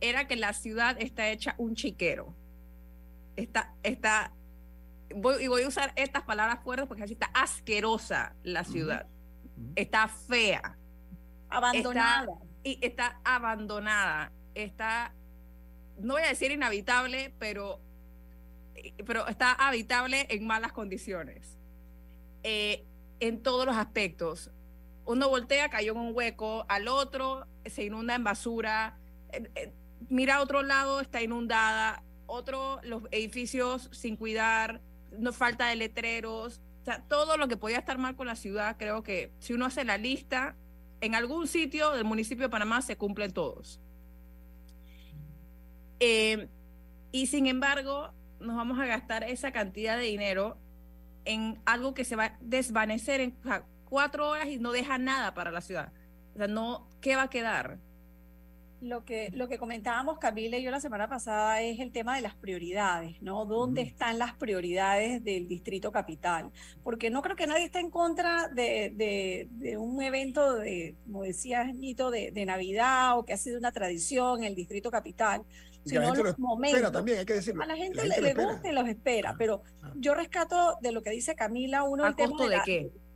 era 0.00 0.28
que 0.28 0.36
la 0.36 0.52
ciudad 0.52 0.96
está 1.00 1.28
hecha 1.30 1.56
un 1.58 1.74
chiquero. 1.74 2.36
Está 3.34 3.74
está 3.82 4.32
voy, 5.12 5.42
y 5.42 5.48
voy 5.48 5.64
a 5.64 5.68
usar 5.68 5.92
estas 5.96 6.22
palabras 6.22 6.60
fuertes 6.62 6.86
porque 6.86 7.02
así 7.02 7.14
está 7.14 7.30
asquerosa 7.34 8.36
la 8.44 8.62
ciudad. 8.62 9.08
Está 9.74 10.06
fea. 10.06 10.78
Abandonada. 11.48 12.28
y 12.62 12.78
está 12.80 13.20
abandonada. 13.24 14.30
Está 14.54 15.12
no 15.98 16.14
voy 16.14 16.22
a 16.22 16.28
decir 16.28 16.52
inhabitable, 16.52 17.34
pero 17.40 17.80
pero 19.06 19.26
está 19.26 19.52
habitable 19.52 20.26
en 20.30 20.46
malas 20.46 20.72
condiciones. 20.72 21.58
Eh, 22.44 22.84
en 23.20 23.42
todos 23.42 23.64
los 23.64 23.74
aspectos. 23.74 24.50
Uno 25.06 25.30
voltea, 25.30 25.70
cayó 25.70 25.92
en 25.92 25.98
un 25.98 26.14
hueco, 26.14 26.66
al 26.68 26.88
otro 26.88 27.46
se 27.64 27.84
inunda 27.84 28.14
en 28.14 28.22
basura, 28.22 28.98
eh, 29.32 29.50
eh, 29.54 29.72
mira 30.10 30.36
a 30.36 30.42
otro 30.42 30.62
lado, 30.62 31.00
está 31.00 31.22
inundada, 31.22 32.02
otro, 32.26 32.80
los 32.82 33.04
edificios 33.10 33.88
sin 33.92 34.16
cuidar, 34.16 34.82
no 35.18 35.32
falta 35.32 35.68
de 35.68 35.76
letreros, 35.76 36.60
todo 37.08 37.38
lo 37.38 37.48
que 37.48 37.56
podía 37.56 37.78
estar 37.78 37.96
mal 37.96 38.14
con 38.14 38.26
la 38.26 38.36
ciudad, 38.36 38.76
creo 38.78 39.02
que 39.02 39.32
si 39.38 39.54
uno 39.54 39.64
hace 39.64 39.84
la 39.84 39.96
lista, 39.96 40.54
en 41.00 41.14
algún 41.14 41.48
sitio 41.48 41.92
del 41.92 42.04
municipio 42.04 42.44
de 42.44 42.50
Panamá 42.50 42.82
se 42.82 42.96
cumplen 42.96 43.32
todos. 43.32 43.80
y 46.00 47.26
sin 47.26 47.46
embargo, 47.46 48.12
nos 48.44 48.56
vamos 48.56 48.78
a 48.78 48.86
gastar 48.86 49.24
esa 49.24 49.52
cantidad 49.52 49.96
de 49.96 50.04
dinero 50.04 50.56
en 51.24 51.58
algo 51.64 51.94
que 51.94 52.04
se 52.04 52.16
va 52.16 52.24
a 52.24 52.38
desvanecer 52.40 53.20
en 53.20 53.36
cuatro 53.84 54.28
horas 54.28 54.48
y 54.48 54.58
no 54.58 54.72
deja 54.72 54.98
nada 54.98 55.34
para 55.34 55.50
la 55.50 55.60
ciudad. 55.60 55.92
O 56.34 56.38
sea, 56.38 56.48
no, 56.48 56.88
¿qué 57.00 57.16
va 57.16 57.22
a 57.22 57.30
quedar? 57.30 57.78
Lo 58.80 59.06
que, 59.06 59.30
lo 59.32 59.48
que 59.48 59.56
comentábamos 59.56 60.18
Camila 60.18 60.58
y 60.58 60.62
yo 60.62 60.70
la 60.70 60.80
semana 60.80 61.08
pasada 61.08 61.62
es 61.62 61.80
el 61.80 61.90
tema 61.90 62.16
de 62.16 62.20
las 62.20 62.34
prioridades, 62.34 63.22
¿no? 63.22 63.46
¿Dónde 63.46 63.80
están 63.80 64.18
las 64.18 64.34
prioridades 64.34 65.24
del 65.24 65.48
distrito 65.48 65.90
capital? 65.90 66.50
Porque 66.82 67.08
no 67.08 67.22
creo 67.22 67.34
que 67.34 67.46
nadie 67.46 67.64
esté 67.64 67.78
en 67.78 67.88
contra 67.88 68.48
de, 68.48 68.92
de, 68.94 69.78
un 69.78 70.02
evento 70.02 70.56
de, 70.56 70.96
como 71.06 71.22
decía 71.22 71.64
Nito, 71.64 72.10
de, 72.10 72.30
de 72.30 72.44
Navidad 72.44 73.18
o 73.18 73.24
que 73.24 73.32
ha 73.32 73.38
sido 73.38 73.58
una 73.58 73.72
tradición 73.72 74.40
en 74.40 74.48
el 74.48 74.54
distrito 74.54 74.90
capital 74.90 75.44
sino 75.84 76.00
la 76.00 76.14
los 76.14 76.38
momentos. 76.38 76.92
También, 76.92 77.18
hay 77.18 77.24
que 77.24 77.34
decirlo. 77.34 77.62
A 77.62 77.66
la 77.66 77.76
gente, 77.76 78.06
le, 78.06 78.34
gusta 78.34 78.68
y 78.68 78.72
los 78.72 78.88
espera, 78.88 79.30
ah, 79.30 79.36
pero 79.38 79.62
ah. 79.82 79.92
yo 79.96 80.14
rescato 80.14 80.78
de 80.80 80.92
lo 80.92 81.02
que 81.02 81.10
dice 81.10 81.34
Camila 81.34 81.82
uno 81.82 82.06
el 82.06 82.16
tema 82.16 82.36
de, 82.42 82.50
la, 82.50 82.64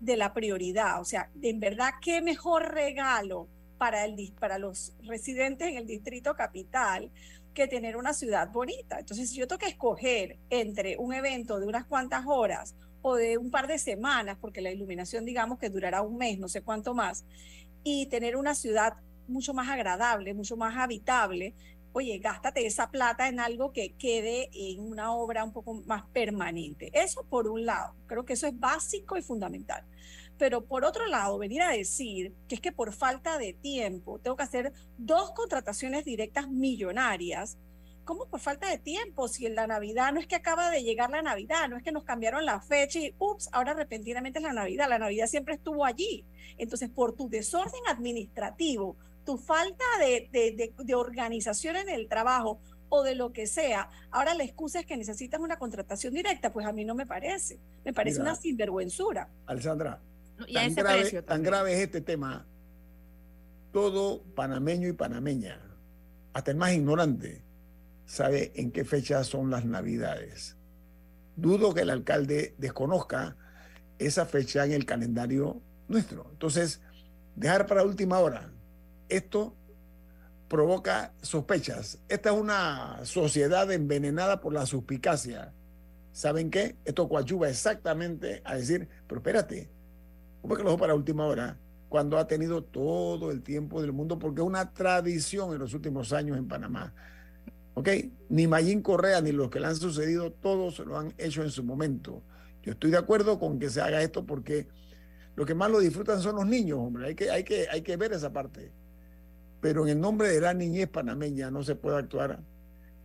de 0.00 0.16
la 0.16 0.34
prioridad, 0.34 1.00
o 1.00 1.04
sea, 1.04 1.30
en 1.42 1.60
verdad, 1.60 1.90
qué 2.00 2.20
mejor 2.20 2.72
regalo 2.72 3.48
para, 3.78 4.04
el, 4.04 4.32
para 4.38 4.58
los 4.58 4.94
residentes 5.04 5.68
en 5.68 5.76
el 5.76 5.86
distrito 5.86 6.34
capital 6.34 7.10
que 7.54 7.66
tener 7.66 7.96
una 7.96 8.12
ciudad 8.12 8.50
bonita. 8.50 8.98
Entonces, 8.98 9.30
si 9.30 9.36
yo 9.36 9.48
tengo 9.48 9.58
que 9.58 9.66
escoger 9.66 10.36
entre 10.50 10.96
un 10.98 11.14
evento 11.14 11.58
de 11.58 11.66
unas 11.66 11.86
cuantas 11.86 12.24
horas 12.26 12.74
o 13.02 13.16
de 13.16 13.38
un 13.38 13.50
par 13.50 13.66
de 13.66 13.78
semanas, 13.78 14.36
porque 14.40 14.60
la 14.60 14.70
iluminación 14.70 15.24
digamos 15.24 15.58
que 15.58 15.70
durará 15.70 16.02
un 16.02 16.16
mes, 16.18 16.38
no 16.38 16.48
sé 16.48 16.62
cuánto 16.62 16.94
más, 16.94 17.24
y 17.82 18.06
tener 18.06 18.36
una 18.36 18.54
ciudad 18.54 18.94
mucho 19.28 19.54
más 19.54 19.68
agradable, 19.68 20.34
mucho 20.34 20.56
más 20.56 20.76
habitable, 20.76 21.54
oye, 21.98 22.18
gástate 22.18 22.64
esa 22.64 22.90
plata 22.90 23.28
en 23.28 23.40
algo 23.40 23.72
que 23.72 23.94
quede 23.94 24.48
en 24.52 24.80
una 24.80 25.12
obra 25.12 25.42
un 25.42 25.52
poco 25.52 25.74
más 25.84 26.04
permanente. 26.12 26.90
Eso 26.94 27.24
por 27.24 27.48
un 27.48 27.66
lado, 27.66 27.96
creo 28.06 28.24
que 28.24 28.34
eso 28.34 28.46
es 28.46 28.58
básico 28.58 29.16
y 29.16 29.22
fundamental. 29.22 29.84
Pero 30.38 30.64
por 30.64 30.84
otro 30.84 31.06
lado, 31.06 31.38
venir 31.38 31.60
a 31.60 31.72
decir 31.72 32.32
que 32.46 32.54
es 32.54 32.60
que 32.60 32.70
por 32.70 32.92
falta 32.92 33.36
de 33.36 33.52
tiempo 33.52 34.20
tengo 34.20 34.36
que 34.36 34.44
hacer 34.44 34.72
dos 34.96 35.32
contrataciones 35.32 36.04
directas 36.04 36.48
millonarias. 36.48 37.58
¿Cómo 38.04 38.26
por 38.26 38.38
falta 38.38 38.70
de 38.70 38.78
tiempo? 38.78 39.26
Si 39.26 39.44
en 39.46 39.56
la 39.56 39.66
Navidad 39.66 40.12
no 40.12 40.20
es 40.20 40.28
que 40.28 40.36
acaba 40.36 40.70
de 40.70 40.84
llegar 40.84 41.10
la 41.10 41.20
Navidad, 41.20 41.68
no 41.68 41.76
es 41.76 41.82
que 41.82 41.90
nos 41.90 42.04
cambiaron 42.04 42.46
la 42.46 42.60
fecha 42.60 43.00
y, 43.00 43.12
ups, 43.18 43.50
ahora 43.52 43.74
repentinamente 43.74 44.38
es 44.38 44.44
la 44.44 44.52
Navidad. 44.52 44.88
La 44.88 45.00
Navidad 45.00 45.26
siempre 45.26 45.54
estuvo 45.54 45.84
allí. 45.84 46.24
Entonces, 46.58 46.88
por 46.88 47.16
tu 47.16 47.28
desorden 47.28 47.82
administrativo, 47.88 48.96
tu 49.28 49.36
falta 49.36 49.84
de, 50.00 50.72
de, 50.82 50.94
organización 50.94 51.76
en 51.76 51.90
el 51.90 52.08
trabajo 52.08 52.62
o 52.88 53.02
de 53.02 53.14
lo 53.14 53.30
que 53.30 53.46
sea, 53.46 53.90
ahora 54.10 54.32
la 54.32 54.42
excusa 54.42 54.80
es 54.80 54.86
que 54.86 54.96
necesitas 54.96 55.38
una 55.38 55.58
contratación 55.58 56.14
directa, 56.14 56.50
pues 56.50 56.64
a 56.66 56.72
mí 56.72 56.86
no 56.86 56.94
me 56.94 57.04
parece. 57.04 57.60
Me 57.84 57.92
parece 57.92 58.22
una 58.22 58.34
sinvergüenzura. 58.34 59.28
Alessandra, 59.44 60.00
tan, 60.50 60.74
grave, 60.74 61.22
tan 61.22 61.42
grave 61.42 61.74
es 61.74 61.80
este 61.80 62.00
tema. 62.00 62.46
Todo 63.70 64.22
panameño 64.34 64.88
y 64.88 64.94
panameña, 64.94 65.60
hasta 66.32 66.50
el 66.52 66.56
más 66.56 66.72
ignorante, 66.72 67.42
sabe 68.06 68.52
en 68.54 68.72
qué 68.72 68.86
fecha 68.86 69.22
son 69.24 69.50
las 69.50 69.66
navidades. 69.66 70.56
Dudo 71.36 71.74
que 71.74 71.82
el 71.82 71.90
alcalde 71.90 72.54
desconozca 72.56 73.36
esa 73.98 74.24
fecha 74.24 74.64
en 74.64 74.72
el 74.72 74.86
calendario 74.86 75.60
nuestro. 75.86 76.30
Entonces, 76.30 76.80
dejar 77.36 77.66
para 77.66 77.84
última 77.84 78.20
hora 78.20 78.52
esto 79.08 79.54
provoca 80.48 81.12
sospechas. 81.22 81.98
Esta 82.08 82.30
es 82.30 82.36
una 82.36 83.04
sociedad 83.04 83.70
envenenada 83.70 84.40
por 84.40 84.52
la 84.52 84.66
suspicacia. 84.66 85.52
¿Saben 86.12 86.50
qué? 86.50 86.76
Esto 86.84 87.08
coadyuva 87.08 87.48
exactamente 87.48 88.42
a 88.44 88.56
decir, 88.56 88.88
pero 89.06 89.20
espérate, 89.20 89.68
¿cómo 90.40 90.54
es 90.54 90.58
que 90.58 90.64
lo 90.64 90.70
dejo 90.70 90.80
para 90.80 90.94
última 90.94 91.26
hora? 91.26 91.58
Cuando 91.88 92.18
ha 92.18 92.26
tenido 92.26 92.64
todo 92.64 93.30
el 93.30 93.42
tiempo 93.42 93.80
del 93.80 93.92
mundo, 93.92 94.18
porque 94.18 94.40
es 94.40 94.46
una 94.46 94.72
tradición 94.72 95.52
en 95.52 95.60
los 95.60 95.74
últimos 95.74 96.12
años 96.12 96.36
en 96.36 96.48
Panamá. 96.48 96.92
¿Ok? 97.74 97.88
Ni 98.28 98.46
Mayín 98.46 98.82
Correa 98.82 99.20
ni 99.20 99.32
los 99.32 99.50
que 99.50 99.60
le 99.60 99.68
han 99.68 99.76
sucedido, 99.76 100.32
todos 100.32 100.80
lo 100.80 100.98
han 100.98 101.14
hecho 101.18 101.42
en 101.42 101.50
su 101.50 101.62
momento. 101.62 102.22
Yo 102.62 102.72
estoy 102.72 102.90
de 102.90 102.98
acuerdo 102.98 103.38
con 103.38 103.58
que 103.58 103.70
se 103.70 103.80
haga 103.80 104.02
esto 104.02 104.26
porque 104.26 104.66
lo 105.36 105.46
que 105.46 105.54
más 105.54 105.70
lo 105.70 105.78
disfrutan 105.78 106.20
son 106.20 106.36
los 106.36 106.46
niños, 106.46 106.78
hombre. 106.80 107.06
Hay 107.06 107.14
que, 107.14 107.30
hay 107.30 107.44
que, 107.44 107.68
hay 107.70 107.82
que 107.82 107.96
ver 107.96 108.12
esa 108.12 108.32
parte 108.32 108.72
pero 109.60 109.84
en 109.84 109.92
el 109.92 110.00
nombre 110.00 110.28
de 110.28 110.40
la 110.40 110.54
niñez 110.54 110.88
panameña 110.88 111.50
no 111.50 111.62
se 111.62 111.74
puede 111.74 111.98
actuar 111.98 112.40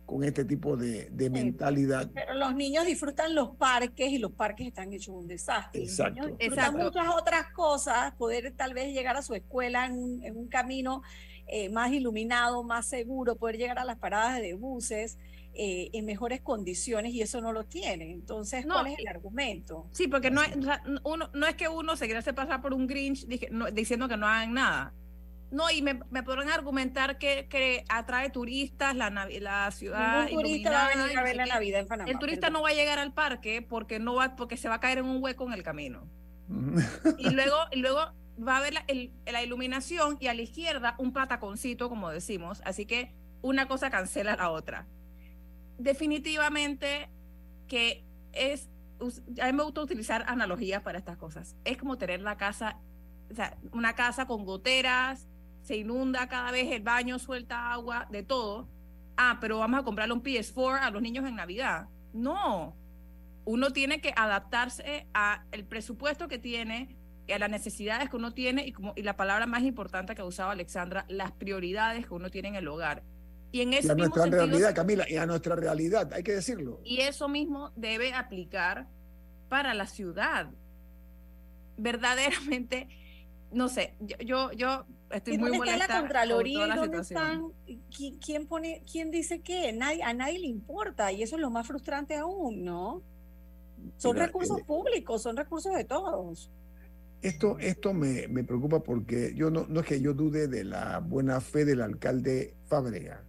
con 0.06 0.22
este 0.22 0.44
tipo 0.44 0.76
de, 0.76 1.10
mentalidad. 1.30 2.10
Pero 2.12 2.34
los 2.34 2.54
niños 2.54 2.84
disfrutan 2.86 3.34
los 3.34 3.56
parques 3.56 4.10
y 4.10 4.18
los 4.18 4.32
parques 4.32 4.66
están 4.66 4.92
hechos 4.92 5.14
un 5.14 5.26
desastre. 5.26 5.82
Exacto. 5.82 6.28
Los 6.28 6.38
disfrutan 6.38 6.76
muchas 6.76 7.08
otras 7.08 7.50
cosas, 7.52 8.12
poder 8.14 8.52
tal 8.56 8.74
vez 8.74 8.92
llegar 8.92 9.16
a 9.16 9.22
su 9.22 9.34
escuela 9.34 9.86
en, 9.86 10.36
un 10.36 10.48
camino 10.48 11.02
eh, 11.46 11.70
más 11.70 11.90
iluminado, 11.92 12.62
más 12.62 12.86
seguro, 12.86 13.36
poder 13.36 13.56
llegar 13.56 13.78
a 13.78 13.84
las 13.84 13.98
paradas 13.98 14.40
de 14.40 14.54
buses. 14.54 15.18
Eh, 15.56 15.90
en 15.92 16.04
mejores 16.04 16.40
condiciones 16.40 17.14
y 17.14 17.22
eso 17.22 17.40
no 17.40 17.52
lo 17.52 17.62
tienen. 17.62 18.10
Entonces, 18.10 18.66
¿cuál 18.66 18.88
es 18.88 18.98
el 18.98 19.06
argumento? 19.06 19.86
Sí, 19.92 20.08
porque 20.08 20.28
no, 20.28 20.42
es, 20.42 20.50
uno, 21.04 21.30
no 21.32 21.46
es 21.46 21.54
que 21.54 21.68
uno 21.68 21.94
se 21.94 22.06
quiera 22.06 22.18
hacer 22.18 22.34
pasar 22.34 22.60
por 22.60 22.74
un 22.74 22.88
Grinch 22.88 23.24
diciendo 23.72 24.08
que 24.08 24.16
no 24.16 24.26
hagan 24.26 24.52
nada 24.52 24.92
no, 25.54 25.70
y 25.70 25.82
me, 25.82 26.00
me 26.10 26.22
podrán 26.24 26.50
argumentar 26.50 27.16
que, 27.16 27.46
que, 27.48 27.84
atrae 27.88 28.28
turistas 28.30 28.96
la, 28.96 29.08
la 29.10 29.70
ciudad. 29.70 30.24
Un 30.24 30.42
turista 30.42 30.70
va 30.72 30.86
a 30.86 30.88
venir 30.88 31.18
a 31.18 31.22
ver 31.22 31.36
la 31.36 31.46
Navidad 31.46 31.80
en 31.80 31.86
Panamá. 31.86 32.10
El 32.10 32.18
turista 32.18 32.50
no 32.50 32.62
va 32.62 32.70
a 32.70 32.74
llegar 32.74 32.98
al 32.98 33.12
parque 33.12 33.62
porque 33.62 34.00
no 34.00 34.16
va, 34.16 34.34
porque 34.34 34.56
se 34.56 34.68
va 34.68 34.74
a 34.74 34.80
caer 34.80 34.98
en 34.98 35.04
un 35.04 35.22
hueco 35.22 35.46
en 35.46 35.52
el 35.52 35.62
camino. 35.62 36.10
y 37.18 37.30
luego, 37.30 37.56
y 37.72 37.78
luego 37.78 38.00
va 38.36 38.56
a 38.56 38.60
ver 38.60 38.74
la, 38.74 38.84
la, 39.30 39.42
iluminación 39.44 40.16
y 40.18 40.26
a 40.26 40.34
la 40.34 40.42
izquierda 40.42 40.96
un 40.98 41.12
pataconcito, 41.12 41.88
como 41.88 42.10
decimos. 42.10 42.60
Así 42.64 42.84
que 42.84 43.14
una 43.40 43.68
cosa 43.68 43.90
cancela 43.90 44.34
la 44.34 44.50
otra. 44.50 44.88
Definitivamente 45.78 47.10
que 47.68 48.04
es, 48.32 48.68
a 49.40 49.46
mí 49.46 49.52
me 49.52 49.62
gusta 49.62 49.82
utilizar 49.82 50.24
analogías 50.26 50.82
para 50.82 50.98
estas 50.98 51.16
cosas. 51.16 51.54
Es 51.64 51.76
como 51.76 51.96
tener 51.96 52.22
la 52.22 52.36
casa, 52.36 52.80
o 53.30 53.34
sea, 53.34 53.56
una 53.70 53.94
casa 53.94 54.26
con 54.26 54.44
goteras, 54.44 55.28
se 55.64 55.76
inunda 55.76 56.28
cada 56.28 56.52
vez 56.52 56.70
el 56.70 56.82
baño, 56.82 57.18
suelta 57.18 57.72
agua, 57.72 58.06
de 58.10 58.22
todo. 58.22 58.68
Ah, 59.16 59.38
pero 59.40 59.58
vamos 59.58 59.80
a 59.80 59.82
comprarle 59.82 60.12
un 60.14 60.22
PS4 60.22 60.80
a 60.80 60.90
los 60.90 61.00
niños 61.00 61.26
en 61.26 61.36
Navidad. 61.36 61.88
No, 62.12 62.76
uno 63.44 63.72
tiene 63.72 64.00
que 64.00 64.12
adaptarse 64.14 65.06
a 65.14 65.44
el 65.52 65.64
presupuesto 65.64 66.28
que 66.28 66.38
tiene 66.38 66.96
a 67.32 67.38
las 67.38 67.48
necesidades 67.48 68.10
que 68.10 68.16
uno 68.16 68.34
tiene 68.34 68.66
y, 68.66 68.72
como, 68.72 68.92
y 68.94 69.02
la 69.02 69.16
palabra 69.16 69.46
más 69.46 69.62
importante 69.62 70.14
que 70.14 70.20
ha 70.20 70.26
usado 70.26 70.50
Alexandra, 70.50 71.06
las 71.08 71.32
prioridades 71.32 72.06
que 72.06 72.12
uno 72.12 72.30
tiene 72.30 72.48
en 72.48 72.54
el 72.56 72.68
hogar. 72.68 73.02
Y 73.50 73.62
en 73.62 73.72
ese 73.72 73.92
a 73.92 73.94
mismo 73.94 74.08
nuestra 74.08 74.24
sentido, 74.24 74.46
realidad, 74.46 74.74
Camila, 74.74 75.06
y 75.08 75.16
a 75.16 75.24
nuestra 75.24 75.56
realidad, 75.56 76.12
hay 76.12 76.22
que 76.22 76.32
decirlo. 76.32 76.80
y 76.84 77.00
eso 77.00 77.28
mismo 77.28 77.72
debe 77.76 78.12
aplicar 78.12 78.86
para 79.48 79.72
la 79.72 79.86
ciudad. 79.86 80.50
Verdaderamente, 81.78 82.88
no 83.50 83.68
sé, 83.68 83.94
yo, 84.00 84.16
yo, 84.18 84.52
yo 84.52 84.86
estoy 85.10 85.34
¿Y 85.34 85.38
muy 85.38 85.50
dónde 85.50 85.66
está 85.72 85.86
la 85.88 86.00
Contraloría? 86.00 86.58
con 86.58 86.62
toda 86.62 86.66
¿Y 86.66 86.68
la 86.68 86.76
dónde 86.76 86.98
están? 86.98 87.42
¿Qui- 87.90 88.18
¿Quién 88.24 88.46
pone, 88.46 88.82
quién 88.90 89.10
dice 89.10 89.40
qué? 89.42 89.72
Nadie, 89.72 90.02
a 90.02 90.12
nadie 90.14 90.38
le 90.38 90.46
importa 90.46 91.12
y 91.12 91.22
eso 91.22 91.36
es 91.36 91.42
lo 91.42 91.50
más 91.50 91.66
frustrante 91.66 92.16
aún, 92.16 92.64
¿no? 92.64 93.02
Son 93.96 94.14
Mira, 94.14 94.26
recursos 94.26 94.60
eh, 94.60 94.64
públicos, 94.66 95.22
son 95.22 95.36
recursos 95.36 95.74
de 95.74 95.84
todos. 95.84 96.50
Esto, 97.22 97.58
esto 97.58 97.92
me, 97.94 98.28
me 98.28 98.44
preocupa 98.44 98.82
porque 98.82 99.32
yo 99.34 99.50
no, 99.50 99.66
no 99.68 99.80
es 99.80 99.86
que 99.86 100.00
yo 100.00 100.12
dude 100.14 100.46
de 100.48 100.64
la 100.64 101.00
buena 101.00 101.40
fe 101.40 101.64
del 101.64 101.80
alcalde 101.80 102.54
Fábrega. 102.66 103.24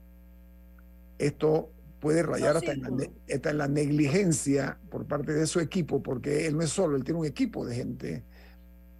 Esto 1.17 1.71
puede 1.99 2.23
rayar 2.23 2.57
hasta 2.57 2.73
en, 2.73 2.81
la, 2.81 2.89
hasta 3.33 3.49
en 3.51 3.57
la 3.57 3.67
negligencia 3.67 4.79
por 4.91 5.07
parte 5.07 5.33
de 5.33 5.47
su 5.47 5.59
equipo, 5.59 6.03
porque 6.03 6.45
él 6.45 6.55
no 6.57 6.61
es 6.61 6.69
solo, 6.69 6.97
él 6.97 7.03
tiene 7.03 7.19
un 7.21 7.25
equipo 7.25 7.65
de 7.65 7.75
gente 7.75 8.23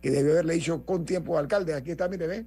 que 0.01 0.11
debe 0.11 0.31
haberle 0.31 0.53
dicho 0.55 0.85
con 0.85 1.03
tiempo 1.05 1.37
al 1.37 1.43
alcalde, 1.45 1.73
aquí 1.73 1.91
está, 1.91 2.07
mire, 2.07 2.25
ve, 2.27 2.45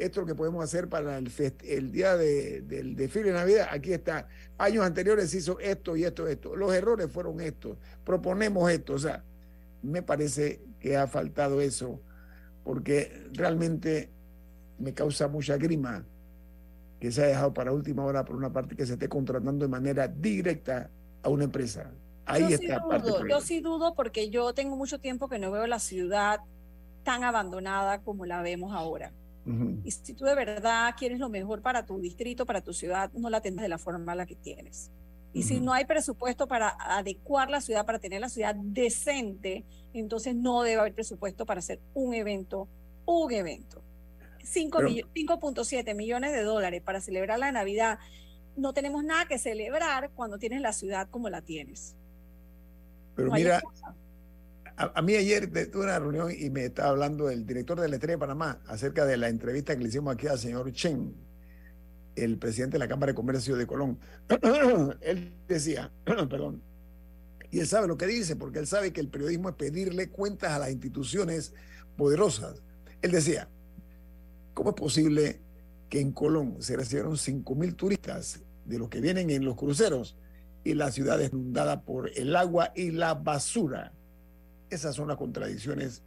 esto 0.00 0.20
es 0.20 0.26
lo 0.26 0.26
que 0.26 0.34
podemos 0.34 0.64
hacer 0.64 0.88
para 0.88 1.18
el, 1.18 1.30
el 1.64 1.92
día 1.92 2.16
de- 2.16 2.62
del 2.62 2.96
desfile 2.96 3.26
de 3.28 3.32
Navidad, 3.34 3.68
aquí 3.70 3.92
está. 3.92 4.26
Años 4.58 4.84
anteriores 4.84 5.32
hizo 5.34 5.58
esto 5.60 5.96
y 5.96 6.04
esto, 6.04 6.26
esto. 6.26 6.56
Los 6.56 6.72
errores 6.74 7.10
fueron 7.12 7.40
estos, 7.40 7.76
proponemos 8.04 8.70
esto, 8.70 8.94
o 8.94 8.98
sea, 8.98 9.22
me 9.82 10.02
parece 10.02 10.60
que 10.80 10.96
ha 10.96 11.06
faltado 11.06 11.60
eso, 11.60 12.00
porque 12.64 13.28
realmente 13.32 14.10
me 14.78 14.94
causa 14.94 15.28
mucha 15.28 15.56
grima 15.56 16.04
que 16.98 17.10
se 17.12 17.22
haya 17.22 17.30
dejado 17.30 17.54
para 17.54 17.72
última 17.72 18.04
hora 18.04 18.24
por 18.24 18.36
una 18.36 18.52
parte 18.52 18.76
que 18.76 18.84
se 18.86 18.94
esté 18.94 19.08
contratando 19.08 19.64
de 19.64 19.70
manera 19.70 20.06
directa 20.08 20.90
a 21.22 21.28
una 21.30 21.44
empresa. 21.44 21.90
Ahí 22.26 22.42
yo 22.42 22.48
sí 22.48 22.66
está 22.66 22.86
del 22.88 23.02
dudo, 23.02 23.26
yo 23.26 23.40
sí 23.40 23.60
dudo 23.60 23.94
porque 23.94 24.30
yo 24.30 24.52
tengo 24.54 24.76
mucho 24.76 24.98
tiempo 25.00 25.28
que 25.28 25.38
no 25.38 25.50
veo 25.50 25.66
la 25.66 25.78
ciudad 25.78 26.40
tan 27.02 27.24
abandonada 27.24 28.02
como 28.02 28.26
la 28.26 28.42
vemos 28.42 28.74
ahora. 28.74 29.12
Y 29.84 29.90
si 29.90 30.14
tú 30.14 30.24
de 30.24 30.34
verdad 30.34 30.94
quieres 30.98 31.18
lo 31.18 31.28
mejor 31.28 31.62
para 31.62 31.84
tu 31.86 31.98
distrito, 32.00 32.46
para 32.46 32.60
tu 32.60 32.72
ciudad, 32.72 33.10
no 33.12 33.30
la 33.30 33.40
tendrás 33.40 33.64
de 33.64 33.68
la 33.68 33.78
forma 33.78 34.12
en 34.12 34.18
la 34.18 34.26
que 34.26 34.36
tienes. 34.36 34.90
Y 35.32 35.44
si 35.44 35.60
no 35.60 35.72
hay 35.72 35.84
presupuesto 35.84 36.48
para 36.48 36.76
adecuar 36.78 37.50
la 37.50 37.60
ciudad, 37.60 37.86
para 37.86 37.98
tener 38.00 38.20
la 38.20 38.28
ciudad 38.28 38.54
decente, 38.56 39.64
entonces 39.94 40.34
no 40.34 40.62
debe 40.62 40.80
haber 40.80 40.94
presupuesto 40.94 41.46
para 41.46 41.60
hacer 41.60 41.80
un 41.94 42.14
evento, 42.14 42.68
un 43.06 43.32
evento. 43.32 43.82
Cinco 44.42 44.78
Pero- 44.78 44.90
millo- 44.90 45.06
5.7 45.14 45.94
millones 45.94 46.32
de 46.32 46.42
dólares 46.42 46.82
para 46.82 47.00
celebrar 47.00 47.38
la 47.38 47.52
Navidad. 47.52 47.98
No 48.56 48.72
tenemos 48.72 49.04
nada 49.04 49.26
que 49.26 49.38
celebrar 49.38 50.10
cuando 50.14 50.38
tienes 50.38 50.60
la 50.62 50.72
ciudad 50.72 51.08
como 51.08 51.28
la 51.28 51.42
tienes. 51.42 51.94
Pero 53.14 53.28
No 53.28 53.34
mira. 53.34 53.60
A, 54.80 55.02
mí 55.02 55.14
ayer 55.14 55.50
tuve 55.70 55.84
una 55.84 55.98
reunión 55.98 56.32
y 56.36 56.48
me 56.48 56.64
estaba 56.64 56.88
hablando 56.88 57.28
el 57.28 57.44
director 57.44 57.78
de 57.78 57.88
la 57.88 57.96
Estrella 57.96 58.14
de 58.14 58.18
Panamá 58.18 58.62
acerca 58.66 59.04
de 59.04 59.18
la 59.18 59.28
entrevista 59.28 59.76
que 59.76 59.82
le 59.82 59.88
hicimos 59.88 60.14
aquí 60.14 60.26
al 60.26 60.38
señor 60.38 60.72
Chen, 60.72 61.14
el 62.16 62.38
presidente 62.38 62.76
de 62.76 62.78
la 62.78 62.88
Cámara 62.88 63.12
de 63.12 63.16
Comercio 63.16 63.56
de 63.56 63.66
Colón. 63.66 63.98
él 65.02 65.34
decía, 65.46 65.92
perdón, 66.04 66.62
y 67.50 67.60
él 67.60 67.66
sabe 67.66 67.88
lo 67.88 67.98
que 67.98 68.06
dice, 68.06 68.36
porque 68.36 68.58
él 68.58 68.66
sabe 68.66 68.92
que 68.92 69.00
el 69.00 69.08
periodismo 69.08 69.50
es 69.50 69.54
pedirle 69.56 70.08
cuentas 70.08 70.52
a 70.52 70.58
las 70.58 70.70
instituciones 70.70 71.52
poderosas. 71.96 72.62
Él 73.02 73.10
decía, 73.10 73.48
¿cómo 74.54 74.70
es 74.70 74.76
posible 74.76 75.40
que 75.90 76.00
en 76.00 76.12
Colón 76.12 76.56
se 76.60 76.76
recibieron 76.76 77.18
5 77.18 77.54
mil 77.54 77.74
turistas 77.74 78.40
de 78.64 78.78
los 78.78 78.88
que 78.88 79.00
vienen 79.00 79.28
en 79.28 79.44
los 79.44 79.56
cruceros 79.56 80.16
y 80.64 80.72
la 80.72 80.90
ciudad 80.90 81.20
es 81.20 81.32
inundada 81.32 81.82
por 81.82 82.10
el 82.16 82.34
agua 82.34 82.72
y 82.74 82.92
la 82.92 83.12
basura? 83.12 83.92
Esas 84.70 84.94
son 84.94 85.08
las 85.08 85.16
contradicciones 85.16 86.02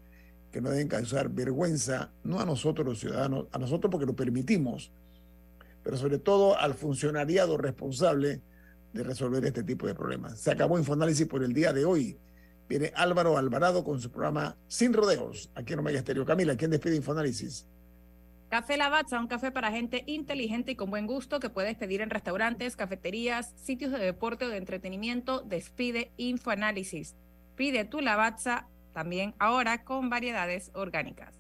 que 0.52 0.62
nos 0.62 0.72
deben 0.72 0.88
causar 0.88 1.30
vergüenza, 1.30 2.12
no 2.24 2.40
a 2.40 2.46
nosotros 2.46 2.88
los 2.88 3.00
ciudadanos, 3.00 3.48
a 3.52 3.58
nosotros 3.58 3.92
porque 3.92 4.06
lo 4.06 4.16
permitimos, 4.16 4.92
pero 5.84 5.98
sobre 5.98 6.20
todo 6.20 6.58
al 6.58 6.76
funcionariado 6.76 7.58
responsable 7.58 8.42
de 8.94 9.04
resolver 9.04 9.44
este 9.46 9.64
tipo 9.64 9.88
de 9.88 9.96
problemas. 9.96 10.40
Se 10.40 10.52
acabó 10.52 10.78
Infoanálisis 10.78 11.28
por 11.28 11.44
el 11.44 11.54
día 11.54 11.74
de 11.74 11.84
hoy. 11.84 12.18
Viene 12.70 12.94
Álvaro 12.96 13.38
Alvarado 13.38 13.84
con 13.84 14.00
su 14.00 14.10
programa 14.10 14.56
Sin 14.68 14.94
Rodeos, 14.94 15.50
aquí 15.56 15.74
en 15.74 15.80
Omega 15.80 16.00
Estéreo. 16.00 16.26
Camila, 16.26 16.56
¿quién 16.56 16.72
despide 16.72 16.96
Infoanálisis? 16.96 17.68
Café 18.50 18.78
Lavazza, 18.78 19.20
un 19.20 19.28
café 19.28 19.52
para 19.52 19.72
gente 19.72 20.04
inteligente 20.06 20.74
y 20.74 20.76
con 20.76 20.92
buen 20.92 21.08
gusto 21.08 21.40
que 21.40 21.50
puedes 21.50 21.76
pedir 21.76 22.02
en 22.02 22.12
restaurantes, 22.12 22.76
cafeterías, 22.76 23.52
sitios 23.56 23.92
de 23.92 23.98
deporte 23.98 24.46
o 24.46 24.50
de 24.50 24.58
entretenimiento. 24.58 25.42
Despide 25.42 26.12
Infoanálisis. 26.18 27.16
Pide 27.56 27.86
tu 27.86 28.02
Lavazza 28.02 28.68
también 28.94 29.36
ahora 29.40 29.84
con 29.84 30.10
variedades 30.10 30.72
orgánicas. 30.74 31.34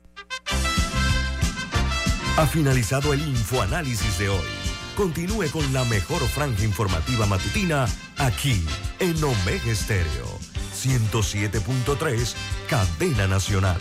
Ha 2.38 2.48
finalizado 2.48 3.14
el 3.14 3.22
infoanálisis 3.22 4.18
de 4.18 4.30
hoy. 4.30 4.46
Continúe 4.98 5.50
con 5.52 5.72
la 5.74 5.84
mejor 5.86 6.22
franja 6.22 6.64
informativa 6.64 7.26
matutina 7.26 7.86
aquí 8.18 8.64
en 9.00 9.16
Omega 9.24 9.72
Estéreo 9.72 10.26
107.3, 10.84 12.36
Cadena 12.68 13.28
Nacional. 13.28 13.80